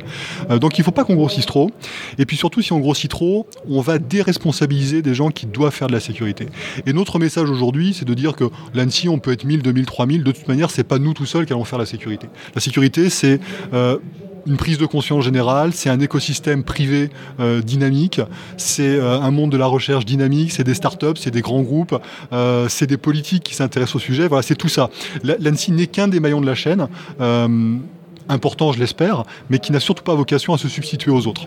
Euh, 0.50 0.58
donc 0.58 0.78
il 0.78 0.82
ne 0.82 0.84
faut 0.84 0.92
pas 0.92 1.04
qu'on 1.04 1.14
grossisse 1.14 1.46
trop, 1.46 1.70
et 2.18 2.26
puis 2.26 2.36
surtout 2.36 2.62
si 2.62 2.72
on 2.72 2.80
grossit 2.80 3.10
trop, 3.10 3.46
on 3.68 3.80
va 3.80 3.98
déresponsabiliser 3.98 5.02
des 5.02 5.14
gens 5.14 5.30
qui 5.30 5.46
doivent 5.46 5.74
faire 5.74 5.88
de 5.88 5.92
la 5.92 6.00
sécurité. 6.00 6.46
Et 6.86 6.92
notre 6.92 7.18
message 7.18 7.50
aujourd'hui, 7.50 7.94
c'est 7.94 8.04
de 8.04 8.14
dire 8.14 8.34
que 8.34 8.44
l'ANSI, 8.74 9.08
on 9.08 9.18
peut 9.18 9.32
être 9.32 9.44
1000, 9.44 9.62
2000, 9.62 9.86
3000, 9.86 10.24
de 10.24 10.32
toute 10.32 10.48
manière, 10.48 10.70
c'est 10.70 10.84
pas 10.84 10.98
nous 10.98 11.14
tout 11.14 11.26
seuls 11.26 11.46
qui 11.46 11.52
allons 11.52 11.64
faire 11.64 11.78
la 11.78 11.86
sécurité. 11.86 12.28
La 12.54 12.60
sécurité, 12.60 13.10
c'est... 13.10 13.40
Euh, 13.72 13.98
une 14.46 14.56
prise 14.56 14.78
de 14.78 14.86
conscience 14.86 15.24
générale, 15.24 15.72
c'est 15.72 15.90
un 15.90 16.00
écosystème 16.00 16.64
privé 16.64 17.10
euh, 17.40 17.60
dynamique, 17.60 18.20
c'est 18.56 18.96
euh, 18.96 19.20
un 19.20 19.30
monde 19.30 19.50
de 19.50 19.56
la 19.56 19.66
recherche 19.66 20.04
dynamique, 20.04 20.52
c'est 20.52 20.64
des 20.64 20.74
startups, 20.74 21.16
c'est 21.16 21.30
des 21.30 21.40
grands 21.40 21.62
groupes, 21.62 22.00
euh, 22.32 22.68
c'est 22.68 22.86
des 22.86 22.96
politiques 22.96 23.44
qui 23.44 23.54
s'intéressent 23.54 23.96
au 23.96 23.98
sujet, 23.98 24.28
voilà, 24.28 24.42
c'est 24.42 24.56
tout 24.56 24.68
ça. 24.68 24.90
L'ANSI 25.22 25.72
n'est 25.72 25.86
qu'un 25.86 26.08
des 26.08 26.20
maillons 26.20 26.40
de 26.40 26.46
la 26.46 26.54
chaîne. 26.54 26.88
important, 28.30 28.72
je 28.72 28.78
l'espère, 28.78 29.24
mais 29.48 29.58
qui 29.58 29.72
n'a 29.72 29.80
surtout 29.80 30.04
pas 30.04 30.14
vocation 30.14 30.52
à 30.52 30.58
se 30.58 30.68
substituer 30.68 31.10
aux 31.10 31.26
autres. 31.26 31.46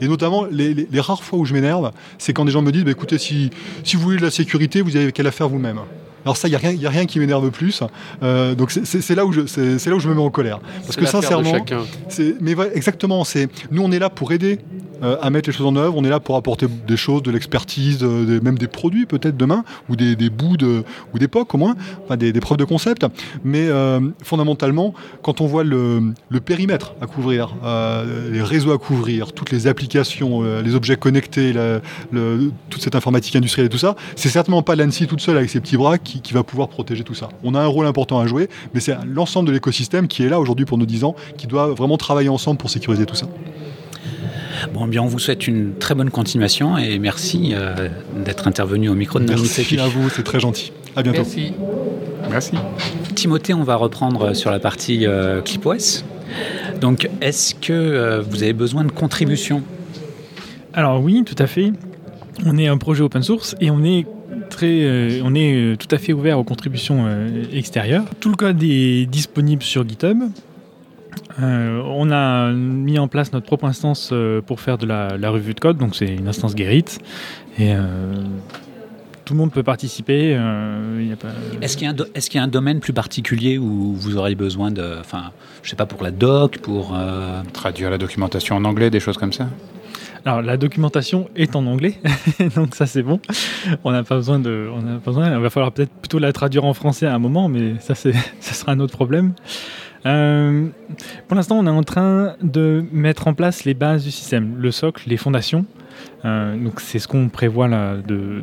Et 0.00 0.08
notamment, 0.08 0.46
les, 0.50 0.86
rares 0.98 1.22
fois 1.22 1.38
où 1.38 1.44
je 1.44 1.52
m'énerve, 1.52 1.92
c'est 2.16 2.32
quand 2.32 2.46
des 2.46 2.52
gens 2.52 2.62
me 2.62 2.72
disent, 2.72 2.84
bah, 2.84 2.90
écoutez, 2.90 3.18
si, 3.18 3.50
si 3.84 3.96
vous 3.96 4.02
voulez 4.02 4.16
de 4.16 4.22
la 4.22 4.30
sécurité, 4.30 4.80
vous 4.80 4.96
avez 4.96 5.12
qu'à 5.12 5.22
la 5.22 5.30
faire 5.30 5.50
vous-même. 5.50 5.80
Alors 6.24 6.36
ça, 6.36 6.48
il 6.48 6.50
n'y 6.50 6.84
a, 6.86 6.88
a, 6.88 6.90
rien 6.90 7.06
qui 7.06 7.18
m'énerve 7.18 7.50
plus. 7.50 7.82
Euh, 8.22 8.54
donc 8.54 8.70
c'est 8.70 9.14
là, 9.14 9.26
où 9.26 9.32
je, 9.32 9.40
là 9.40 9.96
où 9.96 10.00
je 10.00 10.08
me 10.08 10.14
mets 10.14 10.20
en 10.20 10.30
colère. 10.30 10.60
Parce 10.82 10.96
que 10.96 11.06
sincèrement, 11.06 11.54
mais 12.40 12.54
exactement, 12.74 13.24
nous 13.70 13.82
on 13.82 13.92
est 13.92 13.98
là 13.98 14.10
pour 14.10 14.32
aider 14.32 14.58
euh, 15.02 15.16
à 15.20 15.30
mettre 15.30 15.48
les 15.48 15.56
choses 15.56 15.66
en 15.66 15.74
œuvre, 15.74 15.94
on 15.96 16.04
est 16.04 16.08
là 16.08 16.20
pour 16.20 16.36
apporter 16.36 16.66
des 16.86 16.96
choses, 16.96 17.22
de 17.22 17.30
l'expertise, 17.30 18.04
même 18.04 18.56
des 18.56 18.68
produits 18.68 19.06
peut-être 19.06 19.36
demain, 19.36 19.64
ou 19.88 19.96
des, 19.96 20.14
bouts 20.30 20.56
de, 20.56 20.84
ou 21.12 21.18
d'époque 21.18 21.54
au 21.54 21.58
moins, 21.58 21.74
enfin, 22.04 22.16
des, 22.16 22.32
preuves 22.40 22.58
de 22.58 22.64
concept. 22.64 23.04
Mais 23.42 23.66
euh, 23.68 24.00
fondamentalement, 24.22 24.94
quand 25.22 25.40
on 25.40 25.46
voit 25.46 25.64
le, 25.64 26.12
périmètre 26.44 26.94
à 27.00 27.06
couvrir, 27.06 27.54
les 28.30 28.42
réseaux 28.42 28.72
à 28.72 28.78
couvrir, 28.78 29.32
toutes 29.32 29.50
les 29.50 29.66
applications, 29.66 30.42
les 30.60 30.74
objets 30.74 30.96
connectés, 30.96 31.52
toute 32.70 32.82
cette 32.82 32.94
informatique 32.94 33.34
industrielle 33.36 33.66
et 33.66 33.70
tout 33.70 33.78
ça, 33.78 33.96
c'est 34.14 34.28
certainement 34.28 34.62
pas 34.62 34.76
l'ANSI 34.76 35.06
toute 35.06 35.20
seule 35.20 35.36
avec 35.36 35.50
ses 35.50 35.60
petits 35.60 35.76
bras 35.76 35.98
qui 35.98 36.11
qui, 36.20 36.32
va 36.32 36.42
pouvoir 36.42 36.68
protéger 36.68 37.04
tout 37.04 37.14
ça. 37.14 37.28
On 37.42 37.54
a 37.54 37.60
un 37.60 37.66
rôle 37.66 37.86
important 37.86 38.18
à 38.20 38.26
jouer, 38.26 38.48
mais 38.74 38.80
c'est 38.80 38.96
l'ensemble 39.06 39.48
de 39.48 39.52
l'écosystème 39.52 40.08
qui 40.08 40.22
est 40.22 40.28
là 40.28 40.40
aujourd'hui 40.40 40.64
pour 40.64 40.78
nos 40.78 40.86
10 40.86 41.04
ans, 41.04 41.14
qui 41.36 41.46
doit 41.46 41.68
vraiment 41.68 41.96
travailler 41.96 42.28
ensemble 42.28 42.58
pour 42.58 42.70
sécuriser 42.70 43.06
tout 43.06 43.14
ça. 43.14 43.26
Bon, 44.72 44.84
eh 44.86 44.88
bien, 44.88 45.02
on 45.02 45.06
vous 45.06 45.18
souhaite 45.18 45.46
une 45.46 45.74
très 45.74 45.94
bonne 45.94 46.10
continuation 46.10 46.78
et 46.78 46.98
merci 46.98 47.52
euh, 47.52 47.88
d'être 48.24 48.46
intervenu 48.46 48.88
au 48.88 48.94
micro 48.94 49.18
de 49.18 49.24
Merci 49.24 49.78
à 49.78 49.88
vous, 49.88 50.08
c'est 50.08 50.22
très 50.22 50.40
gentil. 50.40 50.72
À 50.94 51.02
bientôt. 51.02 51.22
Merci. 51.22 51.52
Merci. 52.30 52.52
Timothée, 53.14 53.54
on 53.54 53.64
va 53.64 53.76
reprendre 53.76 54.34
sur 54.34 54.50
la 54.50 54.60
partie 54.60 55.06
euh, 55.06 55.40
ClipOS. 55.42 56.04
Donc, 56.80 57.08
est-ce 57.20 57.54
que 57.54 57.72
euh, 57.72 58.22
vous 58.22 58.42
avez 58.42 58.52
besoin 58.52 58.84
de 58.84 58.92
contributions? 58.92 59.62
Alors 60.72 61.02
oui, 61.02 61.22
tout 61.24 61.36
à 61.38 61.46
fait. 61.46 61.72
On 62.46 62.56
est 62.56 62.66
un 62.66 62.78
projet 62.78 63.02
open 63.02 63.22
source 63.22 63.54
et 63.60 63.70
on 63.70 63.84
est 63.84 64.06
euh, 64.62 65.20
on 65.24 65.34
est 65.34 65.54
euh, 65.54 65.76
tout 65.76 65.88
à 65.90 65.98
fait 65.98 66.12
ouvert 66.12 66.38
aux 66.38 66.44
contributions 66.44 67.04
euh, 67.06 67.44
extérieures. 67.52 68.04
Tout 68.20 68.28
le 68.28 68.36
code 68.36 68.62
est 68.62 69.06
disponible 69.06 69.62
sur 69.62 69.88
GitHub. 69.88 70.18
on 71.38 72.10
a 72.10 72.52
mis 72.52 72.98
en 72.98 73.08
place 73.08 73.32
notre 73.32 73.46
propre 73.46 73.66
instance 73.66 74.12
pour 74.46 74.60
faire 74.60 74.78
de 74.78 74.86
la, 74.86 75.30
revue 75.30 75.54
de 75.54 75.60
code, 75.60 75.78
donc 75.78 75.94
c'est 75.96 76.14
une 76.14 76.28
instance 76.28 76.56
Gerrit. 76.56 76.84
Et 77.58 77.72
tout 79.24 79.34
le 79.34 79.38
monde 79.38 79.52
peut 79.52 79.62
participer. 79.62 80.38
Est-ce 81.60 81.76
qu'il 81.76 81.86
y, 82.36 82.38
a 82.38 82.42
un 82.42 82.48
domaine 82.48 82.80
plus 82.80 82.92
particulier 82.92 83.58
où 83.58 83.94
vous 83.94 84.16
aurez 84.16 84.34
besoin 84.34 84.70
de. 84.70 84.96
Enfin, 85.00 85.32
je 85.62 85.70
sais 85.70 85.76
pas, 85.76 85.86
pour 85.86 86.02
la 86.02 86.10
doc, 86.10 86.58
pour. 86.58 86.96
Traduire 87.52 87.90
la 87.90 87.98
documentation 87.98 88.56
en 88.56 88.64
anglais, 88.64 88.90
des 88.90 89.00
choses 89.00 89.18
comme 89.18 89.32
ça? 89.32 89.48
Alors 90.24 90.42
la 90.42 90.56
documentation 90.56 91.28
est 91.34 91.56
en 91.56 91.66
anglais, 91.66 91.94
donc 92.56 92.74
ça 92.74 92.86
c'est 92.86 93.02
bon. 93.02 93.20
On 93.84 93.90
n'a 93.90 94.04
pas 94.04 94.16
besoin 94.16 94.38
de, 94.38 94.68
on 94.72 94.80
a 94.80 94.98
pas 94.98 95.10
besoin. 95.10 95.34
Il 95.34 95.40
va 95.40 95.50
falloir 95.50 95.72
peut-être 95.72 95.90
plutôt 95.90 96.18
la 96.18 96.32
traduire 96.32 96.64
en 96.64 96.74
français 96.74 97.06
à 97.06 97.14
un 97.14 97.18
moment, 97.18 97.48
mais 97.48 97.74
ça 97.80 97.94
c'est, 97.94 98.12
ça 98.40 98.54
sera 98.54 98.72
un 98.72 98.80
autre 98.80 98.94
problème. 98.94 99.32
Euh, 100.06 100.68
pour 101.28 101.36
l'instant, 101.36 101.58
on 101.58 101.66
est 101.66 101.70
en 101.70 101.82
train 101.82 102.34
de 102.42 102.84
mettre 102.92 103.28
en 103.28 103.34
place 103.34 103.64
les 103.64 103.74
bases 103.74 104.04
du 104.04 104.10
système, 104.10 104.56
le 104.58 104.70
socle, 104.70 105.08
les 105.08 105.16
fondations. 105.16 105.64
Euh, 106.24 106.56
donc 106.56 106.80
c'est 106.80 106.98
ce 106.98 107.06
qu'on 107.06 107.28
prévoit 107.28 107.68
de, 107.68 108.42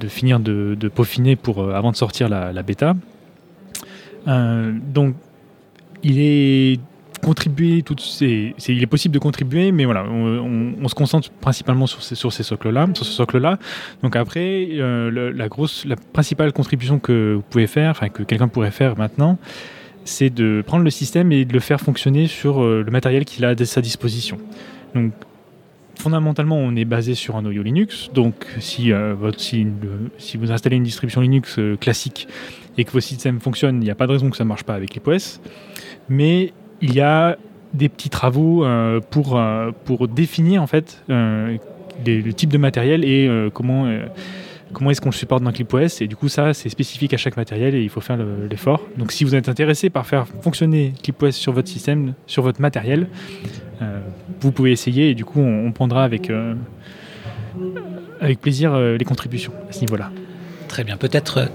de, 0.00 0.08
finir 0.08 0.40
de, 0.40 0.76
peaufiner 0.94 1.36
pour 1.36 1.62
euh, 1.62 1.74
avant 1.74 1.90
de 1.92 1.96
sortir 1.96 2.28
la 2.28 2.62
bêta. 2.62 2.94
donc 4.26 5.14
il 6.02 6.18
est 6.18 6.80
contribuer, 7.24 7.82
tout, 7.82 7.96
c'est, 7.98 8.54
il 8.68 8.82
est 8.82 8.86
possible 8.86 9.14
de 9.14 9.18
contribuer, 9.18 9.72
mais 9.72 9.84
voilà, 9.84 10.04
on, 10.04 10.88
se 10.88 10.94
concentre 10.94 11.30
principalement 11.30 11.86
sur 11.86 12.02
ces, 12.02 12.14
ces 12.14 12.42
socles-là, 12.42 12.88
sur 12.94 13.06
ce 13.06 13.12
socle-là. 13.12 13.58
Donc 14.02 14.14
après, 14.14 14.68
euh, 14.72 15.32
la 15.32 15.96
principale 16.12 16.52
contribution 16.52 16.98
que 16.98 17.34
vous 17.36 17.42
pouvez 17.42 17.66
faire, 17.66 17.90
enfin 17.90 18.10
que 18.10 18.22
quelqu'un 18.22 18.48
pourrait 18.48 18.70
faire 18.70 18.96
maintenant, 18.98 19.38
c'est 20.04 20.28
de 20.28 20.62
prendre 20.66 20.84
le 20.84 20.90
système 20.90 21.32
et 21.32 21.46
de 21.46 21.52
le 21.54 21.60
faire 21.60 21.80
fonctionner 21.80 22.26
sur 22.26 22.62
euh, 22.62 22.82
le 22.84 22.90
matériel 22.92 23.24
qu'il 23.24 23.44
a 23.46 23.50
à 23.50 23.64
sa 23.64 23.80
disposition. 23.80 24.36
Donc 24.94 25.12
fondamentalement, 25.98 26.58
on 26.58 26.76
est 26.76 26.84
basé 26.84 27.14
sur 27.14 27.36
un 27.36 27.42
noyau 27.42 27.62
Linux. 27.62 28.10
Donc, 28.12 28.34
si, 28.58 28.92
euh, 28.92 29.14
si, 29.38 30.36
vous 30.36 30.52
installez 30.52 30.76
une 30.76 30.82
distribution 30.82 31.22
Linux 31.22 31.58
classique 31.80 32.28
et 32.76 32.84
que 32.84 32.90
vos 32.90 33.00
systèmes 33.00 33.40
fonctionnent, 33.40 33.80
il 33.80 33.84
n'y 33.84 33.90
a 33.90 33.94
pas 33.94 34.06
de 34.06 34.12
raison 34.12 34.28
que 34.28 34.36
ça 34.36 34.44
ne 34.44 34.48
marche 34.48 34.64
pas 34.64 34.74
avec 34.74 34.92
l'IPOS. 34.92 35.40
Mais 36.08 36.52
il 36.80 36.94
y 36.94 37.00
a 37.00 37.36
des 37.74 37.88
petits 37.88 38.08
travaux 38.08 38.64
euh, 38.64 39.00
pour, 39.10 39.36
euh, 39.36 39.72
pour 39.84 40.08
définir 40.08 40.62
en 40.62 40.66
fait 40.66 41.02
euh, 41.10 41.56
le 42.06 42.32
type 42.32 42.50
de 42.50 42.58
matériel 42.58 43.04
et 43.04 43.30
comment, 43.52 43.88
comment 44.72 44.90
est-ce 44.90 45.00
qu'on 45.00 45.10
le 45.10 45.14
supporte 45.14 45.44
dans 45.44 45.52
ClipOS. 45.52 46.02
Et 46.02 46.08
du 46.08 46.16
coup, 46.16 46.28
ça, 46.28 46.52
c'est 46.54 46.68
spécifique 46.68 47.14
à 47.14 47.16
chaque 47.16 47.36
matériel 47.36 47.76
et 47.76 47.82
il 47.82 47.88
faut 47.88 48.00
faire 48.00 48.18
l'effort. 48.50 48.82
Donc, 48.98 49.12
si 49.12 49.22
vous 49.22 49.36
êtes 49.36 49.48
intéressé 49.48 49.90
par 49.90 50.04
faire 50.04 50.26
fonctionner 50.42 50.92
ClipOS 51.04 51.30
sur 51.30 51.52
votre 51.52 51.68
système, 51.68 52.14
sur 52.26 52.42
votre 52.42 52.60
matériel, 52.60 53.06
vous 54.40 54.50
pouvez 54.50 54.72
essayer 54.72 55.10
et 55.10 55.14
du 55.14 55.24
coup, 55.24 55.40
on, 55.40 55.70
prendra 55.70 56.02
avec, 56.02 56.32
plaisir 58.42 58.76
les 58.76 59.04
contributions 59.04 59.52
à 59.70 59.72
ce 59.72 59.80
niveau-là. 59.80 60.10
Très 60.66 60.82
bien. 60.82 60.96
Peut-être 60.96 61.48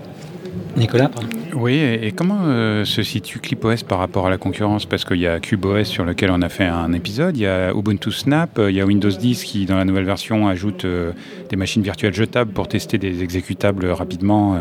Nicolas. 0.77 1.11
Oui, 1.55 1.79
et, 1.79 2.11
comment 2.11 2.41
euh, 2.43 2.85
se 2.85 3.01
situe 3.01 3.39
ClipOS 3.39 3.83
par 3.87 3.99
rapport 3.99 4.27
à 4.27 4.29
la 4.29 4.37
concurrence? 4.37 4.85
Parce 4.85 5.03
qu'il 5.03 5.17
y 5.17 5.27
a 5.27 5.39
CubeOS 5.39 5.85
sur 5.85 6.05
lequel 6.05 6.31
on 6.31 6.41
a 6.41 6.49
fait 6.49 6.65
un 6.65 6.93
épisode, 6.93 7.37
il 7.37 7.43
y 7.43 7.47
a 7.47 7.71
Ubuntu 7.71 8.11
Snap, 8.11 8.59
euh, 8.59 8.69
il 8.69 8.77
y 8.77 8.81
a 8.81 8.85
Windows 8.85 9.09
10 9.09 9.43
qui, 9.43 9.65
dans 9.65 9.77
la 9.77 9.85
nouvelle 9.85 10.05
version, 10.05 10.47
ajoute 10.47 10.85
euh, 10.85 11.11
des 11.49 11.55
machines 11.55 11.81
virtuelles 11.81 12.13
jetables 12.13 12.51
pour 12.51 12.67
tester 12.67 12.97
des 12.97 13.23
exécutables 13.23 13.87
rapidement. 13.87 14.57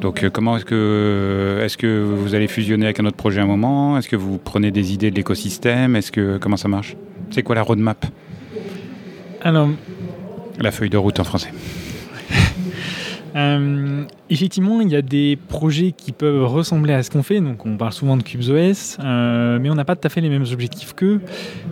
Donc 0.00 0.28
comment 0.30 0.56
est-ce 0.56 0.64
que, 0.64 1.60
est 1.62 1.76
que 1.76 2.02
vous 2.02 2.34
allez 2.34 2.48
fusionner 2.48 2.86
avec 2.86 3.00
un 3.00 3.06
autre 3.06 3.16
projet 3.16 3.40
à 3.40 3.44
un 3.44 3.46
moment? 3.46 3.98
Est-ce 3.98 4.08
que 4.08 4.16
vous 4.16 4.38
prenez 4.38 4.70
des 4.70 4.92
idées 4.92 5.10
de 5.10 5.16
l'écosystème? 5.16 5.96
Est-ce 5.96 6.12
que 6.12 6.38
Comment 6.38 6.56
ça 6.56 6.68
marche? 6.68 6.96
C'est 7.30 7.42
quoi 7.42 7.54
la 7.54 7.62
roadmap? 7.62 8.06
Alors... 9.42 9.68
La 10.58 10.70
feuille 10.70 10.90
de 10.90 10.96
route 10.96 11.20
en 11.20 11.24
français. 11.24 11.50
Euh, 13.36 14.04
effectivement, 14.30 14.80
il 14.80 14.88
y 14.88 14.96
a 14.96 15.02
des 15.02 15.36
projets 15.48 15.92
qui 15.92 16.12
peuvent 16.12 16.44
ressembler 16.44 16.94
à 16.94 17.02
ce 17.02 17.10
qu'on 17.10 17.22
fait. 17.22 17.40
Donc, 17.40 17.66
on 17.66 17.76
parle 17.76 17.92
souvent 17.92 18.16
de 18.16 18.22
CubesOS, 18.22 18.96
euh, 19.00 19.58
mais 19.60 19.68
on 19.68 19.74
n'a 19.74 19.84
pas 19.84 19.94
tout 19.94 20.06
à 20.06 20.08
fait 20.10 20.22
les 20.22 20.30
mêmes 20.30 20.46
objectifs 20.50 20.94
qu'eux, 20.94 21.20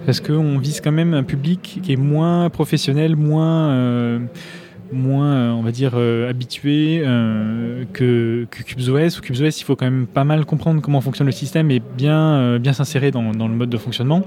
parce 0.05 0.21
qu'on 0.21 0.59
vise 0.59 0.81
quand 0.83 0.93
même 0.93 1.15
un 1.15 1.23
public 1.23 1.81
qui 1.83 1.93
est 1.93 1.97
moins 1.97 2.51
professionnel, 2.51 3.17
moins, 3.17 3.71
euh, 3.71 4.19
moins 4.93 5.55
on 5.55 5.63
va 5.63 5.71
dire, 5.71 5.95
habitué 6.29 7.03
que, 7.95 8.47
que 8.51 8.63
CubesOS. 8.63 9.19
Ou 9.19 9.23
CubesOS, 9.23 9.61
il 9.61 9.65
faut 9.65 9.75
quand 9.75 9.87
même 9.87 10.07
pas 10.07 10.25
mal 10.25 10.45
comprendre 10.45 10.83
comment 10.83 11.01
fonctionne 11.01 11.27
le 11.27 11.33
système 11.33 11.71
et 11.71 11.81
bien, 11.97 12.59
bien 12.59 12.75
s'insérer 12.75 13.11
dans, 13.11 13.23
le 13.23 13.55
mode 13.55 13.71
de 13.71 13.79
fonctionnement. 13.79 14.23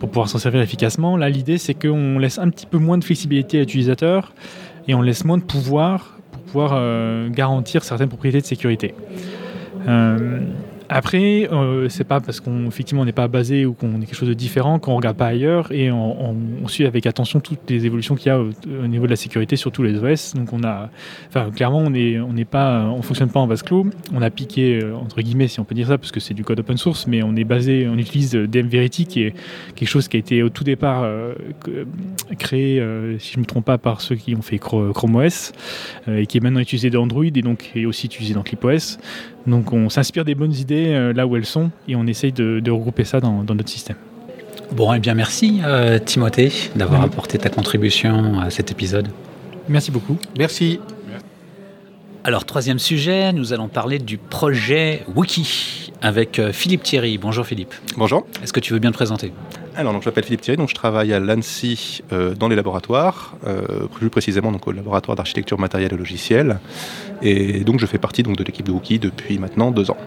pour 0.00 0.08
pouvoir 0.08 0.28
s'en 0.28 0.38
servir 0.38 0.60
efficacement. 0.60 1.16
Là, 1.16 1.30
l'idée, 1.30 1.56
c'est 1.56 1.74
qu'on 1.74 2.18
laisse 2.18 2.38
un 2.38 2.50
petit 2.50 2.66
peu 2.66 2.78
moins 2.78 2.98
de 2.98 3.04
flexibilité 3.04 3.58
à 3.58 3.60
l'utilisateur 3.60 4.34
et 4.88 4.94
on 4.94 5.02
laisse 5.02 5.24
moins 5.24 5.38
de 5.38 5.44
pouvoir 5.44 6.15
pouvoir 6.46 6.72
euh, 6.74 7.28
garantir 7.28 7.84
certaines 7.84 8.08
propriétés 8.08 8.40
de 8.40 8.46
sécurité. 8.46 8.94
Euh, 9.88 10.40
après, 10.88 11.48
euh, 11.52 11.88
c'est 11.88 12.04
pas 12.04 12.20
parce 12.20 12.40
qu'on 12.40 12.66
effectivement 12.66 13.04
n'est 13.04 13.12
pas 13.12 13.28
basé 13.28 13.66
ou 13.66 13.72
qu'on 13.72 14.00
est 14.00 14.06
quelque 14.06 14.14
chose 14.14 14.28
de 14.28 14.34
différent 14.34 14.78
qu'on 14.78 14.94
regarde 14.94 15.16
pas 15.16 15.26
ailleurs 15.26 15.72
et 15.72 15.90
on, 15.90 16.36
suit 16.68 16.86
avec 16.86 17.06
attention 17.06 17.38
toutes 17.38 17.70
les 17.70 17.86
évolutions 17.86 18.16
qu'il 18.16 18.26
y 18.26 18.30
a 18.30 18.40
au, 18.40 18.86
niveau 18.88 19.04
de 19.04 19.10
la 19.10 19.16
sécurité 19.16 19.54
sur 19.54 19.70
tous 19.70 19.84
les 19.84 19.96
OS. 19.98 20.34
Donc 20.34 20.52
on 20.52 20.64
a, 20.64 20.90
enfin 21.28 21.50
clairement 21.50 21.78
on 21.78 21.94
est, 21.94 22.18
on 22.18 22.32
n'est 22.32 22.44
pas, 22.44 22.86
on 22.86 23.02
fonctionne 23.02 23.30
pas 23.30 23.38
en 23.38 23.46
vase 23.46 23.62
clos. 23.62 23.86
On 24.12 24.20
a 24.20 24.30
piqué 24.30 24.80
entre 24.92 25.22
guillemets 25.22 25.46
si 25.46 25.60
on 25.60 25.64
peut 25.64 25.76
dire 25.76 25.86
ça 25.86 25.96
parce 25.96 26.10
que 26.10 26.18
c'est 26.18 26.34
du 26.34 26.42
code 26.42 26.58
open 26.58 26.76
source, 26.76 27.06
mais 27.06 27.22
on 27.22 27.36
est 27.36 27.44
basé, 27.44 27.88
on 27.88 27.96
utilise 27.96 28.32
DMVerity 28.32 29.06
qui 29.06 29.22
est 29.22 29.34
quelque 29.76 29.88
chose 29.88 30.08
qui 30.08 30.16
a 30.16 30.20
été 30.20 30.42
au 30.42 30.48
tout 30.48 30.64
départ 30.64 31.08
créé, 32.38 32.84
si 33.18 33.34
je 33.34 33.40
me 33.40 33.44
trompe 33.44 33.64
pas, 33.64 33.78
par 33.78 34.00
ceux 34.00 34.16
qui 34.16 34.34
ont 34.34 34.42
fait 34.42 34.58
Chrome 34.58 35.16
OS 35.16 35.52
et 36.08 36.26
qui 36.26 36.38
est 36.38 36.40
maintenant 36.40 36.60
utilisé 36.60 36.90
dans 36.90 37.02
Android 37.02 37.24
et 37.24 37.42
donc 37.42 37.70
est 37.76 37.86
aussi 37.86 38.06
utilisé 38.06 38.34
dans 38.34 38.42
ClipOS. 38.42 38.98
Donc 39.46 39.72
on 39.72 39.88
s'inspire 39.88 40.24
des 40.24 40.34
bonnes 40.34 40.54
idées 40.54 40.88
euh, 40.88 41.12
là 41.12 41.26
où 41.26 41.36
elles 41.36 41.46
sont 41.46 41.70
et 41.88 41.96
on 41.96 42.06
essaye 42.06 42.32
de, 42.32 42.70
regrouper 42.70 43.04
ça 43.04 43.20
dans, 43.20 43.44
notre 43.44 43.68
système. 43.68 43.96
Bon, 44.72 44.92
et 44.92 44.96
eh 44.96 45.00
bien 45.00 45.14
merci 45.14 45.60
euh, 45.64 45.98
Timothée 45.98 46.52
d'avoir 46.74 47.02
apporté 47.02 47.38
ta 47.38 47.48
contribution 47.48 48.40
à 48.40 48.50
cet 48.50 48.70
épisode. 48.72 49.08
Merci 49.68 49.90
beaucoup. 49.90 50.18
Merci. 50.38 50.80
Alors, 52.26 52.44
troisième 52.44 52.80
sujet, 52.80 53.32
nous 53.32 53.52
allons 53.52 53.68
parler 53.68 54.00
du 54.00 54.18
projet 54.18 55.04
Wiki 55.14 55.92
avec 56.02 56.40
euh, 56.40 56.52
Philippe 56.52 56.82
Thierry. 56.82 57.18
Bonjour 57.18 57.46
Philippe. 57.46 57.72
Bonjour. 57.96 58.26
Est-ce 58.42 58.52
que 58.52 58.58
tu 58.58 58.72
veux 58.72 58.80
bien 58.80 58.90
te 58.90 58.96
présenter? 58.96 59.32
Alors, 59.78 59.92
donc, 59.92 60.02
je 60.02 60.08
m'appelle 60.08 60.24
Philippe 60.24 60.40
Thierry, 60.40 60.56
donc 60.56 60.70
je 60.70 60.74
travaille 60.74 61.12
à 61.12 61.20
l'ANSI 61.20 62.02
dans 62.38 62.48
les 62.48 62.56
laboratoires, 62.56 63.36
plus 63.92 64.08
précisément 64.08 64.50
donc, 64.50 64.66
au 64.66 64.72
laboratoire 64.72 65.16
d'architecture 65.16 65.58
matérielle 65.58 65.92
et 65.92 65.96
logicielle. 65.98 66.60
Et 67.20 67.60
donc 67.60 67.78
je 67.78 67.86
fais 67.86 67.98
partie 67.98 68.22
donc, 68.22 68.36
de 68.36 68.44
l'équipe 68.44 68.64
de 68.64 68.72
Wiki 68.72 68.98
depuis 68.98 69.38
maintenant 69.38 69.70
deux 69.70 69.90
ans. 69.90 69.98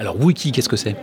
Alors 0.00 0.20
Wiki, 0.20 0.50
qu'est-ce 0.50 0.68
que 0.68 0.76
c'est? 0.76 0.96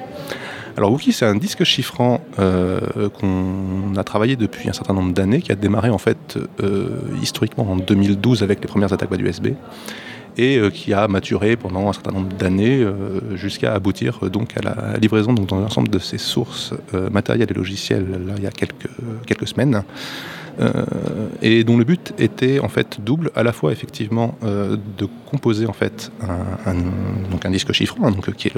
Alors 0.75 0.91
Wookie, 0.91 1.13
c'est 1.13 1.25
un 1.25 1.35
disque 1.35 1.63
chiffrant 1.63 2.19
qu'on 2.35 3.95
a 3.95 4.03
travaillé 4.03 4.35
depuis 4.35 4.67
un 4.69 4.73
certain 4.73 4.93
nombre 4.93 5.13
d'années, 5.13 5.41
qui 5.41 5.51
a 5.51 5.55
démarré 5.55 5.89
en 5.89 5.97
fait 5.97 6.37
historiquement 7.21 7.71
en 7.71 7.77
2012 7.77 8.43
avec 8.43 8.59
les 8.59 8.67
premières 8.67 8.91
attaques 8.91 9.09
bas 9.09 9.17
USB 9.17 9.49
et 10.37 10.59
qui 10.73 10.93
a 10.93 11.07
maturé 11.07 11.55
pendant 11.55 11.89
un 11.89 11.93
certain 11.93 12.11
nombre 12.11 12.33
d'années 12.35 12.85
jusqu'à 13.35 13.73
aboutir 13.73 14.29
donc 14.31 14.57
à 14.57 14.61
la 14.61 14.97
livraison 14.97 15.33
donc, 15.33 15.47
dans 15.47 15.59
l'ensemble 15.59 15.89
de 15.89 15.99
ses 15.99 16.17
sources 16.17 16.73
matérielles 17.11 17.51
et 17.51 17.53
logicielles 17.53 18.05
il 18.37 18.43
y 18.43 18.47
a 18.47 18.51
quelques, 18.51 18.89
quelques 19.27 19.47
semaines. 19.47 19.83
Euh, 20.59 20.71
et 21.41 21.63
dont 21.63 21.77
le 21.77 21.83
but 21.83 22.13
était 22.19 22.59
en 22.59 22.67
fait 22.67 22.99
double, 23.01 23.31
à 23.35 23.41
la 23.41 23.53
fois 23.53 23.71
effectivement 23.71 24.37
euh, 24.43 24.77
de 24.97 25.07
composer 25.25 25.65
en 25.65 25.73
fait 25.73 26.11
un, 26.21 26.75
donc 27.31 27.45
un 27.45 27.49
disque 27.49 27.71
chiffrant, 27.71 28.05
hein, 28.05 28.11
donc, 28.11 28.31
qui 28.35 28.49
est 28.49 28.55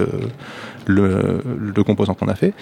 le, 0.88 1.42
le, 1.58 1.84
composant 1.84 2.14
qu'on 2.14 2.28
a 2.28 2.36
fait, 2.36 2.54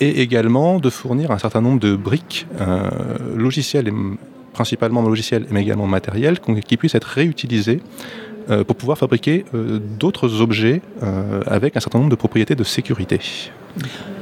et 0.00 0.20
également 0.20 0.80
de 0.80 0.90
fournir 0.90 1.30
un 1.30 1.38
certain 1.38 1.60
nombre 1.60 1.78
de 1.78 1.94
briques 1.94 2.46
euh, 2.60 2.90
logicielles, 3.36 3.92
principalement 4.52 5.02
logicielles, 5.02 5.46
mais 5.50 5.62
également 5.62 5.86
matérielles, 5.86 6.40
qui 6.40 6.76
puissent 6.76 6.96
être 6.96 7.04
réutilisées 7.04 7.80
pour 8.66 8.76
pouvoir 8.76 8.98
fabriquer 8.98 9.44
d'autres 9.98 10.40
objets 10.40 10.80
avec 11.46 11.76
un 11.76 11.80
certain 11.80 11.98
nombre 11.98 12.10
de 12.10 12.16
propriétés 12.16 12.54
de 12.54 12.64
sécurité. 12.64 13.20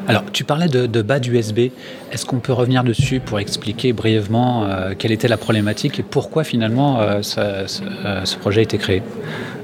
Alors, 0.08 0.24
tu 0.32 0.44
parlais 0.44 0.68
de, 0.68 0.86
de 0.86 1.02
bas 1.02 1.20
d'USB. 1.20 1.70
Est-ce 2.12 2.26
qu'on 2.26 2.40
peut 2.40 2.52
revenir 2.52 2.82
dessus 2.82 3.20
pour 3.20 3.38
expliquer 3.38 3.92
brièvement 3.92 4.64
euh, 4.64 4.94
quelle 4.98 5.12
était 5.12 5.28
la 5.28 5.36
problématique 5.36 6.00
et 6.00 6.02
pourquoi 6.02 6.42
finalement 6.42 7.00
euh, 7.00 7.20
euh, 7.38 7.66
ce 7.66 8.36
projet 8.36 8.60
a 8.60 8.62
été 8.64 8.78
créé? 8.78 9.02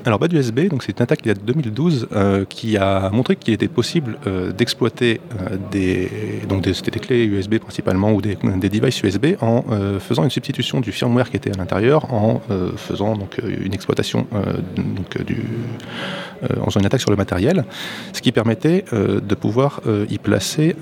Alors 0.04 0.20
bas 0.20 0.28
USB, 0.30 0.68
donc 0.68 0.84
c'est 0.84 0.96
une 0.96 1.02
attaque 1.02 1.22
qui 1.22 1.28
date 1.28 1.40
de 1.44 1.52
2012 1.52 2.08
qui 2.48 2.76
a 2.76 3.10
montré 3.10 3.34
qu'il 3.34 3.52
était 3.52 3.66
possible 3.66 4.18
d'exploiter 4.56 5.20
des 5.72 6.08
donc 6.48 6.62
des, 6.62 6.70
des, 6.70 7.00
clés 7.00 7.24
USB 7.24 7.58
principalement 7.58 8.12
ou 8.12 8.22
des, 8.22 8.38
des 8.58 8.68
devices 8.68 9.02
USB 9.02 9.34
en 9.40 9.64
faisant 9.98 10.22
une 10.22 10.30
substitution 10.30 10.80
du 10.80 10.92
firmware 10.92 11.28
qui 11.28 11.38
était 11.38 11.50
à 11.50 11.56
l'intérieur, 11.56 12.14
en 12.14 12.40
faisant 12.76 13.16
donc 13.16 13.40
une 13.44 13.74
exploitation 13.74 14.28
donc 14.76 15.20
du 15.24 15.38
en 16.60 16.66
faisant 16.66 16.78
une 16.78 16.86
attaque 16.86 17.00
sur 17.00 17.10
le 17.10 17.16
matériel, 17.16 17.64
ce 18.12 18.22
qui 18.22 18.30
permettait 18.30 18.84
de 18.92 19.34
pouvoir 19.34 19.75
y 20.08 20.18
placer 20.18 20.76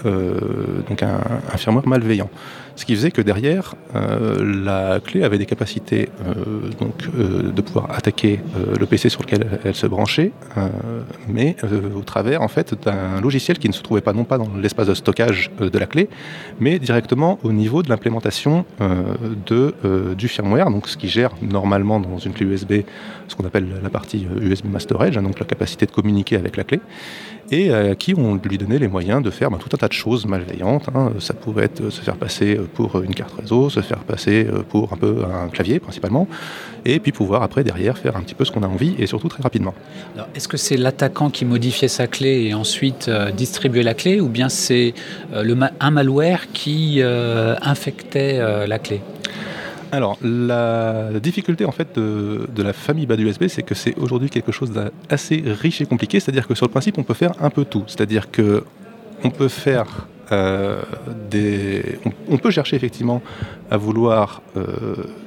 donc 0.88 1.03
un, 1.03 1.20
un 1.53 1.57
malveillant. 1.86 2.30
Ce 2.77 2.85
qui 2.85 2.97
faisait 2.97 3.12
que 3.12 3.22
derrière, 3.22 3.77
euh, 3.95 4.62
la 4.64 4.99
clé 4.99 5.22
avait 5.22 5.39
des 5.39 5.47
capacités 5.47 6.09
euh, 6.27 6.70
donc, 6.81 6.95
euh, 7.16 7.53
de 7.53 7.62
pouvoir 7.62 7.91
attaquer 7.93 8.41
le 8.79 8.87
PC 8.87 9.09
sur 9.09 9.22
lequel 9.22 9.61
elle 9.64 9.75
se 9.75 9.87
branchait, 9.87 10.33
mais 11.29 11.57
au 11.95 12.03
travers 12.03 12.43
en 12.43 12.49
fait 12.49 12.75
d'un 12.85 13.20
logiciel 13.20 13.59
qui 13.59 13.68
ne 13.68 13.72
se 13.72 13.83
trouvait 13.83 14.01
pas 14.01 14.12
non 14.12 14.25
pas 14.25 14.39
dans 14.39 14.49
l'espace 14.61 14.89
de 14.89 14.95
stockage 14.95 15.51
de 15.59 15.79
la 15.79 15.87
clé, 15.87 16.09
mais 16.61 16.79
directement 16.79 17.39
au 17.43 17.53
niveau 17.53 17.83
de 17.83 17.89
l'implémentation 17.89 18.64
du 19.47 20.29
firmware, 20.29 20.70
donc 20.70 20.89
ce 20.89 20.97
qui 20.97 21.09
gère 21.09 21.31
normalement 21.43 22.01
dans 22.01 22.18
une 22.18 22.33
clé 22.33 22.47
USB 22.47 22.72
ce 23.29 23.37
qu'on 23.37 23.45
appelle 23.45 23.66
la 23.83 23.91
partie 23.91 24.27
USB 24.41 24.66
Master 24.66 24.97
Storage, 24.97 25.16
hein, 25.16 25.22
donc 25.22 25.39
la 25.39 25.47
capacité 25.47 25.87
de 25.87 25.91
communiquer 25.91 26.37
avec 26.37 26.57
la 26.57 26.64
clé 26.64 26.81
et 27.51 27.72
à 27.72 27.95
qui 27.95 28.14
on 28.16 28.37
lui 28.37 28.59
donnait 28.59 28.79
les 28.79 28.89
moyens 28.89 29.22
de 29.22 29.31
faire 29.31 29.51
ben, 29.51 29.59
tout 29.59 29.68
un 29.72 29.77
tas 29.77 29.89
de 29.89 29.93
choses 29.93 30.27
malveillantes. 30.27 30.89
Hein. 30.95 31.12
Ça 31.18 31.35
pouvait 31.35 31.64
être 31.64 31.91
se 31.91 32.01
faire 32.01 32.16
passer 32.16 32.59
pour 32.75 33.01
une 33.03 33.15
carte 33.15 33.35
réseau, 33.39 33.71
se 33.71 33.81
faire 33.81 33.99
passer 33.99 34.47
pour 34.71 34.93
un 34.93 34.97
peu 34.97 35.25
un 35.25 35.49
clavier 35.49 35.81
principalement, 35.81 36.29
et 36.85 37.01
puis 37.01 37.12
pouvoir 37.12 37.43
après 37.43 37.65
derrière 37.65 37.99
faire 37.99 38.17
un 38.17 38.21
petit 38.21 38.35
peu 38.35 38.45
ce 38.45 38.53
qu'on 38.53 38.62
a 38.62 38.67
envie 38.67 38.95
et 38.99 39.07
surtout 39.07 39.29
très 39.29 39.43
rapidement. 39.43 39.75
Est-ce 40.35 40.49
que 40.49 40.57
c'est 40.57 40.77
l'attaquant 40.77 41.31
qui 41.31 41.45
modifiait 41.45 41.89
sa 41.89 42.07
clé 42.07 42.47
et 42.47 42.55
ensuite 42.55 43.09
euh, 43.09 43.31
distribuait 43.31 43.83
la 43.83 43.95
clé, 43.95 44.21
ou 44.21 44.29
bien 44.29 44.49
c'est 44.49 44.95
euh, 45.33 45.69
un 45.81 45.91
malware 45.91 46.53
qui 46.53 46.99
euh, 47.01 47.57
infectait 47.62 48.39
la 48.67 48.79
clé? 48.79 49.01
Alors, 49.93 50.19
la 50.23 51.11
difficulté 51.23 51.65
en 51.65 51.71
fait 51.71 51.97
de, 51.97 52.62
la 52.62 52.73
famille 52.73 53.07
bas 53.07 53.17
USB, 53.17 53.47
c'est 53.47 53.62
que 53.62 53.77
c'est 53.77 53.97
aujourd'hui 53.97 54.29
quelque 54.29 54.51
chose 54.51 54.73
d'assez 54.73 55.43
riche 55.47 55.81
et 55.81 55.87
compliqué. 55.87 56.19
C'est-à-dire 56.19 56.49
que 56.49 56.55
sur 56.55 56.67
le 56.67 56.71
principe, 56.71 56.99
on 56.99 57.05
peut 57.05 57.15
faire 57.15 57.33
un 57.41 57.51
peu 57.51 57.65
tout. 57.65 57.85
C'est-à-dire 57.87 58.31
que 58.31 58.65
on 59.23 59.31
peut 59.31 59.49
faire 59.49 60.09
euh, 60.33 60.83
on, 62.29 62.39
peut 62.39 62.51
chercher 62.51 62.77
effectivement 62.77 63.22
à 63.70 63.77
vouloir 63.77 64.43
euh, 64.57 64.64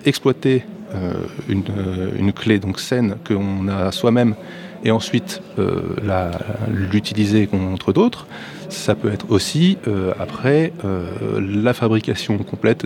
exploiter 0.05 0.63
euh, 0.95 1.13
une, 1.49 2.31
clé 2.33 2.59
donc 2.59 2.79
saine 2.79 3.15
qu'on 3.27 3.67
a 3.67 3.91
soi-même 3.91 4.35
et 4.83 4.91
ensuite 4.91 5.41
l'utiliser 6.71 7.47
contre 7.47 7.93
d'autres. 7.93 8.27
Ça 8.69 8.95
peut 8.95 9.11
être 9.11 9.25
aussi, 9.29 9.77
après, 10.19 10.71
la 11.39 11.73
fabrication 11.73 12.37
complète 12.37 12.85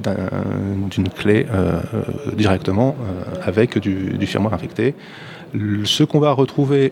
d'une 0.90 1.10
clé 1.10 1.46
directement 2.34 2.96
avec 3.44 3.78
du, 3.78 4.18
du, 4.18 4.26
firmware 4.26 4.54
infecté. 4.54 4.96
Ce 5.84 6.04
qu'on 6.04 6.20
va 6.20 6.32
retrouver 6.32 6.92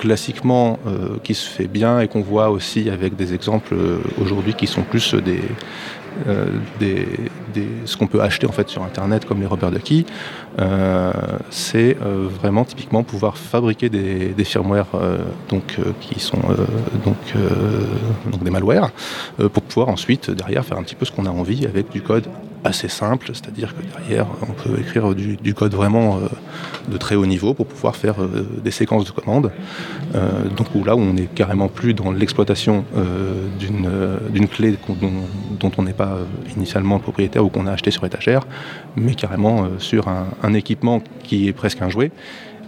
classiquement, 0.00 0.78
qui 1.22 1.34
se 1.34 1.48
fait 1.48 1.68
bien 1.68 2.00
et 2.00 2.08
qu'on 2.08 2.20
voit 2.20 2.50
aussi 2.50 2.90
avec 2.90 3.16
des 3.16 3.32
exemples 3.32 3.74
aujourd'hui 4.20 4.54
qui 4.54 4.66
sont 4.66 4.82
plus 4.82 5.14
des, 5.14 5.40
euh, 6.26 6.46
des, 6.80 7.06
ce 7.84 7.96
qu'on 7.96 8.06
peut 8.06 8.22
acheter 8.22 8.46
en 8.46 8.52
fait 8.52 8.68
sur 8.68 8.82
internet 8.82 9.24
comme 9.24 9.40
les 9.40 9.46
Rubber 9.46 9.70
Ducky, 9.70 10.06
euh, 10.06 10.45
c'est 11.50 11.96
euh, 12.02 12.28
vraiment 12.40 12.64
typiquement 12.64 13.02
pouvoir 13.02 13.36
fabriquer 13.36 13.88
des, 13.88 14.28
des 14.28 14.44
firmware 14.44 14.86
donc, 15.48 15.76
qui 16.00 16.20
sont 16.20 16.40
donc, 17.04 18.42
des 18.42 18.50
malwares 18.50 18.90
pour 19.36 19.62
pouvoir 19.62 19.88
ensuite 19.88 20.30
derrière 20.30 20.64
faire 20.64 20.78
un 20.78 20.82
petit 20.82 20.94
peu 20.94 21.04
ce 21.04 21.12
qu'on 21.12 21.26
a 21.26 21.30
envie 21.30 21.66
avec 21.66 21.90
du 21.90 22.02
code 22.02 22.26
assez 22.64 22.88
simple, 22.88 23.30
c'est-à-dire 23.32 23.74
que 23.76 23.82
derrière 23.98 24.26
on 24.42 24.52
peut 24.52 24.80
écrire 24.80 25.14
du, 25.14 25.54
code 25.54 25.74
vraiment 25.74 26.20
de 26.88 26.96
très 26.96 27.14
haut 27.14 27.26
niveau 27.26 27.54
pour 27.54 27.66
pouvoir 27.66 27.94
faire 27.94 28.16
des 28.64 28.70
séquences 28.70 29.04
de 29.04 29.10
commandes. 29.10 29.52
donc 30.56 30.86
là 30.86 30.96
où 30.96 31.00
on 31.00 31.12
n'est 31.12 31.26
carrément 31.26 31.68
plus 31.68 31.94
dans 31.94 32.10
l'exploitation 32.12 32.84
d'une 33.58 34.48
clé 34.48 34.76
dont, 35.60 35.70
on 35.78 35.82
n'est 35.82 35.92
pas 35.92 36.08
euh, 36.08 36.24
initialement 36.56 36.96
le 36.96 37.02
propriétaire 37.02 37.44
ou 37.44 37.48
qu'on 37.48 37.66
a 37.66 37.72
acheté 37.72 37.90
sur 37.90 38.04
étagère, 38.04 38.46
mais 38.96 39.14
carrément 39.14 39.64
euh, 39.64 39.68
sur 39.78 40.08
un, 40.08 40.45
équipement 40.54 41.02
qui 41.22 41.48
est 41.48 41.52
presque 41.52 41.82
un 41.82 41.88
jouet 41.88 42.10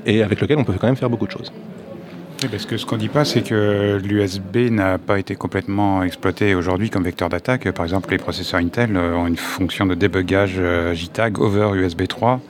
et 0.07 0.22
avec 0.22 0.41
lequel 0.41 0.59
on 0.59 0.64
peut 0.64 0.74
quand 0.79 0.87
même 0.87 0.97
faire 0.97 1.11
beaucoup 1.11 1.26
de 1.26 1.33
choses. 1.33 1.53
parce 2.51 2.66
que 2.66 2.76
ce 2.76 2.87
qu'on 2.87 2.97
ne 2.97 3.01
dit 3.01 3.09
pas, 3.09 3.24
c'est 3.24 3.43
que 3.43 4.01
l'USB 4.03 4.70
n'a 4.70 4.99
pas 4.99 5.18
été 5.18 5.35
complètement 5.35 6.03
exploité 6.03 6.55
aujourd'hui 6.55 6.91
comme 6.91 7.05
vecteur 7.05 7.29
d'attaque. 7.29 7.70
Par 7.72 7.85
exemple, 7.85 8.11
les 8.11 8.18
processeurs 8.18 8.61
Intel 8.61 8.97
euh, 8.97 9.16
ont 9.16 9.26
une 9.26 9.37
fonction 9.37 9.87
de 9.87 9.95
débugage 9.95 10.61
JTAG 10.93 11.39
over 11.39 11.70
USB 11.74 12.07
3. 12.07 12.41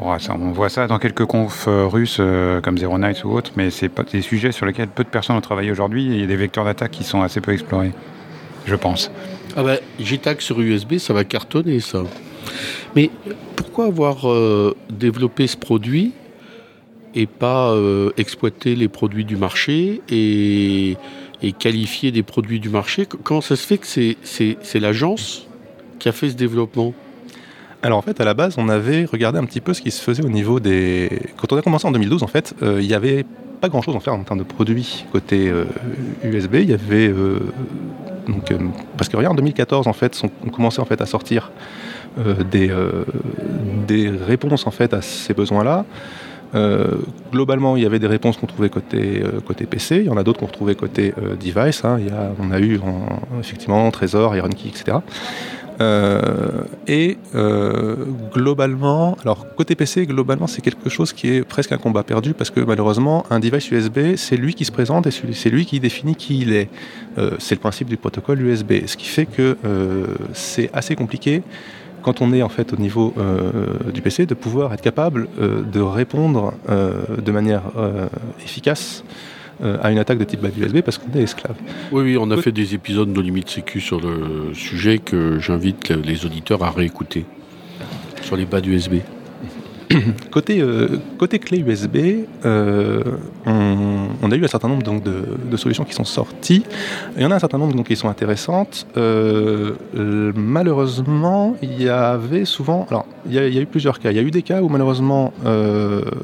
on 0.00 0.52
voit 0.52 0.68
ça 0.68 0.86
dans 0.86 0.98
quelques 0.98 1.26
confs 1.26 1.66
russes 1.66 2.20
comme 2.62 2.78
Zero 2.78 2.98
Nights 2.98 3.24
ou 3.24 3.32
autres, 3.32 3.52
mais 3.56 3.70
c'est 3.70 3.90
des 4.12 4.22
sujets 4.22 4.52
sur 4.52 4.66
lesquels 4.66 4.88
peu 4.88 5.04
de 5.04 5.08
personnes 5.08 5.36
ont 5.36 5.40
travaillé 5.40 5.70
aujourd'hui 5.70 6.12
et 6.12 6.14
il 6.14 6.20
y 6.20 6.24
a 6.24 6.26
des 6.26 6.36
vecteurs 6.36 6.64
d'attaque 6.64 6.92
qui 6.92 7.04
sont 7.04 7.22
assez 7.22 7.40
peu 7.40 7.52
explorés, 7.52 7.92
je 8.66 8.74
pense. 8.76 9.10
Ah 9.56 9.62
ben, 9.62 9.78
JTAG 10.00 10.40
sur 10.40 10.60
USB, 10.60 10.96
ça 10.96 11.12
va 11.12 11.24
cartonner 11.24 11.80
ça. 11.80 12.04
Mais 12.96 13.10
pourquoi 13.56 13.86
avoir 13.86 14.28
euh, 14.28 14.74
développé 14.90 15.46
ce 15.46 15.56
produit 15.56 16.12
et 17.14 17.26
pas 17.26 17.70
euh, 17.70 18.10
exploiter 18.16 18.74
les 18.74 18.88
produits 18.88 19.24
du 19.24 19.36
marché 19.36 20.00
et, 20.08 20.96
qualifier 21.58 22.12
des 22.12 22.22
produits 22.22 22.60
du 22.60 22.68
marché? 22.68 23.06
Comment 23.06 23.40
ça 23.40 23.56
se 23.56 23.66
fait 23.66 23.78
que 23.78 23.86
c'est 23.86 24.80
l'agence 24.80 25.46
qui 25.98 26.08
a 26.08 26.12
fait 26.12 26.30
ce 26.30 26.34
développement? 26.34 26.94
Alors 27.82 27.98
en 27.98 28.02
fait, 28.02 28.20
à 28.20 28.24
la 28.24 28.34
base, 28.34 28.54
on 28.58 28.68
avait 28.68 29.04
regardé 29.04 29.40
un 29.40 29.44
petit 29.44 29.60
peu 29.60 29.74
ce 29.74 29.82
qui 29.82 29.90
se 29.90 30.00
faisait 30.00 30.24
au 30.24 30.28
niveau 30.28 30.60
des... 30.60 31.10
Quand 31.36 31.52
on 31.52 31.56
a 31.56 31.62
commencé 31.62 31.86
en 31.86 31.90
2012, 31.90 32.22
en 32.22 32.28
fait, 32.28 32.54
euh, 32.62 32.78
il 32.80 32.86
y 32.86 32.94
avait 32.94 33.24
pas 33.60 33.68
grand-chose 33.68 33.96
à 33.96 34.00
faire 34.00 34.14
en 34.14 34.22
termes 34.22 34.38
de 34.38 34.44
produits 34.44 35.04
côté 35.12 35.52
USB. 36.24 36.56
Il 36.56 36.70
y 36.70 36.74
avait 36.74 37.12
donc, 38.26 38.50
euh, 38.50 38.58
parce 38.96 39.08
que 39.08 39.16
rien 39.16 39.30
en 39.30 39.34
2014 39.34 39.86
en 39.86 39.92
fait, 39.92 40.20
on 40.44 40.50
commençait 40.50 40.80
en 40.80 40.84
fait 40.84 41.00
à 41.00 41.06
sortir 41.06 41.50
euh, 41.50 41.52
des, 42.50 42.70
euh, 42.70 43.04
des 43.86 44.08
réponses 44.08 44.66
en 44.66 44.70
fait 44.70 44.94
à 44.94 45.02
ces 45.02 45.34
besoins-là. 45.34 45.84
globalement, 47.32 47.76
il 47.76 47.82
y 47.82 47.86
avait 47.86 47.98
des 47.98 48.06
réponses 48.06 48.36
qu'on 48.36 48.46
trouvait 48.46 48.68
côté, 48.68 49.24
PC, 49.70 49.98
il 50.00 50.06
y 50.06 50.10
en 50.10 50.18
a 50.18 50.22
d'autres 50.22 50.40
qu'on 50.40 50.46
retrouvait 50.46 50.74
côté 50.74 51.14
device. 51.40 51.84
Hein. 51.84 51.98
Il 51.98 52.12
on 52.38 52.50
a 52.50 52.60
eu 52.60 52.78
effectivement 53.40 53.90
Trésor, 53.90 54.36
IronKey, 54.36 54.68
etc. 54.68 54.98
Euh, 55.80 56.62
et 56.86 57.18
euh, 57.34 57.96
globalement, 58.32 59.16
alors 59.22 59.46
côté 59.54 59.74
PC, 59.74 60.06
globalement, 60.06 60.46
c'est 60.46 60.62
quelque 60.62 60.88
chose 60.88 61.12
qui 61.12 61.28
est 61.28 61.42
presque 61.42 61.72
un 61.72 61.78
combat 61.78 62.02
perdu 62.02 62.34
parce 62.34 62.50
que 62.50 62.60
malheureusement, 62.60 63.24
un 63.30 63.40
device 63.40 63.70
USB, 63.70 64.16
c'est 64.16 64.36
lui 64.36 64.54
qui 64.54 64.64
se 64.64 64.72
présente 64.72 65.06
et 65.06 65.10
c'est 65.10 65.50
lui 65.50 65.66
qui 65.66 65.80
définit 65.80 66.14
qui 66.14 66.40
il 66.40 66.52
est. 66.52 66.68
Euh, 67.18 67.32
c'est 67.38 67.54
le 67.54 67.60
principe 67.60 67.88
du 67.88 67.96
protocole 67.96 68.40
USB, 68.42 68.86
ce 68.86 68.96
qui 68.96 69.06
fait 69.06 69.26
que 69.26 69.56
c'est 70.32 70.70
assez 70.72 70.94
compliqué 70.94 71.42
quand 72.02 72.20
on 72.20 72.32
est 72.32 72.42
en 72.42 72.48
fait 72.48 72.72
au 72.72 72.76
niveau 72.76 73.14
du 73.92 74.02
PC 74.02 74.26
de 74.26 74.34
pouvoir 74.34 74.72
être 74.74 74.82
capable 74.82 75.28
de 75.38 75.80
répondre 75.80 76.54
de 76.68 77.32
manière 77.32 77.62
efficace 78.44 79.04
à 79.82 79.92
une 79.92 79.98
attaque 79.98 80.18
de 80.18 80.24
type 80.24 80.40
bad 80.40 80.56
USB 80.56 80.80
parce 80.80 80.98
qu'on 80.98 81.16
est 81.16 81.22
esclave. 81.22 81.56
Oui, 81.92 82.02
oui, 82.02 82.16
on 82.18 82.30
a 82.30 82.36
fait 82.36 82.52
des 82.52 82.74
épisodes 82.74 83.12
de 83.12 83.20
Limite 83.20 83.48
Sécu 83.48 83.80
sur 83.80 84.00
le 84.00 84.52
sujet 84.54 84.98
que 84.98 85.38
j'invite 85.38 85.90
les 85.90 86.26
auditeurs 86.26 86.62
à 86.64 86.70
réécouter 86.70 87.24
sur 88.22 88.36
les 88.36 88.44
bad 88.44 88.66
USB. 88.66 88.94
côté, 90.30 90.60
euh, 90.60 90.98
côté 91.18 91.38
clé 91.38 91.58
USB, 91.58 92.26
euh, 92.44 93.02
on, 93.46 94.30
a 94.30 94.34
eu 94.34 94.44
un 94.44 94.48
certain 94.48 94.68
nombre 94.68 94.82
de, 94.82 95.56
solutions 95.56 95.84
qui 95.84 95.92
sont 95.92 96.04
sorties. 96.04 96.64
Il 97.16 97.22
y 97.22 97.26
en 97.26 97.30
a 97.30 97.36
un 97.36 97.38
certain 97.38 97.58
nombre 97.58 97.82
qui 97.84 97.96
sont 97.96 98.08
intéressantes. 98.08 98.86
Euh, 98.96 99.72
malheureusement, 100.34 101.56
il 101.62 101.82
y 101.82 101.88
avait 101.88 102.44
souvent. 102.44 102.86
Alors, 102.90 103.06
il 103.26 103.34
y, 103.34 103.38
a, 103.38 103.46
eu 103.46 103.66
plusieurs 103.66 103.98
cas. 103.98 104.10
Il 104.10 104.16
y 104.16 104.20
a 104.20 104.22
eu 104.22 104.30
des 104.30 104.42
cas 104.42 104.62
où 104.62 104.68
malheureusement, 104.68 105.32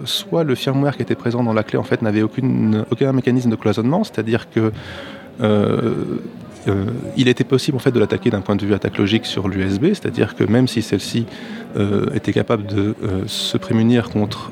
soit 0.05 0.45
le 0.45 0.55
firmware 0.55 0.97
qui 0.97 1.03
était 1.03 1.14
présent 1.14 1.43
dans 1.43 1.53
la 1.53 1.62
clé 1.62 1.79
en 1.79 1.85
fait 1.85 2.03
n'avait 2.03 2.23
aucun 2.23 3.12
mécanisme 3.12 3.51
de 3.51 3.57
cloisonnement, 3.57 4.05
c'est-à-dire 4.05 4.49
que 4.51 4.73
il 7.16 7.29
était 7.29 7.45
possible 7.45 7.77
en 7.77 7.81
fait 7.81 7.91
de 7.91 7.99
l'attaquer 7.99 8.31
d'un 8.31 8.41
point 8.41 8.57
de 8.57 8.64
vue 8.64 8.75
attaque 8.75 8.99
logique 8.99 9.27
sur 9.27 9.49
l'USB, 9.49 9.87
c'est-à-dire 9.89 10.35
que 10.35 10.45
même 10.45 10.69
si 10.69 10.83
celle-ci 10.83 11.27
euh, 11.77 12.07
était 12.14 12.33
capable 12.33 12.66
de 12.66 12.95
euh, 13.03 13.23
se 13.27 13.59
prémunir 13.59 14.11
contre 14.11 14.51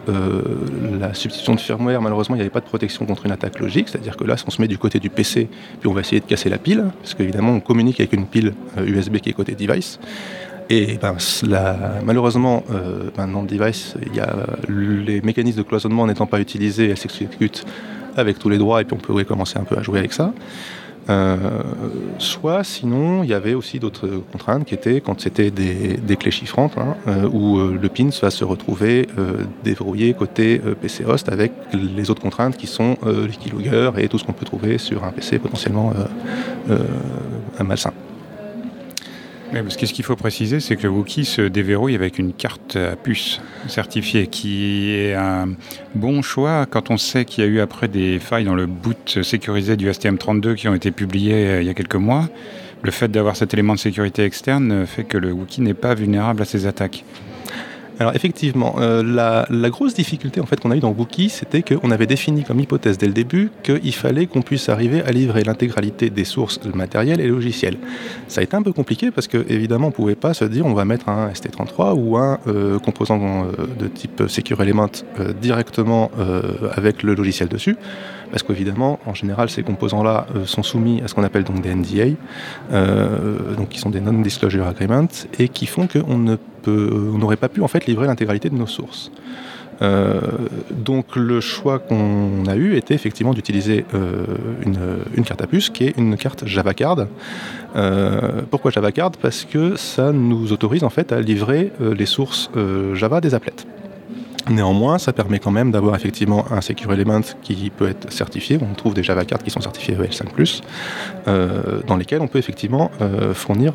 la 0.98 1.14
substitution 1.14 1.54
de 1.54 1.60
firmware, 1.60 2.00
malheureusement 2.00 2.36
il 2.36 2.38
n'y 2.38 2.42
avait 2.42 2.50
pas 2.50 2.60
de 2.60 2.66
protection 2.66 3.06
contre 3.06 3.26
une 3.26 3.32
attaque 3.32 3.58
logique, 3.58 3.88
c'est-à-dire 3.88 4.16
que 4.16 4.24
là 4.24 4.36
si 4.36 4.44
on 4.46 4.50
se 4.50 4.60
met 4.60 4.68
du 4.68 4.78
côté 4.78 4.98
du 4.98 5.10
PC, 5.10 5.48
puis 5.80 5.88
on 5.88 5.92
va 5.92 6.00
essayer 6.00 6.20
de 6.20 6.26
casser 6.26 6.48
la 6.48 6.58
pile, 6.58 6.84
parce 7.00 7.14
qu'évidemment 7.14 7.52
on 7.52 7.60
communique 7.60 8.00
avec 8.00 8.12
une 8.12 8.26
pile 8.26 8.54
USB 8.86 9.18
qui 9.18 9.30
est 9.30 9.32
côté 9.32 9.54
device. 9.54 9.98
Et 10.68 10.98
ben, 11.00 11.16
malheureusement, 12.04 12.64
ben, 13.16 13.28
dans 13.28 13.42
le 13.42 13.46
device, 13.46 13.94
y 14.12 14.18
a, 14.18 14.34
les 14.68 15.20
mécanismes 15.20 15.58
de 15.58 15.62
cloisonnement 15.62 16.08
n'étant 16.08 16.26
pas 16.26 16.40
utilisés, 16.40 16.90
elle 16.90 16.96
s'exécute 16.96 17.64
avec 18.16 18.38
tous 18.38 18.48
les 18.48 18.58
droits 18.58 18.80
et 18.80 18.84
puis 18.84 18.96
on 18.96 19.00
peut 19.00 19.22
commencer 19.24 19.58
un 19.58 19.64
peu 19.64 19.78
à 19.78 19.82
jouer 19.82 20.00
avec 20.00 20.12
ça. 20.12 20.32
Euh, 21.08 21.36
soit 22.18 22.64
sinon, 22.64 23.22
il 23.22 23.30
y 23.30 23.34
avait 23.34 23.54
aussi 23.54 23.78
d'autres 23.78 24.08
contraintes 24.32 24.64
qui 24.64 24.74
étaient 24.74 25.00
quand 25.00 25.20
c'était 25.20 25.50
des, 25.50 26.16
clés 26.16 26.30
chiffrantes, 26.30 26.76
hein, 26.78 26.96
euh, 27.06 27.28
où 27.30 27.58
euh, 27.58 27.78
le 27.80 27.88
pin 27.88 28.08
va 28.20 28.30
se 28.30 28.44
retrouver 28.44 29.06
déverrouillé 29.64 30.14
côté 30.14 30.60
PC 30.80 31.04
host 31.04 31.28
avec 31.28 31.52
les 31.72 32.10
autres 32.10 32.22
contraintes 32.22 32.56
qui 32.56 32.66
sont 32.66 32.96
les 33.04 33.36
keylogger 33.36 33.90
et 33.98 34.08
tout 34.08 34.18
ce 34.18 34.24
qu'on 34.24 34.32
peut 34.32 34.44
trouver 34.44 34.78
sur 34.78 35.04
un 35.04 35.10
PC 35.10 35.38
potentiellement 35.38 35.92
ce 39.68 39.92
qu'il 39.92 40.04
faut 40.04 40.16
préciser, 40.16 40.60
c'est 40.60 40.76
que 40.76 40.82
le 40.82 40.90
Wookiee 40.90 41.24
se 41.24 41.42
déverrouille 41.42 41.94
avec 41.94 42.18
une 42.18 42.32
carte 42.32 42.76
à 42.76 42.96
puce 42.96 43.40
certifiée, 43.68 44.26
qui 44.26 44.90
est 44.90 45.14
un 45.14 45.50
bon 45.94 46.22
choix 46.22 46.66
quand 46.66 46.90
on 46.90 46.96
sait 46.96 47.24
qu'il 47.24 47.44
y 47.44 47.46
a 47.46 47.50
eu 47.50 47.60
après 47.60 47.88
des 47.88 48.18
failles 48.18 48.44
dans 48.44 48.54
le 48.54 48.66
boot 48.66 49.22
sécurisé 49.22 49.76
du 49.76 49.88
STM32 49.88 50.54
qui 50.54 50.68
ont 50.68 50.74
été 50.74 50.90
publiées 50.90 51.46
euh, 51.46 51.62
il 51.62 51.66
y 51.66 51.70
a 51.70 51.74
quelques 51.74 51.96
mois. 51.96 52.28
Le 52.82 52.90
fait 52.90 53.08
d'avoir 53.08 53.36
cet 53.36 53.54
élément 53.54 53.74
de 53.74 53.78
sécurité 53.78 54.24
externe 54.24 54.86
fait 54.86 55.04
que 55.04 55.18
le 55.18 55.32
Wookiee 55.32 55.62
n'est 55.62 55.74
pas 55.74 55.94
vulnérable 55.94 56.42
à 56.42 56.44
ces 56.44 56.66
attaques. 56.66 57.04
Alors 57.98 58.14
effectivement, 58.14 58.76
euh, 58.78 59.02
la, 59.02 59.70
grosse 59.70 59.94
difficulté 59.94 60.40
en 60.40 60.46
fait 60.46 60.60
qu'on 60.60 60.70
a 60.70 60.76
eu 60.76 60.80
dans 60.80 60.90
Wookie, 60.90 61.30
c'était 61.30 61.62
qu'on 61.62 61.90
avait 61.90 62.06
défini 62.06 62.44
comme 62.44 62.60
hypothèse 62.60 62.98
dès 62.98 63.06
le 63.06 63.14
début 63.14 63.50
qu'il 63.62 63.94
fallait 63.94 64.26
qu'on 64.26 64.42
puisse 64.42 64.68
arriver 64.68 65.02
à 65.02 65.12
livrer 65.12 65.42
l'intégralité 65.44 66.10
des 66.10 66.24
sources 66.24 66.60
matérielles 66.74 67.20
et 67.20 67.26
logicielles. 67.26 67.78
Ça 68.28 68.40
a 68.40 68.44
été 68.44 68.54
un 68.54 68.62
peu 68.62 68.72
compliqué 68.72 69.10
parce 69.10 69.28
que 69.28 69.46
évidemment 69.48 69.88
on 69.88 69.92
pouvait 69.92 70.14
pas 70.14 70.34
se 70.34 70.44
dire 70.44 70.66
on 70.66 70.74
va 70.74 70.84
mettre 70.84 71.08
un 71.08 71.30
ST33 71.30 71.94
ou 71.94 72.18
un 72.18 72.38
euh, 72.46 72.78
composant 72.78 73.44
euh, 73.44 73.66
de 73.78 73.88
type 73.88 74.24
Secure 74.28 74.60
Element 74.62 74.90
directement 75.40 76.10
avec 76.74 77.02
le 77.02 77.14
logiciel 77.14 77.48
dessus 77.48 77.76
parce 78.30 78.42
qu'évidemment, 78.42 78.98
en 79.06 79.14
général, 79.14 79.48
ces 79.48 79.62
composants-là 79.62 80.26
sont 80.44 80.62
soumis 80.62 81.00
à 81.02 81.08
ce 81.08 81.14
qu'on 81.14 81.22
appelle 81.22 81.44
donc 81.44 81.60
des 81.62 81.74
NDA, 81.74 82.16
donc 83.56 83.68
qui 83.68 83.78
sont 83.78 83.90
des 83.90 84.00
Non-Disclosure 84.00 84.66
Agreements, 84.66 85.06
et 85.38 85.48
qui 85.48 85.66
font 85.66 85.86
qu'on 85.86 86.18
ne 86.18 86.36
on 86.68 87.18
n'aurait 87.18 87.36
pas 87.36 87.48
pu 87.48 87.62
en 87.62 87.68
fait 87.68 87.86
livrer 87.86 88.06
l'intégralité 88.06 88.50
de 88.50 88.54
nos 88.56 88.66
sources. 88.66 89.10
Euh, 89.82 90.20
donc 90.70 91.16
le 91.16 91.40
choix 91.40 91.78
qu'on 91.78 92.46
a 92.46 92.56
eu 92.56 92.76
était 92.76 92.94
effectivement 92.94 93.34
d'utiliser 93.34 93.84
euh, 93.94 94.24
une, 95.14 95.24
carte 95.24 95.42
à 95.42 95.46
puce 95.46 95.70
qui 95.70 95.84
est 95.84 95.96
une 95.98 96.16
carte 96.16 96.46
Java 96.46 96.74
Card. 96.74 97.06
Euh, 97.76 98.42
pourquoi 98.50 98.70
Java 98.70 98.92
Card? 98.92 99.12
Parce 99.20 99.44
que 99.44 99.76
ça 99.76 100.12
nous 100.12 100.52
autorise 100.52 100.84
en 100.84 100.90
fait 100.90 101.12
à 101.12 101.20
livrer 101.20 101.72
les 101.80 102.06
sources 102.06 102.50
Java 102.94 103.20
des 103.20 103.34
applets. 103.34 103.52
Néanmoins, 104.48 104.98
ça 104.98 105.12
permet 105.12 105.40
quand 105.40 105.50
même 105.50 105.72
d'avoir 105.72 105.96
effectivement 105.96 106.44
un 106.52 106.60
Secure 106.60 106.92
Element 106.92 107.22
qui 107.42 107.68
peut 107.70 107.88
être 107.88 108.12
certifié. 108.12 108.60
On 108.62 108.74
trouve 108.74 108.94
des 108.94 109.02
Java 109.02 109.24
cards 109.24 109.42
qui 109.42 109.50
sont 109.50 109.60
certifiés 109.60 109.96
EL5+, 109.96 110.62
dans 111.86 111.96
lesquels 111.96 112.20
on 112.20 112.28
peut 112.28 112.38
effectivement 112.38 112.92
fournir 113.34 113.72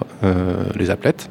les 0.77 0.89
applets. 0.89 1.27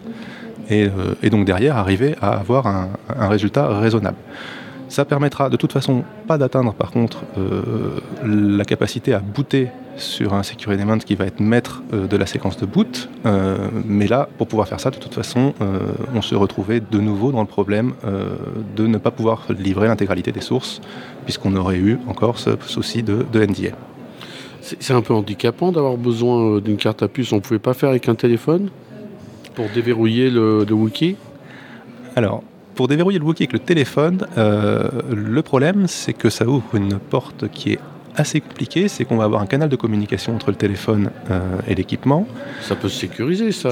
Euh, 0.70 1.14
et, 1.22 1.30
donc 1.30 1.44
derrière 1.44 1.76
arriver 1.76 2.14
à 2.20 2.32
avoir 2.32 2.66
un, 2.66 2.88
résultat 3.28 3.78
raisonnable. 3.78 4.16
Ça 4.88 5.04
permettra 5.04 5.50
de 5.50 5.56
toute 5.56 5.72
façon 5.72 6.02
pas 6.26 6.36
d'atteindre 6.36 6.74
par 6.74 6.90
contre 6.90 7.22
euh, 7.38 8.00
la 8.24 8.64
capacité 8.64 9.14
à 9.14 9.20
booter 9.20 9.68
sur 9.96 10.34
un 10.34 10.42
secure 10.42 10.72
element 10.72 10.98
qui 10.98 11.14
va 11.14 11.26
être 11.26 11.38
maître 11.40 11.82
euh, 11.92 12.08
de 12.08 12.16
la 12.16 12.26
séquence 12.26 12.56
de 12.56 12.66
boot. 12.66 13.08
mais 13.84 14.06
là, 14.06 14.28
pour 14.38 14.48
pouvoir 14.48 14.66
faire 14.66 14.80
ça, 14.80 14.90
de 14.90 14.96
toute 14.96 15.14
façon, 15.14 15.54
on 16.14 16.22
se 16.22 16.34
retrouvait 16.34 16.80
de 16.80 16.98
nouveau 16.98 17.32
dans 17.32 17.40
le 17.40 17.46
problème 17.46 17.92
de 18.76 18.86
ne 18.86 18.98
pas 18.98 19.10
pouvoir 19.10 19.46
livrer 19.50 19.88
l'intégralité 19.88 20.32
des 20.32 20.40
sources, 20.40 20.80
puisqu'on 21.24 21.54
aurait 21.54 21.76
eu 21.76 21.98
encore 22.08 22.38
ce 22.38 22.50
souci 22.66 23.02
de, 23.02 23.26
de 23.30 23.44
NDA. 23.44 23.76
C'est 24.62 24.94
un 24.94 25.02
peu 25.02 25.14
handicapant 25.14 25.72
d'avoir 25.72 25.96
besoin 25.96 26.60
d'une 26.60 26.76
carte 26.76 27.02
à 27.02 27.08
puce. 27.08 27.32
On 27.32 27.36
ne 27.36 27.40
pouvait 27.40 27.58
pas 27.58 27.74
faire 27.74 27.90
avec 27.90 28.08
un 28.08 28.14
téléphone? 28.14 28.70
Pour 29.54 29.68
déverrouiller 29.74 30.30
le, 30.30 30.64
Wookiee 30.70 31.16
Alors, 32.16 32.42
pour 32.74 32.88
déverrouiller 32.88 33.18
le 33.18 33.24
Wookiee 33.24 33.44
avec 33.44 33.52
le 33.52 33.58
téléphone, 33.58 34.26
euh, 34.38 34.88
le 35.12 35.42
problème, 35.42 35.86
c'est 35.86 36.12
que 36.12 36.30
ça 36.30 36.46
ouvre 36.46 36.74
une 36.74 36.98
porte 36.98 37.48
qui 37.48 37.72
est 37.72 37.80
assez 38.16 38.40
compliquée. 38.40 38.88
C'est 38.88 39.04
qu'on 39.04 39.16
va 39.16 39.24
avoir 39.24 39.42
un 39.42 39.46
canal 39.46 39.68
de 39.68 39.76
communication 39.76 40.34
entre 40.34 40.50
le 40.50 40.56
téléphone 40.56 41.10
euh, 41.30 41.40
et 41.66 41.74
l'équipement. 41.74 42.26
Ça 42.62 42.76
peut 42.76 42.88
se 42.88 43.00
sécuriser, 43.00 43.52
ça, 43.52 43.70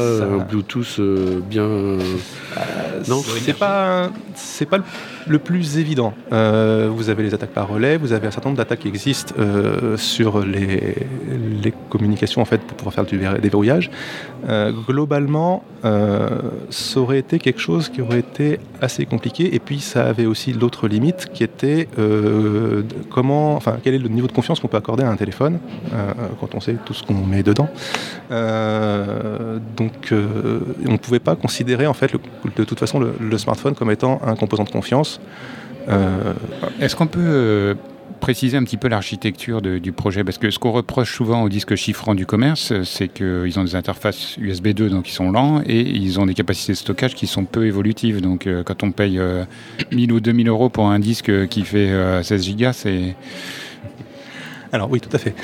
Bluetooth 0.49 0.97
euh, 0.99 1.41
bien. 1.41 1.67
non, 3.09 3.23
c'est 3.23 3.59
pas, 3.59 4.11
c'est 4.35 4.67
pas 4.67 4.79
le 4.79 4.85
plus 5.37 5.77
évident. 5.77 6.15
Euh, 6.33 6.89
vous 6.91 7.11
avez 7.11 7.23
les 7.23 7.35
attaques 7.35 7.51
par 7.51 7.69
relais, 7.69 7.99
vous 7.99 8.13
avez 8.13 8.27
un 8.27 8.31
certain 8.31 8.49
nombre 8.49 8.57
d'attaques 8.57 8.79
qui 8.79 8.89
existent 8.89 9.35
euh, 9.39 9.99
sur 9.99 10.41
les, 10.45 10.95
communications 11.91 12.41
en 12.41 12.47
fait 12.47 12.63
pour 12.63 12.77
pouvoir 12.79 12.95
faire 12.95 13.05
du 13.05 13.19
déverrouillage. 13.43 13.91
Euh, 14.49 14.73
globalement, 14.87 15.63
ça 15.83 17.01
aurait 17.01 17.19
été 17.19 17.39
quelque 17.39 17.61
chose 17.61 17.91
qui 17.91 18.01
aurait 18.01 18.21
été 18.21 18.59
assez 18.81 19.05
compliqué. 19.05 19.55
Et 19.55 19.59
puis 19.59 19.81
ça 19.81 20.07
avait 20.07 20.25
aussi 20.25 20.53
l'autre 20.55 20.89
limite 20.89 21.27
qui 21.35 21.45
était 21.45 21.89
comment, 23.11 23.57
enfin 23.57 23.77
quel 23.83 23.95
est 23.95 23.99
le 23.99 24.09
niveau 24.09 24.27
de 24.27 24.33
confiance 24.33 24.61
qu'on 24.61 24.69
peut 24.69 24.79
accorder 24.79 25.05
à 25.05 25.11
un 25.11 25.17
téléphone 25.17 25.59
quand 26.41 26.55
on 26.55 26.61
sait 26.61 26.77
tout 26.85 26.95
ce 26.95 27.03
qu'on 27.03 27.15
met 27.15 27.43
dedans. 27.43 27.69
donc 28.31 30.13
on 30.13 30.93
ne 30.93 30.99
pouvait 30.99 31.21
pas 31.21 31.37
considérer 31.37 31.87
en 31.87 31.95
fait 31.95 32.13
de 32.57 32.65
toute 32.65 32.79
façon 32.79 33.01
le 33.21 33.39
smartphone 33.39 33.75
comme 33.75 33.91
étant 33.91 34.21
un 34.25 34.37
composant 34.37 34.65
de 34.65 34.71
confiance 34.71 35.18
euh, 35.89 36.35
Est-ce 36.81 36.97
qu'on 36.97 37.07
peut 37.07 37.21
euh, 37.23 37.75
préciser 38.21 38.57
un 38.57 38.65
petit 38.65 38.77
peu 38.77 38.89
l'architecture 38.89 39.63
du 39.63 39.93
projet? 39.93 40.25
Parce 40.25 40.39
que 40.39 40.51
ce 40.51 40.59
qu'on 40.59 40.73
reproche 40.73 41.15
souvent 41.15 41.43
aux 41.43 41.49
disques 41.49 41.75
chiffrants 41.75 42.15
du 42.15 42.27
commerce, 42.27 42.73
c'est 42.85 43.09
qu'ils 43.09 43.59
ont 43.59 43.65
des 43.65 43.75
interfaces 43.75 44.37
USB 44.37 44.69
2, 44.69 44.91
donc 44.91 45.09
ils 45.09 45.13
sont 45.13 45.31
lents, 45.31 45.63
et 45.67 45.81
ils 45.81 46.21
ont 46.21 46.27
des 46.27 46.35
capacités 46.35 46.73
de 46.73 46.79
stockage 46.79 47.15
qui 47.15 47.27
sont 47.27 47.45
peu 47.45 47.67
évolutives. 47.67 48.21
Donc 48.21 48.47
euh, 48.47 48.63
quand 48.63 48.83
on 48.83 48.93
paye 48.93 49.21
1000 49.93 50.13
ou 50.13 50.21
2000 50.21 50.49
euros 50.49 50.69
pour 50.69 50.89
un 50.89 50.99
disque 50.99 51.49
qui 51.49 51.63
fait 51.63 52.23
16 52.23 52.43
gigas, 52.43 52.73
c'est 52.73 53.15
alors 54.73 54.91
oui, 54.91 55.01
tout 55.01 55.11
à 55.13 55.19
fait. 55.19 55.35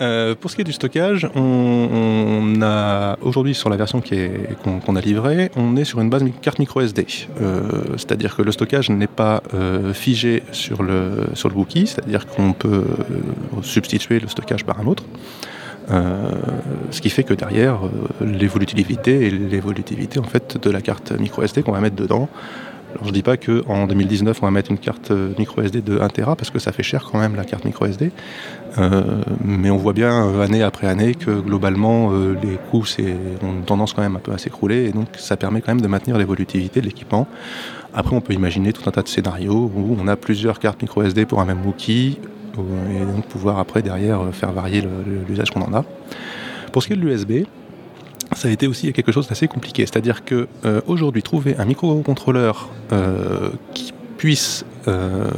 Euh, 0.00 0.34
pour 0.34 0.50
ce 0.50 0.56
qui 0.56 0.62
est 0.62 0.64
du 0.64 0.72
stockage, 0.72 1.28
on, 1.34 2.60
a 2.62 3.16
aujourd'hui 3.22 3.54
sur 3.54 3.70
la 3.70 3.76
version 3.76 4.02
qu'on 4.02 4.96
a 4.96 5.00
livrée, 5.00 5.50
on 5.56 5.76
est 5.76 5.84
sur 5.84 6.00
une 6.00 6.10
base 6.10 6.24
carte 6.42 6.58
micro 6.58 6.80
SD. 6.80 7.06
Euh, 7.40 7.62
c'est-à-dire 7.96 8.36
que 8.36 8.42
le 8.42 8.52
stockage 8.52 8.90
n'est 8.90 9.06
pas 9.06 9.42
euh, 9.54 9.92
figé 9.92 10.42
sur 10.52 10.82
le, 10.82 11.26
sur 11.34 11.50
c'est-à-dire 11.74 12.26
qu'on 12.26 12.52
peut 12.52 12.84
substituer 13.62 14.20
le 14.20 14.28
stockage 14.28 14.64
par 14.64 14.80
un 14.80 14.86
autre. 14.86 15.04
ce 15.88 17.00
qui 17.00 17.10
fait 17.10 17.24
que 17.24 17.34
derrière, 17.34 17.80
l'évolutivité 18.20 19.26
et 19.26 19.30
l'évolutivité 19.30 20.18
en 20.18 20.24
fait 20.24 20.58
de 20.60 20.70
la 20.70 20.80
carte 20.80 21.12
micro 21.12 21.42
SD 21.42 21.62
qu'on 21.62 21.72
va 21.72 21.80
mettre 21.80 21.96
dedans 21.96 22.28
alors 22.94 23.08
je 23.08 23.12
dis 23.12 23.22
pas 23.22 23.36
qu'en 23.36 23.86
2019 23.86 24.38
on 24.40 24.46
va 24.46 24.52
mettre 24.52 24.70
une 24.70 24.78
carte 24.78 25.10
euh, 25.10 25.32
micro 25.36 25.60
SD 25.60 25.80
de 25.80 25.98
1 25.98 26.08
Tera 26.08 26.36
parce 26.36 26.50
que 26.50 26.60
ça 26.60 26.70
fait 26.70 26.84
cher 26.84 27.08
quand 27.10 27.18
même 27.18 27.34
la 27.34 27.44
carte 27.44 27.64
micro 27.64 27.86
SD. 27.86 28.12
Euh, 28.78 29.02
mais 29.44 29.70
on 29.70 29.76
voit 29.76 29.92
bien 29.92 30.26
euh, 30.26 30.42
année 30.42 30.62
après 30.62 30.86
année 30.86 31.14
que 31.14 31.30
globalement 31.30 32.12
les 32.12 32.56
coûts 32.70 32.84
ont 33.42 33.62
tendance 33.66 33.92
quand 33.92 34.02
même 34.02 34.16
un 34.16 34.20
peu 34.20 34.32
à 34.32 34.38
s'écrouler 34.38 34.86
et 34.86 34.92
donc 34.92 35.08
ça 35.16 35.36
permet 35.36 35.60
quand 35.60 35.72
même 35.72 35.80
de 35.80 35.88
maintenir 35.88 36.18
l'évolutivité 36.18 36.80
de 36.80 36.86
l'équipement. 36.86 37.26
Après 37.94 38.14
on 38.14 38.20
peut 38.20 38.32
imaginer 38.32 38.72
tout 38.72 38.88
un 38.88 38.92
tas 38.92 39.02
de 39.02 39.08
scénarios 39.08 39.70
où 39.74 39.96
on 40.00 40.06
a 40.06 40.16
plusieurs 40.16 40.60
cartes 40.60 40.80
micro 40.80 41.02
SD 41.02 41.26
pour 41.26 41.40
un 41.40 41.44
même 41.44 41.64
Wookiee 41.64 42.18
et 42.56 43.04
donc 43.04 43.26
pouvoir 43.26 43.58
après 43.58 43.82
derrière 43.82 44.20
faire 44.32 44.52
varier 44.52 44.84
l'usage 45.28 45.50
qu'on 45.50 45.62
en 45.62 45.74
a. 45.74 45.84
Pour 46.72 46.82
ce 46.82 46.88
qui 46.88 46.92
est 46.92 46.96
de 46.96 47.02
l'USB, 47.02 47.46
ça 48.34 48.48
a 48.48 48.50
été 48.50 48.66
aussi 48.66 48.92
quelque 48.92 49.12
chose 49.12 49.28
d'assez 49.28 49.48
compliqué. 49.48 49.86
C'est-à-dire 49.86 50.24
que 50.24 50.48
aujourd'hui, 50.86 51.22
trouver 51.22 51.56
un 51.58 51.64
microcontrôleur 51.64 52.68
qui 53.74 53.92
puisse 54.16 54.64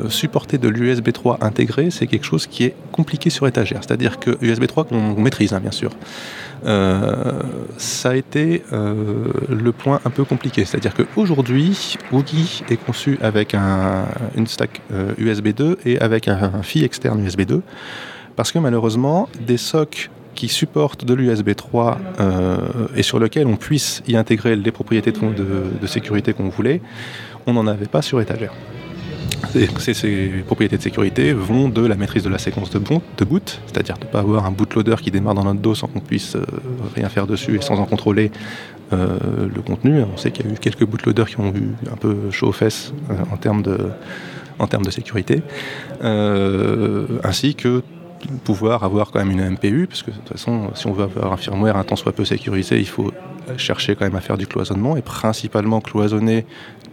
supporter 0.09 0.59
de 0.59 0.69
l'USB 0.69 1.13
3 1.13 1.39
intégré, 1.41 1.91
c'est 1.91 2.07
quelque 2.07 2.25
chose 2.25 2.47
qui 2.47 2.65
est 2.65 2.75
compliqué 2.93 3.31
sur 3.31 3.47
étagère. 3.47 3.81
C'est-à-dire 3.83 4.19
que 4.19 4.39
USB 4.41 4.67
3 4.67 4.85
qu'on 4.85 5.21
maîtrise, 5.21 5.53
hein, 5.53 5.61
bien 5.61 5.73
sûr. 5.73 5.91
Euh, 6.65 7.43
ça 7.77 8.11
a 8.11 8.15
été 8.15 8.63
euh, 8.73 9.27
le 9.49 9.73
point 9.73 10.01
un 10.05 10.11
peu 10.11 10.25
compliqué. 10.25 10.65
C'est-à-dire 10.65 10.95
qu'aujourd'hui, 10.95 11.97
Wookie 12.13 12.65
est 12.71 12.77
conçu 12.77 13.19
avec 13.23 13.55
un, 13.55 14.07
une 14.37 14.47
stack 14.47 14.81
USB 15.19 15.49
euh, 15.49 15.53
2 15.53 15.79
et 15.85 15.99
avec 16.01 16.29
un, 16.29 16.53
un 16.55 16.63
FI 16.63 16.85
externe 16.85 17.25
USB 17.25 17.43
2, 17.43 17.63
parce 18.35 18.53
que 18.53 18.59
malheureusement, 18.59 19.29
des 19.41 19.57
SOC 19.57 20.11
qui 20.37 20.49
supportent 20.49 21.05
de 21.05 21.15
l'USB 21.15 21.55
3 21.57 21.99
et 22.95 23.03
sur 23.03 23.19
lequel 23.19 23.49
on 23.49 23.57
puisse 23.57 24.03
y 24.07 24.17
intégrer 24.17 24.55
les 24.55 24.71
propriétés 24.71 25.11
de, 25.11 25.87
sécurité 25.87 26.33
qu'on 26.33 26.49
voulait, 26.49 26.81
on 27.47 27.55
n'en 27.55 27.67
avait 27.67 27.87
pas 27.87 28.03
sur 28.03 28.21
étagère. 28.21 28.53
Ces, 29.79 30.45
propriétés 30.47 30.77
de 30.77 30.83
sécurité 30.83 31.33
vont 31.33 31.69
de 31.69 31.87
la 31.87 31.95
maîtrise 31.95 32.23
de 32.23 32.29
la 32.29 32.39
séquence 32.39 32.71
de, 32.71 32.79
boot, 32.79 33.61
c'est-à-dire 33.67 33.97
de 33.99 34.05
ne 34.05 34.11
pas 34.11 34.21
avoir 34.21 34.45
un 34.47 34.51
bootloader 34.51 34.97
qui 35.01 35.11
démarre 35.11 35.35
dans 35.35 35.45
notre 35.45 35.61
dos 35.61 35.75
sans 35.75 35.87
qu'on 35.87 36.01
puisse 36.01 36.37
euh, 36.37 36.45
rien 36.95 37.09
faire 37.09 37.27
dessus 37.27 37.57
et 37.57 37.63
sans 37.63 37.79
en 37.79 37.85
contrôler 37.85 38.31
euh, 38.93 39.19
le 39.55 39.63
contenu. 39.63 40.03
On 40.03 40.17
sait 40.17 40.31
qu'il 40.31 40.47
y 40.47 40.49
a 40.49 40.53
eu 40.53 40.57
quelques 40.57 40.85
bootloaders 40.85 41.29
qui 41.29 41.41
ont 41.41 41.55
eu 41.55 41.75
un 41.91 41.97
peu 41.97 42.31
chaud 42.31 42.49
aux 42.49 42.53
fesses 42.53 42.93
euh, 43.11 43.15
en 43.31 43.37
termes 44.67 44.85
de 44.85 44.91
sécurité, 44.91 45.43
ainsi 46.03 47.55
que 47.55 47.83
pouvoir 48.45 48.85
avoir 48.85 49.11
quand 49.11 49.19
même 49.19 49.31
une 49.31 49.51
MPU, 49.51 49.87
parce 49.87 50.03
que 50.03 50.11
de 50.11 50.17
toute 50.17 50.29
façon, 50.29 50.71
si 50.75 50.87
on 50.87 50.93
veut 50.93 51.05
avoir 51.05 51.33
un 51.33 51.37
firmware 51.37 51.77
un 51.77 51.85
tant 51.85 51.97
soit 51.97 52.13
peu 52.13 52.25
sécurisé, 52.25 52.79
il 52.79 52.89
faut 52.89 53.13
chercher 53.57 53.95
quand 53.95 54.05
même 54.05 54.17
à 54.17 54.21
faire 54.21 54.37
du 54.37 54.47
cloisonnement 54.47 54.97
et 54.97 55.03
principalement 55.03 55.81
cloisonner 55.81 56.47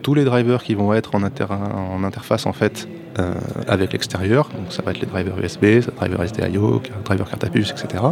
tous 0.03 0.13
les 0.13 0.25
drivers 0.25 0.63
qui 0.63 0.75
vont 0.75 0.93
être 0.93 1.15
en, 1.15 1.23
en 1.23 2.03
interface 2.03 2.45
en 2.45 2.53
fait 2.53 2.87
euh, 3.19 3.33
avec 3.67 3.93
l'extérieur. 3.93 4.49
Donc 4.49 4.71
ça 4.71 4.81
va 4.81 4.91
être 4.91 4.99
les 4.99 5.05
drivers 5.05 5.37
USB, 5.39 5.65
drivers 5.97 6.29
SDIO, 6.29 6.81
drivers 7.05 7.29
carte 7.29 7.43
à 7.43 7.49
puce, 7.49 7.71
etc. 7.71 8.03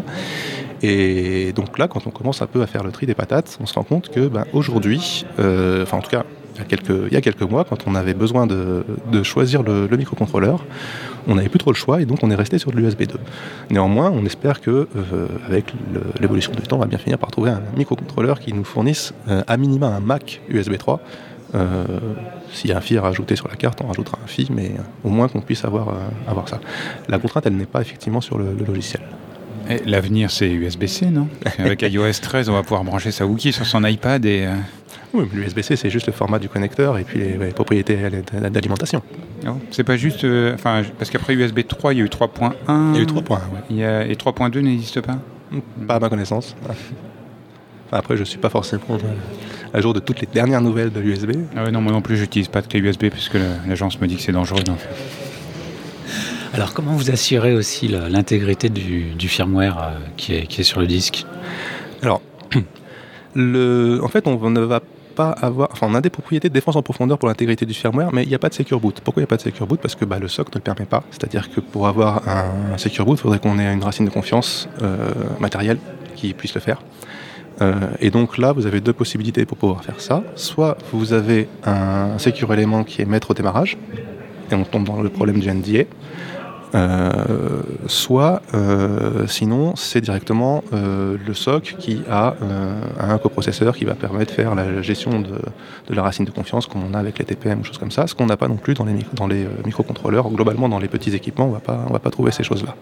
Et 0.83 1.53
donc 1.53 1.77
là, 1.77 1.87
quand 1.87 2.07
on 2.07 2.11
commence 2.11 2.41
un 2.41 2.47
peu 2.47 2.61
à 2.61 2.67
faire 2.67 2.83
le 2.83 2.91
tri 2.91 3.05
des 3.05 3.15
patates, 3.15 3.57
on 3.59 3.65
se 3.65 3.73
rend 3.73 3.83
compte 3.83 4.09
que 4.09 4.27
ben, 4.27 4.45
aujourd'hui, 4.53 5.25
euh, 5.39 5.83
enfin 5.83 5.97
en 5.97 6.01
tout 6.01 6.09
cas 6.09 6.23
il 6.69 7.13
y 7.13 7.15
a 7.15 7.21
quelques 7.21 7.41
mois, 7.41 7.63
quand 7.63 7.87
on 7.87 7.95
avait 7.95 8.13
besoin 8.13 8.47
de, 8.47 8.83
choisir 9.23 9.63
le, 9.63 9.87
microcontrôleur, 9.95 10.65
on 11.27 11.35
n'avait 11.35 11.49
plus 11.49 11.59
trop 11.59 11.71
le 11.71 11.75
choix 11.75 12.01
et 12.01 12.05
donc 12.05 12.19
on 12.23 12.31
est 12.31 12.35
resté 12.35 12.57
sur 12.57 12.71
l'USB 12.71 13.03
2. 13.03 13.19
Néanmoins, 13.69 14.11
on 14.11 14.25
espère 14.25 14.59
que 14.61 14.87
euh, 14.95 15.27
avec 15.47 15.73
l'évolution 16.19 16.51
du 16.53 16.61
temps, 16.63 16.77
on 16.77 16.79
va 16.79 16.87
bien 16.87 16.97
finir 16.97 17.17
par 17.17 17.29
trouver 17.29 17.51
un 17.51 17.61
microcontrôleur 17.77 18.39
qui 18.39 18.53
nous 18.53 18.63
fournisse 18.63 19.13
à 19.27 19.57
minima 19.57 19.87
un 19.87 19.99
Mac 19.99 20.41
USB 20.49 20.77
3 20.77 21.01
euh, 21.53 21.85
s'il 22.51 22.69
y 22.69 22.73
a 22.73 22.77
un 22.77 22.81
fil 22.81 22.97
à 22.97 23.01
rajouter 23.01 23.35
sur 23.35 23.47
la 23.47 23.55
carte, 23.55 23.81
on 23.83 23.87
rajoutera 23.87 24.17
un 24.23 24.27
fil, 24.27 24.47
mais 24.51 24.71
au 25.03 25.09
moins 25.09 25.27
qu'on 25.27 25.41
puisse 25.41 25.63
euh, 25.65 25.67
avoir 26.27 26.49
ça. 26.49 26.59
La 27.07 27.19
contrainte, 27.19 27.45
elle 27.45 27.55
n'est 27.55 27.65
pas 27.65 27.81
effectivement 27.81 28.21
sur 28.21 28.37
le, 28.37 28.53
logiciel. 28.53 29.01
L'avenir, 29.85 30.31
c'est 30.31 30.49
USB-C, 30.49 31.07
non? 31.07 31.27
Avec 31.59 31.81
iOS 31.81 32.13
13, 32.21 32.49
on 32.49 32.53
va 32.53 32.63
pouvoir 32.63 32.83
brancher 32.83 33.11
sa 33.11 33.25
Wookie 33.25 33.53
sur 33.53 33.65
son 33.65 33.83
iPad 33.83 34.25
et... 34.25 34.45
Euh, 34.45 34.55
oui, 35.13 35.25
l'USB-C, 35.33 35.75
c'est 35.75 35.89
juste 35.89 36.07
le 36.07 36.13
format 36.13 36.39
du 36.39 36.47
connecteur 36.47 36.97
et 36.97 37.03
puis 37.03 37.19
les, 37.19 37.47
propriétés 37.47 37.97
d'alimentation. 38.49 39.01
c'est 39.69 39.83
pas 39.83 39.97
juste... 39.97 40.25
Enfin, 40.53 40.83
parce 40.97 41.09
qu'après 41.09 41.33
USB 41.33 41.67
3, 41.67 41.93
il 41.93 41.97
y 41.97 42.01
a 42.01 42.05
eu 42.05 42.07
3.1... 42.07 42.53
Il 42.93 42.95
y 42.95 42.99
a 42.99 43.01
eu 43.01 43.05
3.1, 43.05 43.39
oui. 43.69 43.81
Et 43.81 44.15
3.2 44.15 44.59
n'existe 44.59 45.01
pas? 45.01 45.17
Pas 45.85 45.95
à 45.95 45.99
ma 45.99 46.07
connaissance. 46.07 46.55
après, 47.91 48.15
je 48.15 48.21
ne 48.21 48.25
suis 48.25 48.37
pas 48.37 48.49
forcément 48.49 48.97
à 49.73 49.81
jour 49.81 49.93
de 49.93 49.99
toutes 49.99 50.21
les 50.21 50.27
dernières 50.27 50.61
nouvelles 50.61 50.91
de 50.91 50.99
l'USB. 50.99 51.31
Ah 51.55 51.69
non, 51.71 51.81
moi 51.81 51.91
non 51.91 52.01
plus, 52.01 52.17
j'utilise 52.17 52.47
pas 52.47 52.61
de 52.61 52.67
clé 52.67 52.79
USB 52.79 53.05
puisque 53.09 53.37
l'agence 53.67 53.99
me 53.99 54.07
dit 54.07 54.15
que 54.15 54.21
c'est 54.21 54.31
dangereux. 54.31 54.63
Alors, 56.53 56.73
comment 56.73 56.91
vous 56.91 57.11
assurez 57.11 57.53
aussi 57.53 57.87
l'intégrité 57.87 58.69
du, 58.69 59.27
firmware 59.29 59.77
euh, 59.77 59.99
qui, 60.17 60.33
est, 60.33 60.63
sur 60.63 60.81
le 60.81 60.87
disque? 60.87 61.25
Alors, 62.01 62.21
en 62.55 64.07
fait, 64.09 64.27
on 64.27 64.49
ne 64.49 64.59
va 64.59 64.81
pas 65.15 65.29
avoir. 65.29 65.69
Enfin, 65.71 65.87
on 65.89 65.95
a 65.95 66.01
des 66.01 66.09
propriétés 66.09 66.49
de 66.49 66.53
défense 66.53 66.75
en 66.75 66.81
profondeur 66.81 67.17
pour 67.17 67.29
l'intégrité 67.29 67.65
du 67.65 67.73
firmware, 67.73 68.13
mais 68.13 68.23
il 68.23 68.29
n'y 68.29 68.35
a 68.35 68.39
pas 68.39 68.49
de 68.49 68.53
secure 68.53 68.81
boot. 68.81 68.99
Pourquoi 69.01 69.21
il 69.21 69.23
n'y 69.23 69.27
a 69.27 69.31
pas 69.31 69.37
de 69.37 69.41
secure 69.41 69.65
boot? 69.65 69.79
Parce 69.81 69.95
que 69.95 70.03
bah, 70.03 70.19
le 70.19 70.27
SOC 70.27 70.49
ne 70.49 70.55
le 70.55 70.59
permet 70.59 70.85
pas. 70.85 71.03
C'est-à-dire 71.11 71.49
que 71.49 71.61
pour 71.61 71.87
avoir 71.87 72.27
un, 72.27 72.77
secure 72.77 73.05
boot, 73.05 73.17
il 73.17 73.21
faudrait 73.21 73.39
qu'on 73.39 73.57
ait 73.57 73.73
une 73.73 73.83
racine 73.83 74.05
de 74.05 74.11
confiance 74.11 74.67
euh, 74.81 75.09
matérielle 75.39 75.77
qui 76.17 76.33
puisse 76.33 76.53
le 76.53 76.61
faire. 76.61 76.81
Euh, 77.61 77.75
et 78.01 78.09
donc 78.09 78.37
là, 78.37 78.51
vous 78.51 78.65
avez 78.65 78.81
deux 78.81 78.93
possibilités 78.93 79.45
pour 79.45 79.57
pouvoir 79.57 79.85
faire 79.85 80.01
ça. 80.01 80.23
Soit 80.35 80.77
vous 80.91 81.13
avez 81.13 81.47
un 81.63 82.17
secure 82.17 82.51
élément 82.53 82.83
qui 82.83 83.01
est 83.01 83.05
maître 83.05 83.31
au 83.31 83.33
démarrage, 83.33 83.77
et 84.51 84.55
on 84.55 84.63
tombe 84.63 84.85
dans 84.85 85.01
le 85.01 85.09
problème 85.09 85.39
du 85.39 85.49
NDA. 85.49 85.85
Euh, 86.73 87.11
soit, 87.87 88.41
euh, 88.53 89.27
sinon, 89.27 89.75
c'est 89.75 90.01
directement 90.01 90.63
le 90.71 91.33
SOC 91.33 91.75
qui 91.77 92.01
a 92.09 92.35
un 92.99 93.17
coprocesseur 93.17 93.75
qui 93.75 93.85
va 93.85 93.95
permettre 93.95 94.31
de 94.31 94.35
faire 94.35 94.55
la 94.55 94.81
gestion 94.81 95.19
de, 95.19 95.35
la 95.89 96.01
racine 96.01 96.25
de 96.25 96.31
confiance 96.31 96.65
comme 96.67 96.81
on 96.89 96.93
a 96.93 96.99
avec 96.99 97.19
les 97.19 97.25
TPM 97.25 97.59
ou 97.59 97.63
choses 97.63 97.77
comme 97.77 97.91
ça, 97.91 98.07
ce 98.07 98.15
qu'on 98.15 98.25
n'a 98.25 98.37
pas 98.37 98.47
non 98.47 98.55
plus 98.55 98.73
dans 98.73 98.85
les, 98.85 98.99
dans 99.13 99.27
les 99.27 99.45
microcontrôleurs. 99.65 100.29
Globalement, 100.29 100.69
dans 100.69 100.79
les 100.79 100.87
petits 100.87 101.15
équipements, 101.15 101.45
on 101.45 101.49
ne 101.49 101.93
va 101.93 101.99
pas 101.99 102.09
trouver 102.09 102.31
ces 102.31 102.43
choses-là. 102.43 102.75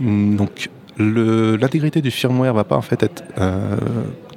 donc, 0.00 0.68
L'intégrité 0.98 2.02
du 2.02 2.10
firmware 2.10 2.52
va 2.52 2.64
pas 2.64 2.76
en 2.76 2.82
fait 2.82 3.00
être 3.04 3.22
euh, 3.38 3.76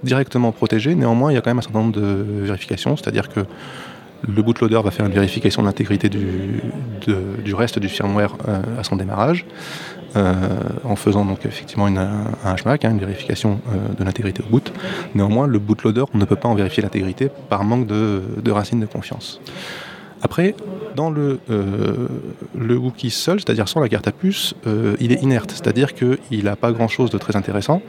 directement 0.04 0.52
protégée. 0.52 0.94
Néanmoins, 0.94 1.32
il 1.32 1.36
y 1.36 1.38
a 1.38 1.42
quand 1.42 1.50
même 1.50 1.58
un 1.58 1.62
certain 1.62 1.80
nombre 1.80 2.00
de 2.00 2.24
vérifications, 2.44 2.96
c'est-à-dire 2.96 3.30
que 3.30 3.40
le 4.28 4.42
bootloader 4.42 4.82
va 4.84 4.92
faire 4.92 5.06
une 5.06 5.14
vérification 5.14 5.62
de 5.62 5.68
l'intégrité 5.68 6.10
du, 6.10 7.54
reste 7.54 7.80
du 7.80 7.90
firmware 7.90 8.36
euh, 8.48 8.62
à 8.80 8.84
son 8.84 8.96
démarrage, 8.96 9.46
euh, 10.16 10.34
en 10.84 10.96
faisant 10.96 11.26
donc 11.26 11.46
effectivement 11.46 11.88
un 11.88 12.56
HMAC, 12.56 12.86
hein, 12.86 12.92
une 12.92 13.00
vérification 13.00 13.60
de 13.98 14.04
l'intégrité 14.04 14.44
au 14.46 14.50
boot. 14.50 14.74
Néanmoins, 15.16 15.48
le 15.48 15.60
bootloader, 15.60 16.06
ne 16.14 16.26
peut 16.26 16.36
pas 16.36 16.50
en 16.50 16.56
vérifier 16.56 16.84
l'intégrité 16.84 17.30
par 17.50 17.64
manque 17.64 17.88
de, 17.88 18.22
de 18.42 18.52
racines 18.52 18.80
de 18.80 18.86
confiance. 18.86 19.40
Après, 20.22 20.56
dans 20.96 21.10
le, 21.10 21.40
euh, 21.50 22.08
le 22.58 22.78
Wookiee 22.78 23.10
seul, 23.10 23.40
c'est-à-dire 23.40 23.68
sans 23.68 23.80
la 23.80 23.90
carte 23.90 24.08
à 24.08 24.12
puce, 24.12 24.54
euh, 24.68 24.96
il 25.00 25.12
est 25.12 25.22
inerte, 25.24 25.52
c'est-à-dire 25.52 25.94
qu'il 25.94 26.44
n'a 26.44 26.56
pas 26.56 26.72
grand-chose 26.72 27.10
de 27.10 27.18
très 27.18 27.36
intéressant 27.36 27.82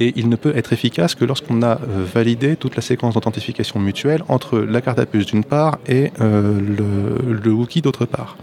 et 0.00 0.12
il 0.16 0.28
ne 0.28 0.36
peut 0.36 0.54
être 0.56 0.72
efficace 0.72 1.14
que 1.14 1.24
lorsqu'on 1.24 1.62
a 1.62 1.72
euh, 1.76 2.04
validé 2.12 2.56
toute 2.56 2.76
la 2.76 2.82
séquence 2.82 3.14
d'authentification 3.14 3.80
mutuelle 3.80 4.22
entre 4.28 4.58
la 4.58 4.80
carte 4.80 4.98
à 4.98 5.06
puce 5.06 5.26
d'une 5.26 5.44
part 5.44 5.78
et 5.86 6.12
le, 6.18 7.32
le 7.32 7.52
Wookiee 7.52 7.82
d'autre 7.82 8.04
part. 8.04 8.36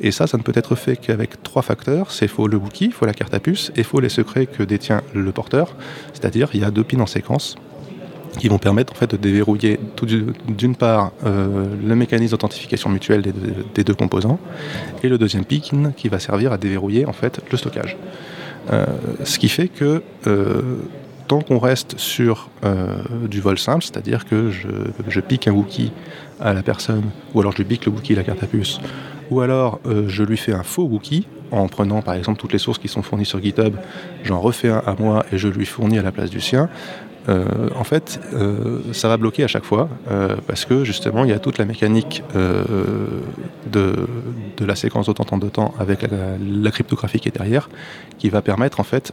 Et 0.00 0.10
ça, 0.10 0.26
ça 0.26 0.36
ne 0.36 0.42
peut 0.42 0.52
être 0.54 0.74
fait 0.74 0.96
qu'avec 0.96 1.42
trois 1.42 1.62
facteurs. 1.62 2.10
C'est 2.10 2.26
faux 2.26 2.48
le 2.48 2.56
Wookiee, 2.56 2.90
faut 2.90 3.06
la 3.06 3.14
carte 3.14 3.34
à 3.34 3.40
puce 3.40 3.72
et 3.76 3.84
faut 3.84 4.00
les 4.00 4.08
secrets 4.08 4.46
que 4.46 4.64
détient 4.64 5.02
le 5.14 5.30
porteur. 5.30 5.76
C'est-à-dire, 6.12 6.48
il 6.54 6.60
y 6.60 6.64
a 6.64 6.72
deux 6.72 6.82
pins 6.82 7.00
en 7.00 7.06
séquence 7.06 7.56
qui 8.38 8.48
vont 8.48 8.58
permettre 8.58 8.92
en 8.92 8.96
fait 8.96 9.10
de 9.10 9.16
déverrouiller 9.16 9.78
d'une 10.48 10.76
part 10.76 11.12
euh, 11.24 11.66
le 11.84 11.94
mécanisme 11.94 12.32
d'authentification 12.32 12.90
mutuelle 12.90 13.22
des, 13.74 13.84
deux 13.84 13.94
composants 13.94 14.38
et 15.02 15.08
le 15.08 15.18
deuxième 15.18 15.44
pin 15.44 15.92
qui 15.96 16.08
va 16.08 16.18
servir 16.18 16.52
à 16.52 16.58
déverrouiller 16.58 17.06
en 17.06 17.12
fait 17.12 17.40
le 17.50 17.56
stockage. 17.56 17.96
Euh, 18.72 18.86
ce 19.24 19.38
qui 19.38 19.48
fait 19.48 19.68
que 19.68 20.02
euh, 20.26 20.62
tant 21.28 21.40
qu'on 21.40 21.58
reste 21.58 21.98
sur 21.98 22.50
du 23.28 23.40
vol 23.40 23.58
simple, 23.58 23.82
c'est-à-dire 23.82 24.26
que 24.26 24.50
je, 24.50 25.20
pique 25.20 25.48
un 25.48 25.52
wookie 25.52 25.92
à 26.40 26.52
la 26.52 26.62
personne, 26.62 27.04
ou 27.34 27.40
alors 27.40 27.52
je 27.52 27.58
lui 27.58 27.64
pique 27.64 27.86
le 27.86 27.92
wookie 27.92 28.14
la 28.14 28.22
carte 28.22 28.42
à 28.42 28.46
puce, 28.46 28.80
ou 29.30 29.40
alors 29.40 29.80
je 30.06 30.24
lui 30.24 30.36
fais 30.36 30.52
un 30.52 30.62
faux 30.62 30.84
wookie 30.84 31.26
en 31.50 31.68
prenant 31.68 32.02
par 32.02 32.14
exemple 32.14 32.38
toutes 32.38 32.52
les 32.52 32.58
sources 32.58 32.78
qui 32.78 32.88
sont 32.88 33.02
fournies 33.02 33.24
sur 33.24 33.40
GitHub, 33.40 33.76
j'en 34.24 34.40
refais 34.40 34.68
un 34.68 34.82
à 34.84 34.94
moi 34.98 35.24
et 35.32 35.38
je 35.38 35.48
lui 35.48 35.64
fournis 35.64 35.98
à 35.98 36.02
la 36.02 36.12
place 36.12 36.30
du 36.30 36.40
sien. 36.40 36.68
Euh, 37.28 37.68
en 37.76 37.84
fait, 37.84 38.20
euh, 38.34 38.80
ça 38.92 39.08
va 39.08 39.16
bloquer 39.16 39.44
à 39.44 39.46
chaque 39.46 39.64
fois 39.64 39.88
euh, 40.10 40.36
parce 40.46 40.64
que 40.64 40.84
justement, 40.84 41.24
il 41.24 41.30
y 41.30 41.32
a 41.32 41.38
toute 41.38 41.58
la 41.58 41.64
mécanique 41.64 42.22
de, 43.70 44.06
la 44.60 44.74
séquence 44.74 45.06
de 45.06 45.12
temps 45.12 45.26
en 45.30 45.38
temps 45.38 45.74
avec 45.78 46.00
la, 46.02 46.70
cryptographie 46.70 47.20
qui 47.20 47.28
est 47.28 47.36
derrière 47.36 47.68
qui 48.18 48.28
va 48.30 48.42
permettre 48.42 48.80
en 48.80 48.84
fait 48.84 49.12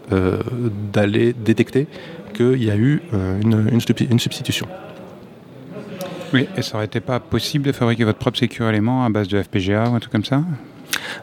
d'aller 0.94 1.34
détecter 1.34 1.88
qu'il 2.34 2.64
y 2.64 2.72
a 2.72 2.76
eu 2.76 3.02
une, 3.42 4.20
substitution. 4.20 4.68
Oui, 6.34 6.48
et 6.56 6.62
ça 6.62 6.76
aurait 6.76 6.86
été 6.86 7.00
pas 7.00 7.20
possible 7.20 7.66
de 7.66 7.72
fabriquer 7.72 8.04
votre 8.04 8.20
propre 8.20 8.38
secure 8.38 8.70
élément 8.70 9.04
à 9.04 9.10
base 9.10 9.28
de 9.28 9.42
FPGA 9.42 9.90
ou 9.90 9.96
un 9.96 10.00
truc 10.00 10.12
comme 10.12 10.26
ça? 10.26 10.44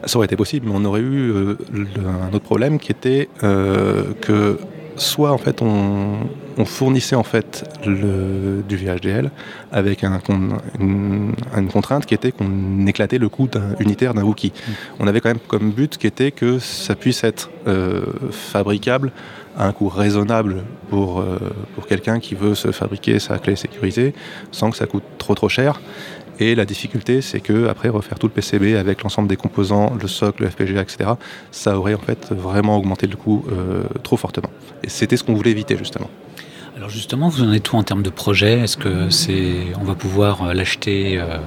Ça 0.05 0.17
aurait 0.17 0.25
été 0.25 0.35
possible, 0.35 0.67
mais 0.67 0.73
on 0.75 0.83
aurait 0.83 1.01
eu 1.01 1.31
un 1.33 2.33
autre 2.33 2.43
problème 2.43 2.77
qui 2.77 2.91
était 2.91 3.29
que 3.41 4.59
soit 4.97 5.31
en 5.31 5.37
fait 5.37 5.61
on, 5.61 6.65
fournissait 6.65 7.15
en 7.15 7.23
fait 7.23 7.69
le, 7.85 8.63
du 8.67 8.77
VHDL 8.77 9.31
avec 9.71 10.03
un, 10.03 10.19
une, 10.79 11.33
contrainte 11.71 12.05
qui 12.05 12.13
était 12.13 12.31
qu'on 12.31 12.85
éclatait 12.87 13.19
le 13.19 13.29
coût 13.29 13.47
unitaire 13.79 14.13
d'un 14.13 14.23
Wookie. 14.23 14.51
Mm. 14.51 14.71
On 14.99 15.07
avait 15.07 15.21
quand 15.21 15.29
même 15.29 15.39
comme 15.47 15.71
but 15.71 15.97
qui 15.97 16.07
était 16.07 16.31
que 16.31 16.57
ça 16.59 16.95
puisse 16.95 17.23
être 17.23 17.49
euh, 17.67 18.05
fabricable 18.31 19.11
à 19.57 19.67
un 19.67 19.71
coût 19.71 19.89
raisonnable 19.89 20.63
pour, 20.89 21.19
euh, 21.19 21.37
pour 21.75 21.87
quelqu'un 21.87 22.19
qui 22.19 22.35
veut 22.35 22.55
se 22.55 22.71
fabriquer 22.71 23.19
sa 23.19 23.39
clé 23.39 23.55
sécurisée 23.55 24.13
sans 24.51 24.71
que 24.71 24.77
ça 24.77 24.87
coûte 24.87 25.03
trop 25.17 25.35
trop 25.35 25.49
cher. 25.49 25.79
Et 26.39 26.55
la 26.55 26.65
difficulté, 26.65 27.21
c'est 27.21 27.39
que 27.39 27.67
après 27.67 27.89
refaire 27.89 28.19
tout 28.19 28.27
le 28.27 28.33
PCB 28.33 28.75
avec 28.75 29.03
l'ensemble 29.03 29.27
des 29.27 29.37
composants, 29.37 29.93
le 29.99 30.07
socle, 30.07 30.43
le 30.43 30.49
FPGA, 30.49 30.81
etc., 30.81 31.11
ça 31.51 31.77
aurait 31.77 31.95
en 31.95 31.99
fait 31.99 32.27
vraiment 32.31 32.77
augmenté 32.77 33.07
le 33.07 33.15
coût 33.15 33.45
euh, 33.51 33.83
trop 34.03 34.17
fortement. 34.17 34.51
Et 34.83 34.89
c'était 34.89 35.17
ce 35.17 35.23
qu'on 35.23 35.33
voulait 35.33 35.51
éviter 35.51 35.77
justement. 35.77 36.09
Alors 36.75 36.89
justement, 36.89 37.27
vous 37.27 37.41
en 37.41 37.51
êtes 37.51 37.63
tout 37.63 37.75
en 37.75 37.81
termes 37.81 38.03
de 38.03 38.11
projet? 38.11 38.59
Est-ce 38.59 38.77
que 38.77 39.09
c'est, 39.09 39.55
on 39.81 39.83
va 39.83 39.95
pouvoir 39.95 40.43
euh, 40.43 40.53
l'acheter 40.53 41.17
euh, 41.17 41.37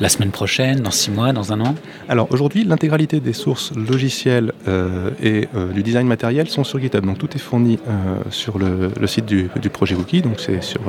la 0.00 0.08
semaine 0.08 0.30
prochaine, 0.30 0.80
dans 0.82 0.92
six 0.92 1.10
mois, 1.10 1.32
dans 1.32 1.52
un 1.52 1.60
an? 1.60 1.74
Alors 2.08 2.28
aujourd'hui, 2.30 2.62
l'intégralité 2.62 3.18
des 3.18 3.32
sources 3.32 3.72
logicielles 3.74 4.52
et 5.22 5.48
du 5.74 5.82
design 5.82 6.08
matériel 6.08 6.48
sont 6.48 6.64
sur 6.64 6.80
GitHub. 6.80 7.04
Donc 7.04 7.18
tout 7.18 7.28
est 7.36 7.38
fourni 7.38 7.78
sur 8.30 8.58
le, 8.58 8.90
site 9.06 9.26
du, 9.26 9.48
projet 9.70 9.94
Wookie. 9.94 10.22
Donc 10.22 10.40
c'est 10.40 10.60
sur 10.60 10.80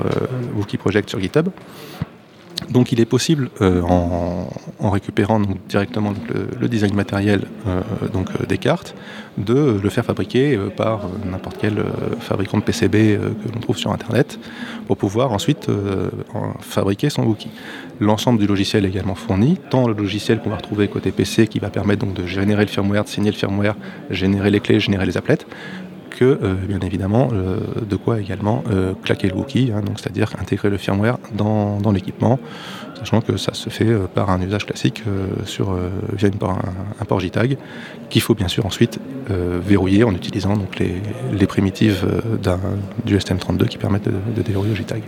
Wookie 0.56 0.78
Project 0.78 1.10
sur 1.10 1.20
GitHub. 1.20 1.50
Donc 2.70 2.92
il 2.92 3.00
est 3.00 3.06
possible, 3.06 3.50
euh, 3.62 3.82
en, 3.82 4.90
récupérant 4.90 5.42
directement 5.68 6.14
le, 6.60 6.68
design 6.68 6.94
matériel 6.94 7.46
euh, 7.68 7.82
euh, 8.04 8.46
des 8.48 8.58
cartes, 8.58 8.96
de 9.38 9.80
le 9.82 9.90
faire 9.90 10.06
fabriquer 10.06 10.58
par 10.78 11.08
n'importe 11.30 11.58
quel 11.60 11.84
fabricant 12.20 12.60
de 12.60 12.64
PCB 12.64 13.18
que 13.18 13.54
l'on 13.54 13.60
trouve 13.60 13.78
sur 13.78 13.92
Internet, 13.92 14.40
pour 14.86 14.98
pouvoir 14.98 15.32
ensuite 15.32 15.68
fabriquer 16.62 17.10
son 17.10 17.24
Wookie. 17.24 17.50
L'ensemble 18.00 18.40
du 18.40 18.46
logiciel 18.46 18.86
est 18.86 18.90
également 18.90 19.16
fourni, 19.16 19.58
tant 19.72 19.88
le 19.88 19.96
logiciel 19.96 20.40
qu'on 20.40 20.52
va 20.52 20.58
retrouver 20.58 20.88
côté 20.88 21.12
PC 21.12 21.48
qui 21.48 21.58
va 21.58 21.72
permettre 21.72 22.06
donc 22.06 22.14
de 22.14 22.28
générer 22.28 22.62
le 22.66 22.70
firmware, 22.70 23.06
de 23.06 23.10
signer 23.10 23.32
le 23.32 23.36
firmware, 23.36 23.76
générer 24.12 24.52
les 24.52 24.60
clés, 24.60 24.80
générer 24.80 25.08
les 25.08 25.18
applets, 25.18 25.40
que, 26.14 26.40
euh, 26.42 26.54
bien 26.54 26.80
évidemment, 26.80 27.30
euh, 27.34 27.58
de 27.90 27.96
quoi 27.96 28.22
également 28.22 28.64
euh, 28.72 28.94
claquer 29.04 29.28
le 29.28 29.36
Wookie, 29.36 29.72
hein, 29.76 29.82
donc 29.82 30.00
c'est-à-dire 30.00 30.32
intégrer 30.40 30.70
le 30.70 30.78
firmware 30.78 31.18
dans, 31.36 31.92
l'équipement, 31.92 32.40
sachant 32.98 33.22
que 33.22 33.36
ça 33.38 33.54
se 33.54 33.70
fait 33.70 33.94
par 34.14 34.30
un 34.30 34.42
usage 34.42 34.66
classique 34.66 35.04
sur, 35.46 35.78
via 36.14 36.30
un, 37.00 37.06
port 37.06 37.20
JTAG, 37.20 37.58
qu'il 38.10 38.22
faut 38.22 38.34
bien 38.34 38.48
sûr 38.48 38.66
ensuite 38.66 39.00
verrouiller 39.30 40.04
en 40.04 40.14
utilisant 40.14 40.56
donc, 40.56 40.80
les, 40.80 41.48
primitives 41.48 42.08
du 43.06 43.18
STM32 43.18 43.68
qui 43.68 43.78
permettent 43.78 44.06
de, 44.06 44.14
de 44.36 44.42
déverrouiller 44.42 44.72
le 44.72 44.82
JTAG. 44.82 45.04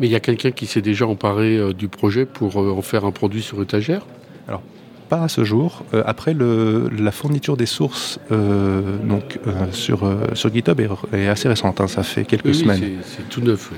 Mais 0.00 0.06
il 0.06 0.12
y 0.12 0.16
a 0.16 0.20
quelqu'un 0.20 0.50
qui 0.50 0.66
s'est 0.66 0.82
déjà 0.82 1.06
emparé 1.06 1.74
du 1.74 1.88
projet 1.88 2.24
pour 2.24 2.56
en 2.56 2.82
faire 2.82 3.04
un 3.04 3.12
produit 3.12 3.42
sur 3.42 3.60
étagère? 3.60 4.06
Alors, 4.48 4.62
pas 5.06 5.22
à 5.22 5.28
ce 5.28 5.44
jour. 5.44 5.84
Euh, 5.94 6.02
après, 6.06 6.34
le, 6.34 6.88
la 6.88 7.12
fourniture 7.12 7.56
des 7.56 7.66
sources 7.66 8.18
euh, 8.32 8.98
donc, 9.04 9.38
euh, 9.46 9.72
sur, 9.72 10.10
sur 10.34 10.52
GitHub 10.52 10.80
est, 11.12 11.28
assez 11.28 11.48
récente, 11.48 11.80
hein. 11.80 11.88
ça 11.88 12.02
fait 12.02 12.24
quelques 12.24 12.54
semaines. 12.54 12.98
c'est 13.04 13.28
tout 13.28 13.40
neuf. 13.40 13.72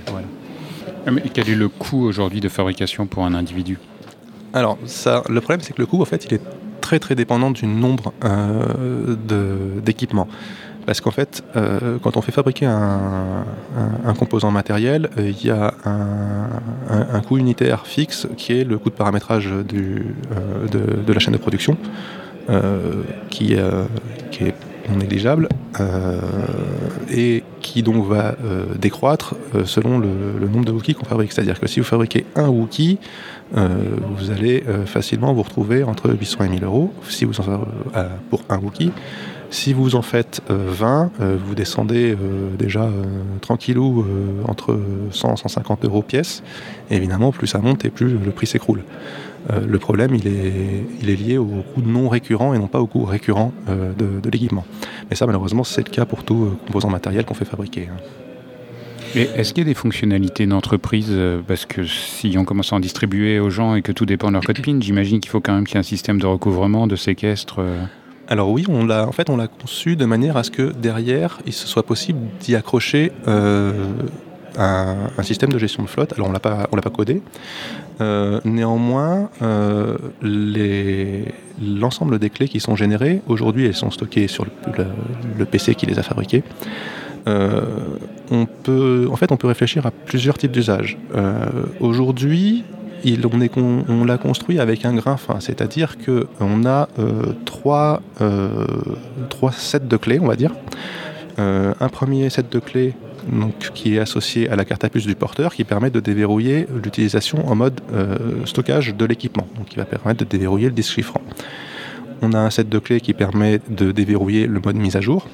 Ah, 1.06 1.10
mais 1.10 1.22
quel 1.32 1.48
est 1.48 1.54
le 1.54 1.68
coût 1.68 2.04
aujourd'hui 2.04 2.40
de 2.40 2.48
fabrication 2.48 3.06
pour 3.06 3.24
un 3.24 3.34
individu? 3.34 3.78
Alors, 4.52 4.78
ça, 4.84 5.22
le 5.28 5.40
problème, 5.40 5.60
c'est 5.60 5.72
que 5.72 5.80
le 5.80 5.86
coût, 5.86 6.00
en 6.00 6.04
fait, 6.04 6.24
il 6.24 6.34
est 6.34 6.42
très 6.80 6.98
très 6.98 7.14
dépendant 7.14 7.50
du 7.50 7.66
nombre 7.66 8.12
d'équipements. 9.84 10.28
Parce 10.88 11.02
qu'en 11.02 11.10
fait, 11.10 11.44
euh, 11.54 11.98
quand 12.02 12.16
on 12.16 12.22
fait 12.22 12.32
fabriquer 12.32 12.64
un, 12.64 13.44
composant 14.18 14.50
matériel, 14.50 15.10
euh, 15.18 15.28
il 15.28 15.46
y 15.46 15.50
a 15.50 15.74
un, 15.84 17.20
coût 17.20 17.36
unitaire 17.36 17.86
fixe 17.86 18.26
qui 18.38 18.58
est 18.58 18.64
le 18.64 18.78
coût 18.78 18.88
de 18.88 18.94
paramétrage 18.94 19.50
euh, 19.52 19.62
de, 19.62 21.12
la 21.12 21.18
chaîne 21.18 21.34
de 21.34 21.38
production, 21.38 21.76
qui, 23.28 23.52
est 23.52 23.60
non 24.88 24.96
négligeable 24.96 25.50
et 27.10 27.44
qui 27.60 27.82
donc 27.82 28.06
va 28.06 28.36
décroître 28.80 29.34
selon 29.66 29.98
le, 29.98 30.48
nombre 30.48 30.64
de 30.64 30.72
Wookiee 30.72 30.94
qu'on 30.94 31.04
fabrique. 31.04 31.32
C'est-à-dire 31.32 31.60
que 31.60 31.66
si 31.66 31.80
vous 31.80 31.86
fabriquez 31.86 32.24
un 32.34 32.48
Wookiee, 32.48 32.98
vous 33.52 34.30
allez 34.30 34.64
facilement 34.86 35.34
vous 35.34 35.42
retrouver 35.42 35.84
entre 35.84 36.10
800 36.10 36.44
et 36.44 36.48
1000 36.48 36.64
euros 36.64 36.94
si 37.10 37.26
vous 37.26 37.38
en, 37.40 37.60
pour 38.30 38.40
un 38.48 38.56
Wookiee. 38.56 38.90
Si 39.50 39.72
vous 39.72 39.94
en 39.94 40.02
faites 40.02 40.42
20, 40.48 40.54
euh, 41.20 41.24
euh, 41.24 41.38
vous 41.42 41.54
descendez 41.54 42.12
euh, 42.12 42.54
déjà 42.58 42.90
tranquillou 43.40 44.04
entre 44.46 44.78
100 45.10 45.34
et 45.34 45.36
150 45.36 45.84
euros 45.84 46.02
pièce. 46.02 46.42
évidemment, 46.90 47.32
plus 47.32 47.46
ça 47.46 47.58
monte 47.58 47.84
et 47.84 47.90
plus 47.90 48.10
le 48.10 48.30
prix 48.30 48.46
s'écroule. 48.46 48.82
le 49.50 49.78
problème, 49.78 50.14
il 50.14 50.26
est, 50.26 50.84
il 51.00 51.10
est 51.10 51.16
lié 51.16 51.38
au 51.38 51.64
coût 51.74 51.80
non 51.80 52.08
récurrent 52.08 52.52
et 52.52 52.58
non 52.58 52.66
pas 52.66 52.80
au 52.80 52.86
coût 52.86 53.04
récurrent 53.04 53.52
de, 53.68 54.30
l'équipement. 54.30 54.64
Mais 55.08 55.16
ça, 55.16 55.26
malheureusement, 55.26 55.64
c'est 55.64 55.86
le 55.86 55.90
cas 55.90 56.04
pour 56.04 56.24
tout 56.24 56.56
composant 56.66 56.90
matériel 56.90 57.24
qu'on 57.24 57.34
fait 57.34 57.46
fabriquer. 57.46 57.88
Hein. 57.90 57.96
Est-ce 59.14 59.54
qu'il 59.54 59.62
y 59.62 59.66
a 59.66 59.70
des 59.70 59.74
fonctionnalités 59.74 60.46
d'entreprise 60.46 61.10
Parce 61.46 61.64
que 61.64 61.84
si 61.84 62.36
on 62.36 62.44
commence 62.44 62.74
à 62.74 62.76
en 62.76 62.80
distribuer 62.80 63.38
aux 63.40 63.48
gens 63.48 63.74
et 63.74 63.80
que 63.80 63.92
tout 63.92 64.04
dépend 64.04 64.28
de 64.28 64.34
leur 64.34 64.42
code 64.42 64.60
PIN, 64.62 64.80
j'imagine 64.80 65.20
qu'il 65.20 65.30
faut 65.30 65.40
quand 65.40 65.54
même 65.54 65.66
qu'il 65.66 65.76
y 65.76 65.78
ait 65.78 65.80
un 65.80 65.82
système 65.82 66.20
de 66.20 66.26
recouvrement, 66.26 66.86
de 66.86 66.96
séquestre. 66.96 67.62
Alors 68.28 68.50
oui, 68.50 68.66
on 68.68 68.84
l'a 68.84 69.08
en 69.08 69.12
fait 69.12 69.30
on 69.30 69.38
l'a 69.38 69.48
conçu 69.48 69.96
de 69.96 70.04
manière 70.04 70.36
à 70.36 70.42
ce 70.42 70.50
que 70.50 70.70
derrière 70.72 71.38
il 71.46 71.54
soit 71.54 71.82
possible 71.82 72.20
d'y 72.40 72.56
accrocher 72.56 73.10
euh, 73.26 73.72
un, 74.58 75.22
système 75.22 75.50
de 75.50 75.58
gestion 75.58 75.82
de 75.82 75.88
flotte. 75.88 76.12
Alors 76.12 76.28
on 76.28 76.32
l'a 76.32 76.40
pas 76.40 76.68
on 76.70 76.76
l'a 76.76 76.82
pas 76.82 76.90
codé. 76.90 77.22
Euh, 78.00 78.38
néanmoins, 78.44 79.30
euh, 79.42 79.96
l'ensemble 81.60 82.18
des 82.18 82.28
clés 82.28 82.48
qui 82.48 82.60
sont 82.60 82.76
générées 82.76 83.22
aujourd'hui, 83.28 83.66
elles 83.66 83.74
sont 83.74 83.90
stockées 83.90 84.28
sur 84.28 84.44
le, 84.44 85.44
PC 85.46 85.74
qui 85.74 85.86
les 85.86 85.98
a 85.98 86.02
fabriquées. 86.02 86.44
on 87.26 88.46
peut, 88.62 89.08
en 89.10 89.16
fait, 89.16 89.32
on 89.32 89.36
peut 89.36 89.48
réfléchir 89.48 89.84
à 89.86 89.90
plusieurs 89.90 90.38
types 90.38 90.52
d'usages. 90.52 90.96
aujourd'hui, 91.80 92.62
on, 93.56 94.04
l'a 94.04 94.18
construit 94.18 94.58
avec 94.58 94.84
un 94.84 94.94
grain 94.94 95.16
fin, 95.16 95.40
c'est-à-dire 95.40 95.96
qu'on 95.98 96.64
a 96.64 96.88
euh, 96.98 97.32
trois, 97.44 98.02
euh, 98.20 98.66
trois 99.28 99.52
sets 99.52 99.80
de 99.80 99.96
clés, 99.96 100.18
on 100.20 100.26
va 100.26 100.36
dire. 100.36 100.52
Euh, 101.38 101.72
un 101.80 101.88
premier 101.88 102.28
set 102.30 102.50
de 102.50 102.58
clés 102.58 102.94
donc, 103.30 103.70
qui 103.74 103.96
est 103.96 103.98
associé 103.98 104.48
à 104.48 104.56
la 104.56 104.64
carte 104.64 104.84
à 104.84 104.88
puce 104.88 105.06
du 105.06 105.14
porteur 105.14 105.54
qui 105.54 105.64
permet 105.64 105.90
de 105.90 106.00
déverrouiller 106.00 106.66
l'utilisation 106.82 107.46
en 107.48 107.54
mode 107.54 107.80
stockage 108.46 108.94
de 108.94 109.04
l'équipement, 109.04 109.46
donc 109.56 109.66
qui 109.66 109.76
va 109.76 109.84
permettre 109.84 110.24
de 110.24 110.28
déverrouiller 110.28 110.68
le 110.68 110.74
disque 110.74 110.94
chiffrant. 110.94 111.20
On 112.22 112.32
a 112.32 112.38
un 112.38 112.50
set 112.50 112.68
de 112.68 112.78
clés 112.78 113.00
qui 113.00 113.12
permet 113.12 113.60
de 113.68 113.92
déverrouiller 113.92 114.46
le 114.46 114.60
mode 114.60 114.76
mise 114.76 114.96
à 114.96 115.00
jour 115.00 115.26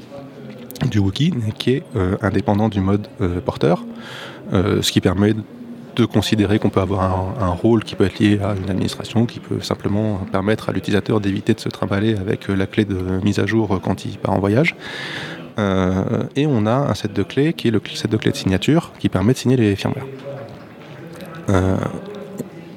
du 0.90 0.98
Wookie, 0.98 1.32
qui 1.56 1.70
est 1.70 1.82
indépendant 2.20 2.68
du 2.68 2.80
mode 2.80 3.06
porteur, 3.44 3.84
ce 4.52 4.90
qui 4.90 5.00
permet 5.00 5.34
considérer 6.02 6.58
qu'on 6.58 6.70
peut 6.70 6.80
avoir 6.80 7.02
un, 7.40 7.50
rôle 7.50 7.84
qui 7.84 7.94
peut 7.94 8.04
être 8.04 8.18
lié 8.18 8.40
à 8.42 8.54
une 8.54 8.68
administration, 8.68 9.26
qui 9.26 9.38
peut 9.38 9.60
simplement 9.60 10.18
permettre 10.32 10.68
à 10.68 10.72
l'utilisateur 10.72 11.20
d'éviter 11.20 11.54
de 11.54 11.60
se 11.60 11.68
trimballer 11.68 12.16
avec 12.16 12.48
la 12.48 12.66
clé 12.66 12.84
de 12.84 12.96
mise 13.22 13.38
à 13.38 13.46
jour 13.46 13.80
quand 13.82 14.04
il 14.04 14.18
part 14.18 14.34
en 14.34 14.40
voyage. 14.40 14.74
Euh, 15.58 16.24
et 16.34 16.46
on 16.46 16.66
a 16.66 16.74
un 16.74 16.94
set 16.94 17.12
de 17.12 17.22
clés 17.22 17.52
qui 17.52 17.68
est 17.68 17.70
le 17.70 17.80
set 17.94 18.10
de 18.10 18.16
clés 18.16 18.32
de 18.32 18.36
signature 18.36 18.92
qui 18.98 19.08
permet 19.08 19.32
de 19.32 19.38
signer 19.38 19.56
les 19.56 19.76
firmware. 19.76 20.06
Euh, 21.48 21.76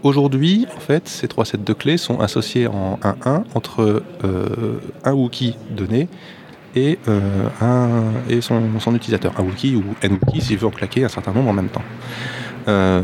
aujourd'hui, 0.03 0.67
en 0.75 0.79
fait, 0.79 1.07
ces 1.07 1.27
trois 1.27 1.45
sets 1.45 1.57
de 1.57 1.73
clés 1.73 1.97
sont 1.97 2.19
associés 2.19 2.67
en 2.67 2.99
1-1 3.01 3.43
entre 3.55 4.03
euh, 4.23 4.79
un 5.03 5.13
Wookie 5.13 5.55
donné 5.71 6.07
et 6.75 6.99
son, 8.41 8.61
son, 8.79 8.93
utilisateur, 8.93 9.33
un 9.39 9.43
Wookie 9.43 9.75
ou 9.75 9.83
n 10.03 10.19
Wookie 10.21 10.41
s'il 10.41 10.59
veut 10.59 10.67
en 10.67 10.71
claquer 10.71 11.05
un 11.05 11.09
certain 11.09 11.31
nombre 11.31 11.49
en 11.49 11.53
même 11.53 11.69
temps. 11.69 11.81
Euh, 12.67 13.01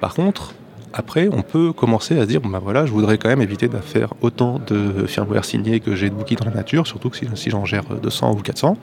par 0.00 0.14
contre, 0.14 0.54
après, 0.92 1.28
on 1.30 1.42
peut 1.42 1.72
commencer 1.72 2.18
à 2.18 2.22
se 2.22 2.26
dire, 2.26 2.40
ben 2.40 2.58
voilà, 2.58 2.86
je 2.86 2.92
voudrais 2.92 3.18
quand 3.18 3.28
même 3.28 3.42
éviter 3.42 3.68
de 3.68 3.76
faire 3.78 4.14
autant 4.22 4.60
de 4.66 5.06
firmware 5.06 5.44
signé 5.44 5.80
que 5.80 5.94
j'ai 5.94 6.08
de 6.08 6.14
bookies 6.14 6.36
dans 6.36 6.46
la 6.46 6.54
nature, 6.54 6.86
surtout 6.86 7.10
que 7.10 7.16
si, 7.16 7.50
j'en 7.50 7.64
gère 7.64 7.84
200 7.84 8.32
ou 8.32 8.36
400. 8.36 8.78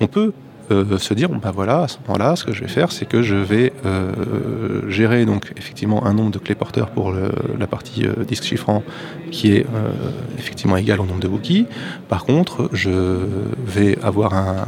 On 0.00 0.06
peut 0.06 0.32
euh, 0.70 0.98
se 0.98 1.14
dire, 1.14 1.28
ben 1.30 1.50
voilà, 1.50 1.82
à 1.82 1.88
ce 1.88 1.98
moment-là, 2.06 2.36
ce 2.36 2.44
que 2.44 2.52
je 2.52 2.62
vais 2.62 2.68
faire, 2.68 2.92
c'est 2.92 3.06
que 3.06 3.22
je 3.22 3.36
vais 3.36 3.72
euh, 3.86 4.88
gérer 4.90 5.24
donc 5.24 5.52
effectivement 5.56 6.04
un 6.04 6.12
nombre 6.12 6.32
de 6.32 6.38
clés 6.38 6.54
porteurs 6.54 6.90
pour 6.90 7.12
la 7.12 7.66
partie 7.66 8.04
disque 8.26 8.44
chiffrant 8.44 8.82
qui 9.30 9.52
est 9.54 9.66
effectivement 10.38 10.76
égal 10.76 11.00
au 11.00 11.06
nombre 11.06 11.20
de 11.20 11.28
bookies. 11.28 11.66
Par 12.08 12.24
contre, 12.24 12.68
je 12.72 12.90
vais 13.66 13.98
avoir 14.02 14.34
un, 14.34 14.64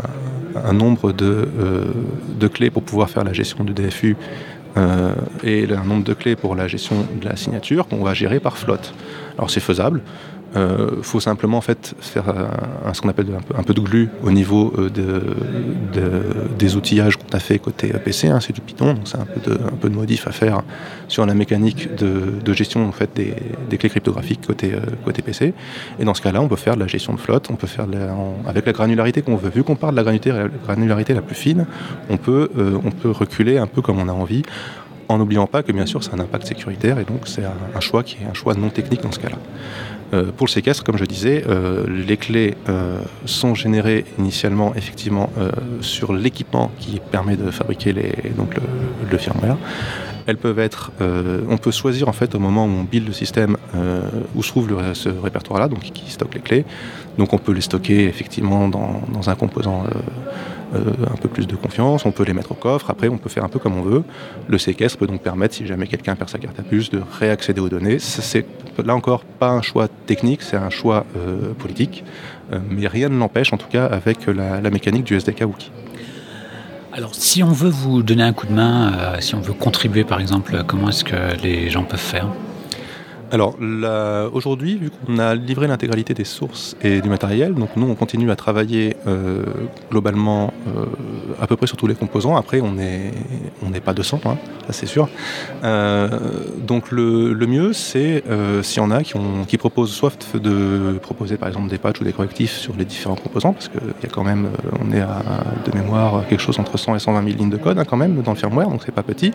un 0.56 0.72
nombre 0.72 1.12
de, 1.12 1.48
euh, 1.58 1.84
de, 2.38 2.48
clés 2.48 2.70
pour 2.70 2.82
pouvoir 2.82 3.10
faire 3.10 3.24
la 3.24 3.32
gestion 3.32 3.64
du 3.64 3.72
DFU 3.72 4.16
euh, 4.76 5.14
et 5.42 5.66
un 5.72 5.84
nombre 5.84 6.04
de 6.04 6.14
clés 6.14 6.36
pour 6.36 6.54
la 6.54 6.68
gestion 6.68 7.06
de 7.20 7.24
la 7.24 7.36
signature 7.36 7.86
qu'on 7.86 8.02
va 8.02 8.14
gérer 8.14 8.40
par 8.40 8.58
flotte. 8.58 8.94
Alors 9.36 9.50
c'est 9.50 9.60
faisable. 9.60 10.02
Il 10.56 11.02
faut 11.02 11.20
simplement 11.20 11.58
en 11.58 11.60
fait 11.60 11.94
faire 12.00 12.24
ce 12.92 13.00
qu'on 13.00 13.08
appelle 13.08 13.26
un 13.56 13.62
peu, 13.62 13.74
de 13.74 13.80
glue 13.80 14.08
au 14.22 14.30
niveau 14.30 14.72
des 16.58 16.76
outillages 16.76 17.16
qu'on 17.16 17.36
a 17.36 17.40
fait 17.40 17.58
côté 17.58 17.88
PC. 17.88 18.28
Hein, 18.28 18.38
c'est 18.40 18.52
du 18.52 18.60
Python, 18.60 18.94
donc 18.94 19.06
c'est 19.06 19.18
un, 19.18 19.26
peu 19.80 19.88
de 19.88 19.94
modif 19.94 20.26
à 20.28 20.32
faire 20.32 20.62
sur 21.08 21.26
la 21.26 21.34
mécanique 21.34 21.94
de, 21.96 22.52
gestion 22.52 22.86
en 22.86 22.92
fait, 22.92 23.10
des, 23.14 23.78
clés 23.78 23.88
cryptographiques 23.88 24.46
côté, 24.46 24.72
PC. 25.24 25.54
Et 25.98 26.04
dans 26.04 26.14
ce 26.14 26.22
cas-là, 26.22 26.40
on 26.40 26.48
peut 26.48 26.56
faire 26.56 26.76
de 26.76 26.80
la 26.80 26.86
gestion 26.86 27.14
de 27.14 27.20
flotte, 27.20 27.48
on 27.50 27.56
peut 27.56 27.66
faire 27.66 27.86
avec 28.46 28.66
la 28.66 28.72
granularité 28.72 29.22
qu'on 29.22 29.36
veut. 29.36 29.50
Vu 29.50 29.64
qu'on 29.64 29.76
parle 29.76 29.96
de 29.96 30.02
la 30.02 30.44
granularité, 30.66 31.14
la 31.14 31.22
plus 31.22 31.34
fine, 31.34 31.66
on 32.10 32.16
peut 32.16 32.48
reculer 33.04 33.58
un 33.58 33.66
peu 33.66 33.82
comme 33.82 33.98
on 33.98 34.08
a 34.08 34.12
envie 34.12 34.42
en 35.08 35.18
n'oubliant 35.18 35.46
pas 35.46 35.62
que 35.62 35.72
bien 35.72 35.86
sûr 35.86 36.02
c'est 36.02 36.14
un 36.14 36.18
impact 36.18 36.46
sécuritaire 36.46 36.98
et 36.98 37.04
donc 37.04 37.26
c'est 37.26 37.44
un, 37.44 37.80
choix 37.80 38.02
qui 38.02 38.16
est 38.22 38.26
un 38.26 38.34
choix 38.34 38.54
non 38.54 38.70
technique 38.70 39.02
dans 39.02 39.12
ce 39.12 39.18
cas-là. 39.18 39.38
Euh, 40.12 40.30
pour 40.36 40.46
le 40.46 40.50
séquestre, 40.50 40.84
comme 40.84 40.98
je 40.98 41.04
disais, 41.04 41.44
euh, 41.48 41.84
les 41.88 42.16
clés 42.16 42.54
euh, 42.68 42.98
sont 43.24 43.54
générées 43.54 44.04
initialement 44.18 44.74
effectivement 44.74 45.30
sur 45.80 46.12
l'équipement 46.12 46.70
qui 46.78 47.00
permet 47.10 47.36
de 47.36 47.50
fabriquer 47.50 47.92
les, 47.92 48.12
donc 48.36 48.54
le, 49.10 49.18
firmware. 49.18 49.56
Elles 50.26 50.36
peuvent 50.36 50.58
être, 50.58 50.92
on 51.48 51.56
peut 51.56 51.70
choisir 51.70 52.08
en 52.08 52.12
fait 52.12 52.34
au 52.34 52.38
moment 52.38 52.64
où 52.64 52.68
on 52.68 52.84
build 52.84 53.06
le 53.06 53.12
système 53.12 53.56
où 54.34 54.42
se 54.42 54.48
trouve 54.48 54.68
ce 54.94 55.08
répertoire-là, 55.08 55.68
donc 55.68 55.80
qui 55.80 56.10
stocke 56.10 56.34
les 56.34 56.40
clés. 56.40 56.64
Donc 57.18 57.32
on 57.32 57.38
peut 57.38 57.52
les 57.52 57.60
stocker 57.60 58.04
effectivement 58.04 58.68
dans, 58.68 59.28
un 59.28 59.34
composant 59.34 59.84
un 60.72 61.16
peu 61.16 61.28
plus 61.28 61.46
de 61.46 61.56
confiance, 61.56 62.04
on 62.04 62.10
peut 62.10 62.24
les 62.24 62.32
mettre 62.32 62.52
au 62.52 62.56
coffre, 62.56 62.90
après 62.90 63.08
on 63.08 63.18
peut 63.18 63.28
faire 63.28 63.44
un 63.44 63.48
peu 63.48 63.58
comme 63.58 63.76
on 63.76 63.82
veut. 63.82 64.02
Le 64.48 64.58
séquestre 64.58 64.98
peut 64.98 65.06
donc 65.06 65.22
permettre, 65.22 65.54
si 65.54 65.66
jamais 65.66 65.86
quelqu'un 65.86 66.16
perd 66.16 66.30
sa 66.30 66.38
carte 66.38 66.58
à 66.58 66.62
puce, 66.62 66.90
de 66.90 67.00
réaccéder 67.18 67.60
aux 67.60 67.68
données. 67.68 67.98
C'est 67.98 68.46
là 68.84 68.94
encore 68.94 69.24
pas 69.24 69.50
un 69.50 69.62
choix 69.62 69.88
technique, 70.06 70.42
c'est 70.42 70.56
un 70.56 70.70
choix 70.70 71.04
euh, 71.16 71.52
politique, 71.54 72.04
euh, 72.52 72.58
mais 72.68 72.86
rien 72.86 73.08
ne 73.08 73.18
l'empêche 73.18 73.52
en 73.52 73.56
tout 73.56 73.68
cas 73.68 73.86
avec 73.86 74.26
la, 74.26 74.60
la 74.60 74.70
mécanique 74.70 75.04
du 75.04 75.16
SDK 75.16 75.42
Wiki. 75.42 75.70
Alors, 76.92 77.14
si 77.14 77.42
on 77.42 77.50
veut 77.50 77.70
vous 77.70 78.04
donner 78.04 78.22
un 78.22 78.32
coup 78.32 78.46
de 78.46 78.52
main, 78.52 79.16
si 79.18 79.34
on 79.34 79.40
veut 79.40 79.52
contribuer 79.52 80.04
par 80.04 80.20
exemple, 80.20 80.62
comment 80.66 80.90
est-ce 80.90 81.02
que 81.02 81.42
les 81.42 81.68
gens 81.68 81.82
peuvent 81.82 81.98
faire? 81.98 82.28
Alors 83.30 83.56
aujourd'hui, 84.32 84.76
vu 84.76 84.90
qu'on 84.90 85.18
a 85.18 85.34
livré 85.34 85.66
l'intégralité 85.66 86.14
des 86.14 86.24
sources 86.24 86.76
et 86.82 87.00
du 87.00 87.08
matériel, 87.08 87.54
donc 87.54 87.70
nous 87.76 87.86
on 87.88 87.94
continue 87.94 88.30
à 88.30 88.36
travailler 88.36 88.96
euh, 89.06 89.44
globalement 89.90 90.52
euh, 90.68 90.86
à 91.40 91.46
peu 91.46 91.56
près 91.56 91.66
sur 91.66 91.76
tous 91.76 91.86
les 91.86 91.94
composants. 91.94 92.36
Après 92.36 92.60
on 92.60 92.72
n'est 92.72 93.12
on 93.64 93.70
n'est 93.70 93.80
pas 93.80 93.94
200, 93.94 94.20
hein, 94.24 94.36
ça 94.66 94.72
c'est 94.72 94.86
sûr. 94.86 95.08
Euh, 95.62 96.08
donc 96.58 96.90
le, 96.90 97.34
mieux 97.46 97.72
c'est 97.72 98.24
s'il 98.62 98.82
y 98.82 98.84
en 98.84 98.90
a 98.90 99.02
qui, 99.02 99.16
ont, 99.16 99.44
qui 99.46 99.58
proposent 99.58 99.92
soit 99.92 100.28
de 100.34 100.98
proposer 101.02 101.36
par 101.36 101.48
exemple 101.48 101.68
des 101.68 101.78
patchs 101.78 102.00
ou 102.00 102.04
des 102.04 102.12
correctifs 102.12 102.52
sur 102.52 102.74
les 102.76 102.84
différents 102.84 103.16
composants, 103.16 103.52
parce 103.52 103.68
qu'il 103.68 103.80
y 104.02 104.06
a 104.06 104.08
quand 104.08 104.24
même, 104.24 104.48
on 104.80 104.90
est 104.92 105.00
à 105.00 105.22
de 105.64 105.76
mémoire 105.76 106.26
quelque 106.28 106.40
chose 106.40 106.58
entre 106.58 106.78
100 106.78 106.96
et 106.96 106.98
120 106.98 107.24
000 107.24 107.36
lignes 107.36 107.50
de 107.50 107.56
code 107.56 107.78
hein, 107.78 107.84
quand 107.84 107.96
même 107.96 108.22
dans 108.22 108.32
le 108.32 108.38
firmware, 108.38 108.68
donc 108.68 108.82
c'est 108.84 108.92
pas 108.92 109.02
petit, 109.02 109.32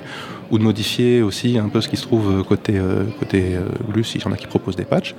ou 0.52 0.58
de 0.58 0.64
modifier 0.64 1.22
aussi 1.22 1.58
un 1.58 1.70
peu 1.70 1.82
ce 1.82 1.90
qui 1.90 1.98
se 1.98 2.04
trouve 2.04 2.44
côté 2.44 2.80
côté 3.20 3.58
s'il 4.04 4.22
y 4.22 4.28
en 4.28 4.32
a 4.32 4.38
qui 4.38 4.48
proposent 4.48 4.76
des 4.76 4.86
patchs. 4.86 5.16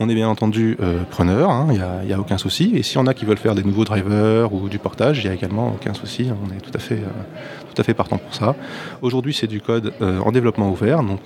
On 0.00 0.08
est 0.08 0.14
bien 0.14 0.28
entendu 0.28 0.76
euh, 0.80 1.02
preneur, 1.08 1.50
il 1.70 1.80
hein, 1.80 2.02
n'y 2.04 2.12
a, 2.12 2.20
aucun 2.20 2.38
souci. 2.38 2.72
Et 2.74 2.82
s'il 2.82 2.96
y 2.96 3.00
en 3.00 3.06
a 3.06 3.14
qui 3.14 3.24
veulent 3.24 3.38
faire 3.38 3.54
des 3.54 3.62
nouveaux 3.62 3.84
drivers 3.84 4.52
ou 4.52 4.68
du 4.68 4.78
portage, 4.78 5.18
il 5.18 5.26
n'y 5.26 5.30
a 5.30 5.34
également 5.34 5.68
aucun 5.68 5.94
souci. 5.94 6.28
On 6.30 6.54
est 6.54 6.60
tout 6.60 6.70
à 6.74 6.78
fait, 6.78 6.96
euh, 6.96 7.72
tout 7.72 7.80
à 7.80 7.84
fait 7.84 7.94
partant 7.94 8.18
pour 8.18 8.34
ça. 8.34 8.54
Aujourd'hui, 9.02 9.34
c'est 9.34 9.46
du 9.46 9.60
code 9.60 9.92
euh, 10.00 10.18
en 10.20 10.32
développement 10.32 10.70
ouvert, 10.70 11.02
donc 11.02 11.20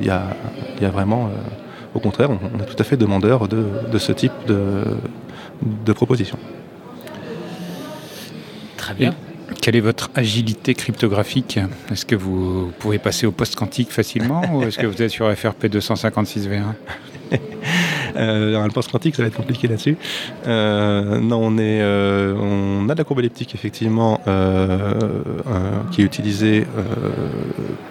il 0.00 0.06
y 0.06 0.10
a, 0.10 0.90
vraiment, 0.90 1.30
au 1.94 2.00
contraire, 2.00 2.30
on, 2.30 2.60
est 2.60 2.66
tout 2.66 2.76
à 2.78 2.84
fait 2.84 2.96
demandeur 2.96 3.48
de, 3.48 3.98
ce 3.98 4.12
type 4.12 4.32
de, 4.46 4.84
de 5.62 5.92
proposition. 5.92 6.38
Très 8.76 8.94
bien. 8.94 9.14
Quelle 9.60 9.76
est 9.76 9.80
votre 9.80 10.10
agilité 10.14 10.74
cryptographique 10.74 11.58
Est-ce 11.90 12.04
que 12.04 12.16
vous 12.16 12.72
pouvez 12.78 12.98
passer 12.98 13.26
au 13.26 13.32
post-quantique 13.32 13.90
facilement 13.90 14.42
ou 14.52 14.62
est-ce 14.64 14.78
que 14.78 14.86
vous 14.86 15.02
êtes 15.02 15.10
sur 15.10 15.32
FRP 15.32 15.66
256V1 15.66 16.62
euh, 18.16 18.64
le 18.64 18.70
post-quantique, 18.70 19.14
ça 19.16 19.22
va 19.22 19.28
être 19.28 19.36
compliqué 19.36 19.68
là-dessus. 19.68 19.96
Euh, 20.46 21.20
non, 21.20 21.54
euh, 21.58 22.34
on 22.34 22.88
a 22.88 22.94
de 22.94 22.98
la 22.98 23.04
courbe 23.04 23.20
elliptique, 23.20 23.54
effectivement, 23.54 24.20
qui 25.90 26.02
est 26.02 26.04
utilisée 26.04 26.66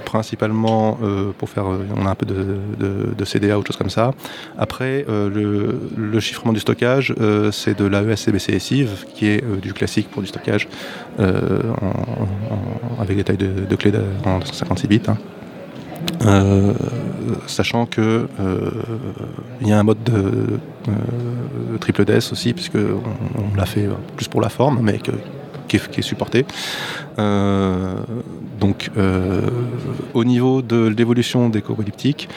principalement 0.05 0.97
pour 1.37 1.49
faire. 1.49 1.65
on 1.65 2.05
a 2.05 2.09
un 2.09 2.15
peu 2.15 2.25
de, 2.25 3.25
CDA 3.25 3.57
ou 3.57 3.59
autre 3.59 3.67
chose 3.67 3.77
comme 3.77 3.89
ça. 3.89 4.11
Après, 4.57 5.05
le, 5.07 6.19
chiffrement 6.19 6.53
du 6.53 6.59
stockage, 6.59 7.13
c'est 7.51 7.77
de 7.77 7.85
l'AES-CBC 7.85 8.59
SIV, 8.59 9.05
qui 9.13 9.27
est 9.27 9.43
du 9.61 9.73
classique 9.73 10.09
pour 10.09 10.21
du 10.21 10.27
stockage 10.27 10.67
avec 12.99 13.17
des 13.17 13.23
tailles 13.23 13.37
de, 13.37 13.75
clés 13.75 13.91
en 14.25 14.39
256 14.39 14.87
bits. 14.87 15.01
Hein. 15.07 15.17
Euh, 16.25 16.73
sachant 17.47 17.85
que 17.85 18.27
euh, 18.39 18.71
il 19.61 19.67
y 19.67 19.73
a 19.73 19.79
un 19.79 19.83
mode 19.83 20.03
de 20.03 20.59
euh, 20.87 21.77
triple 21.79 22.05
DS 22.05 22.31
aussi, 22.31 22.53
puisque 22.53 22.75
on, 22.75 23.55
l'a 23.55 23.65
fait 23.65 23.87
plus 24.15 24.27
pour 24.27 24.41
la 24.41 24.49
forme, 24.49 24.79
mais 24.81 24.99
qui, 25.67 25.77
est, 25.77 26.01
supporté. 26.01 26.45
donc, 27.17 28.91
au 30.13 30.23
niveau 30.23 30.61
de 30.61 30.87
l'évolution 30.87 31.49
des 31.49 31.61
courbes 31.61 31.81
elliptiques 31.81 32.29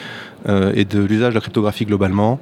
et 0.47 0.85
de 0.85 0.99
l'usage 0.99 1.29
de 1.29 1.35
la 1.35 1.41
cryptographie 1.41 1.85
globalement, 1.85 2.39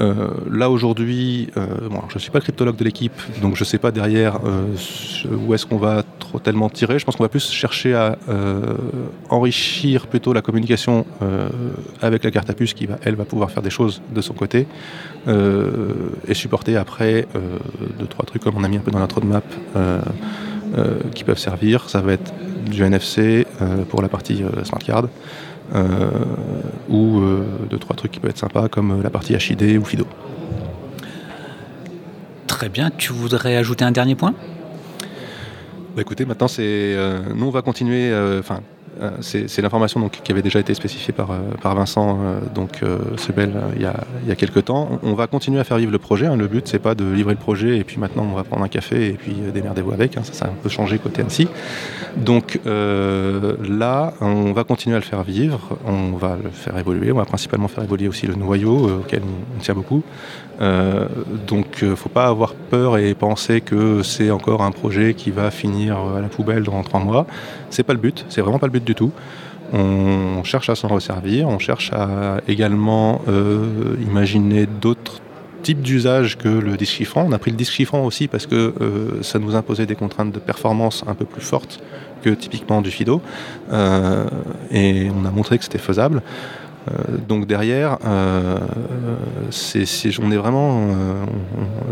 euh, 0.00 0.28
là 0.50 0.70
aujourd'hui, 0.70 1.50
euh, 1.56 1.66
je 2.08 2.14
ne 2.14 2.18
suis 2.18 2.30
pas 2.30 2.38
le 2.38 2.42
cryptologue 2.44 2.76
de 2.76 2.84
l'équipe, 2.84 3.12
donc 3.42 3.56
je 3.56 3.62
ne 3.62 3.66
sais 3.66 3.78
pas 3.78 3.90
derrière 3.90 4.38
euh, 4.44 4.74
où 5.46 5.52
est-ce 5.54 5.66
qu'on 5.66 5.76
va 5.76 6.02
tellement 6.42 6.70
tirer. 6.70 6.98
Je 6.98 7.04
pense 7.04 7.16
qu'on 7.16 7.24
va 7.24 7.28
plus 7.28 7.50
chercher 7.50 7.94
à 7.94 8.16
enrichir 9.28 10.06
plutôt 10.06 10.32
la 10.32 10.40
communication 10.40 11.04
avec 12.00 12.24
la 12.24 12.30
carte 12.30 12.48
à 12.48 12.54
puce 12.54 12.72
qui 12.72 12.86
va, 12.86 12.96
elle, 13.04 13.16
va 13.16 13.26
pouvoir 13.26 13.50
faire 13.50 13.62
des 13.62 13.70
choses 13.70 14.00
de 14.14 14.20
son 14.22 14.32
côté 14.32 14.66
et 15.28 16.34
supporter 16.34 16.76
après 16.76 17.28
deux 17.98 18.06
trois 18.06 18.24
trucs 18.24 18.42
comme 18.42 18.56
on 18.56 18.64
a 18.64 18.68
mis 18.68 18.78
un 18.78 18.80
peu 18.80 18.90
dans 18.90 18.98
notre 18.98 19.16
roadmap 19.16 19.44
qui 21.14 21.24
peuvent 21.24 21.38
servir. 21.38 21.90
Ça 21.90 22.00
va 22.00 22.14
être 22.14 22.32
du 22.64 22.82
NFC 22.82 23.46
pour 23.90 24.00
la 24.00 24.08
partie 24.08 24.42
smart 24.64 24.80
card. 24.80 25.08
Euh, 25.74 26.10
ou 26.88 27.20
euh, 27.20 27.46
deux, 27.70 27.78
trois 27.78 27.96
trucs 27.96 28.12
qui 28.12 28.20
peuvent 28.20 28.30
être 28.30 28.38
sympas 28.38 28.68
comme 28.68 29.02
la 29.02 29.08
partie 29.08 29.32
HID 29.34 29.78
ou 29.78 29.84
FIDO. 29.84 30.06
Très 32.46 32.68
bien, 32.68 32.90
tu 32.90 33.12
voudrais 33.12 33.56
ajouter 33.56 33.84
un 33.84 33.92
dernier 33.92 34.14
point? 34.14 34.34
Bah 35.94 36.02
écoutez, 36.02 36.24
maintenant 36.26 36.48
c'est, 36.48 36.62
euh, 36.62 37.20
nous 37.34 37.46
on 37.46 37.50
va 37.50 37.62
continuer, 37.62 38.10
enfin 38.38 38.56
euh, 38.56 38.58
c'est 39.20 39.62
l'information 39.62 40.08
qui 40.08 40.32
avait 40.32 40.42
déjà 40.42 40.60
été 40.60 40.74
spécifiée 40.74 41.12
par, 41.12 41.30
euh, 41.30 41.38
Vincent 41.62 42.18
euh, 42.22 42.40
donc 42.54 42.80
Sebel 43.16 43.52
il 43.76 43.82
y, 43.82 43.86
a, 43.86 44.04
il 44.22 44.28
y 44.28 44.32
a 44.32 44.34
quelques 44.34 44.66
temps. 44.66 45.00
On 45.02 45.14
va 45.14 45.26
continuer 45.26 45.60
à 45.60 45.64
faire 45.64 45.78
vivre 45.78 45.92
le 45.92 45.98
projet. 45.98 46.26
Hein. 46.26 46.36
Le 46.36 46.46
but 46.46 46.68
c'est 46.68 46.78
pas 46.78 46.94
de 46.94 47.04
livrer 47.04 47.32
le 47.32 47.38
projet 47.38 47.78
et 47.78 47.84
puis 47.84 47.98
maintenant 47.98 48.26
on 48.30 48.34
va 48.34 48.44
prendre 48.44 48.64
un 48.64 48.68
café 48.68 49.08
et 49.08 49.12
puis 49.12 49.34
démerdez-vous 49.52 49.92
avec. 49.92 50.16
Hein. 50.16 50.22
Ça, 50.24 50.32
ça 50.32 50.44
a 50.46 50.48
un 50.48 50.54
peu 50.62 50.68
changé 50.68 50.98
côté 50.98 51.22
Annecy. 51.22 51.48
Donc 52.16 52.60
là, 52.64 54.12
on 54.20 54.52
va 54.52 54.64
continuer 54.64 54.96
à 54.96 54.98
le 54.98 55.04
faire 55.04 55.22
vivre. 55.22 55.78
On 55.86 56.12
va 56.16 56.36
le 56.42 56.50
faire 56.50 56.76
évoluer. 56.78 57.12
On 57.12 57.16
va 57.16 57.24
principalement 57.24 57.68
faire 57.68 57.84
évoluer 57.84 58.08
aussi 58.08 58.26
le 58.26 58.34
noyau 58.34 59.00
auquel 59.00 59.22
on 59.56 59.60
tient 59.60 59.74
beaucoup. 59.74 60.02
Euh, 60.60 61.06
donc 61.46 61.78
il 61.80 61.88
euh, 61.88 61.90
ne 61.90 61.94
faut 61.94 62.08
pas 62.08 62.26
avoir 62.26 62.54
peur 62.54 62.98
et 62.98 63.14
penser 63.14 63.60
que 63.60 64.02
c'est 64.02 64.30
encore 64.30 64.62
un 64.62 64.70
projet 64.70 65.14
qui 65.14 65.30
va 65.30 65.50
finir 65.50 65.98
à 65.98 66.20
la 66.20 66.28
poubelle 66.28 66.62
dans 66.62 66.82
trois 66.82 67.00
mois. 67.00 67.26
C'est 67.70 67.82
pas 67.82 67.94
le 67.94 67.98
but, 67.98 68.24
c'est 68.28 68.42
vraiment 68.42 68.58
pas 68.58 68.66
le 68.66 68.72
but 68.72 68.81
du 68.84 68.94
tout. 68.94 69.12
On 69.72 70.44
cherche 70.44 70.68
à 70.68 70.74
s'en 70.74 70.88
resservir, 70.88 71.48
on 71.48 71.58
cherche 71.58 71.92
à 71.94 72.42
également 72.46 73.22
euh, 73.28 73.96
imaginer 74.02 74.66
d'autres 74.66 75.20
types 75.62 75.80
d'usages 75.80 76.36
que 76.36 76.48
le 76.48 76.76
disque. 76.76 77.02
On 77.16 77.32
a 77.32 77.38
pris 77.38 77.52
le 77.52 77.56
disque 77.56 77.72
chiffrant 77.72 78.04
aussi 78.04 78.28
parce 78.28 78.46
que 78.46 78.74
ça 79.22 79.38
nous 79.38 79.54
imposait 79.54 79.86
des 79.86 79.94
contraintes 79.94 80.32
de 80.32 80.40
performance 80.40 81.04
un 81.06 81.14
peu 81.14 81.24
plus 81.24 81.40
fortes 81.40 81.80
que 82.22 82.30
typiquement 82.30 82.82
du 82.82 82.90
FIDO. 82.90 83.22
et 84.72 85.08
on 85.10 85.24
a 85.24 85.30
montré 85.30 85.56
que 85.58 85.64
c'était 85.64 85.78
faisable. 85.78 86.22
Euh, 86.88 87.16
donc 87.28 87.46
derrière, 87.46 87.98
euh, 88.04 88.58
on 90.20 90.30
est 90.30 90.36
vraiment, 90.36 90.88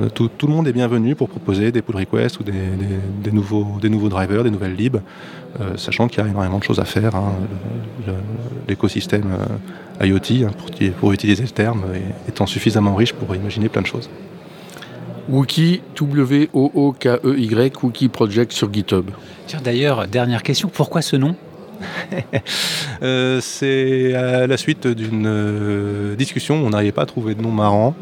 euh, 0.00 0.08
tout, 0.12 0.30
le 0.42 0.52
monde 0.52 0.66
est 0.66 0.72
bienvenu 0.72 1.14
pour 1.14 1.28
proposer 1.28 1.70
des 1.70 1.82
pull 1.82 1.96
requests 1.96 2.40
ou 2.40 2.42
des, 2.42 3.30
nouveaux, 3.30 3.78
des 3.80 3.88
nouveaux 3.88 4.08
drivers, 4.08 4.42
des 4.42 4.50
nouvelles 4.50 4.74
libs, 4.74 4.98
sachant 5.76 6.08
qu'il 6.08 6.22
y 6.22 6.26
a 6.26 6.28
énormément 6.28 6.58
de 6.58 6.64
choses 6.64 6.80
à 6.80 6.84
faire. 6.84 7.14
Hein. 7.14 7.32
l'écosystème 8.68 9.36
IoT, 10.00 10.46
hein, 10.46 10.50
pour, 10.56 10.70
pour, 10.98 11.12
utiliser 11.12 11.42
le 11.42 11.50
terme, 11.50 11.84
étant 12.28 12.46
suffisamment 12.46 12.94
riche 12.94 13.12
pour 13.12 13.34
imaginer 13.34 13.68
plein 13.68 13.82
de 13.82 13.86
choses. 13.86 14.08
Wookie, 15.28 15.82
W-O-O-K-E-Y, 15.96 17.82
Wookie 17.82 18.08
Project 18.08 18.52
sur 18.52 18.72
GitHub. 18.72 19.10
D'ailleurs, 19.62 20.08
dernière 20.08 20.42
question, 20.42 20.68
pourquoi 20.68 21.02
ce 21.02 21.16
nom? 21.16 21.36
Euh, 23.02 23.40
c'est 23.40 24.12
à 24.12 24.46
la 24.46 24.58
suite 24.58 24.86
d'une 24.86 25.24
euh, 25.26 26.14
discussion, 26.16 26.56
on 26.56 26.68
n'arrivait 26.68 26.92
pas 26.92 27.04
à 27.04 27.06
trouver 27.06 27.34
de 27.34 27.40
nom 27.40 27.50
marrant. 27.50 27.94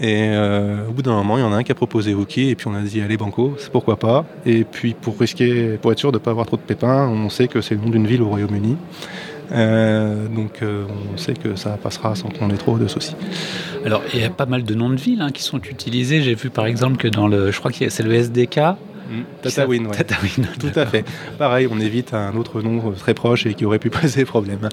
Et 0.00 0.30
euh, 0.30 0.88
au 0.88 0.92
bout 0.92 1.02
d'un 1.02 1.12
moment, 1.12 1.36
il 1.36 1.42
y 1.42 1.44
en 1.44 1.52
a 1.52 1.56
un 1.56 1.62
qui 1.62 1.72
a 1.72 1.74
proposé 1.74 2.14
Wookie, 2.14 2.48
et 2.48 2.54
puis 2.54 2.66
on 2.68 2.74
a 2.74 2.80
dit 2.80 3.02
allez 3.02 3.18
banco, 3.18 3.54
c'est 3.58 3.70
pourquoi 3.70 3.98
pas. 3.98 4.24
Et 4.46 4.64
puis 4.64 4.94
pour 4.94 5.18
risquer, 5.18 5.76
pour 5.76 5.92
être 5.92 5.98
sûr 5.98 6.10
de 6.10 6.16
ne 6.16 6.22
pas 6.22 6.30
avoir 6.30 6.46
trop 6.46 6.56
de 6.56 6.62
pépins, 6.62 7.06
on 7.06 7.28
sait 7.28 7.48
que 7.48 7.60
c'est 7.60 7.74
le 7.74 7.82
nom 7.82 7.90
d'une 7.90 8.06
ville 8.06 8.22
au 8.22 8.28
Royaume-Uni. 8.28 8.76
Euh, 9.52 10.28
donc 10.28 10.62
euh, 10.62 10.84
on 11.12 11.16
sait 11.18 11.34
que 11.34 11.56
ça 11.56 11.70
passera 11.70 12.14
sans 12.14 12.28
qu'on 12.28 12.50
ait 12.50 12.56
trop 12.56 12.78
de 12.78 12.86
soucis. 12.86 13.16
Alors 13.84 14.02
il 14.14 14.20
y 14.20 14.24
a 14.24 14.30
pas 14.30 14.46
mal 14.46 14.62
de 14.62 14.74
noms 14.74 14.90
de 14.90 14.96
villes 14.96 15.20
hein, 15.20 15.32
qui 15.32 15.42
sont 15.42 15.58
utilisés. 15.58 16.22
J'ai 16.22 16.34
vu 16.34 16.48
par 16.48 16.66
exemple 16.66 16.96
que 16.96 17.08
dans 17.08 17.28
le, 17.28 17.50
je 17.50 17.58
crois 17.58 17.70
que 17.70 17.88
c'est 17.88 18.02
le 18.02 18.14
SDK. 18.14 18.58
Mm. 18.58 19.22
Tatawin, 19.42 19.84
ouais. 19.86 19.96
Tatawin, 19.96 20.46
Tout 20.58 20.78
à 20.78 20.86
fait. 20.86 21.04
Pareil, 21.36 21.68
on 21.70 21.80
évite 21.80 22.14
un 22.14 22.36
autre 22.36 22.62
nom 22.62 22.92
très 22.92 23.12
proche 23.12 23.44
et 23.44 23.54
qui 23.54 23.66
aurait 23.66 23.80
pu 23.80 23.90
poser 23.90 24.24
problème. 24.24 24.68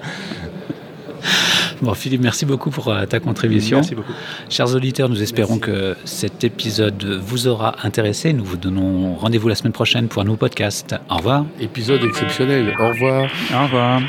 Bon, 1.82 1.94
Philippe, 1.94 2.22
merci 2.22 2.44
beaucoup 2.44 2.70
pour 2.70 2.88
euh, 2.88 3.06
ta 3.06 3.20
contribution. 3.20 3.78
Merci 3.78 3.94
beaucoup. 3.94 4.12
Chers 4.48 4.74
auditeurs, 4.74 5.08
nous 5.08 5.22
espérons 5.22 5.56
Merci. 5.56 5.70
que 5.72 5.96
cet 6.04 6.44
épisode 6.44 7.04
vous 7.04 7.46
aura 7.46 7.76
intéressé. 7.84 8.32
Nous 8.32 8.44
vous 8.44 8.56
donnons 8.56 9.14
rendez-vous 9.14 9.48
la 9.48 9.54
semaine 9.54 9.72
prochaine 9.72 10.08
pour 10.08 10.22
un 10.22 10.24
nouveau 10.24 10.36
podcast. 10.38 10.94
Au 11.10 11.16
revoir. 11.16 11.44
Épisode 11.60 12.02
exceptionnel. 12.04 12.74
Au 12.80 12.88
revoir. 12.88 13.30
Au 13.54 13.62
revoir. 13.64 14.02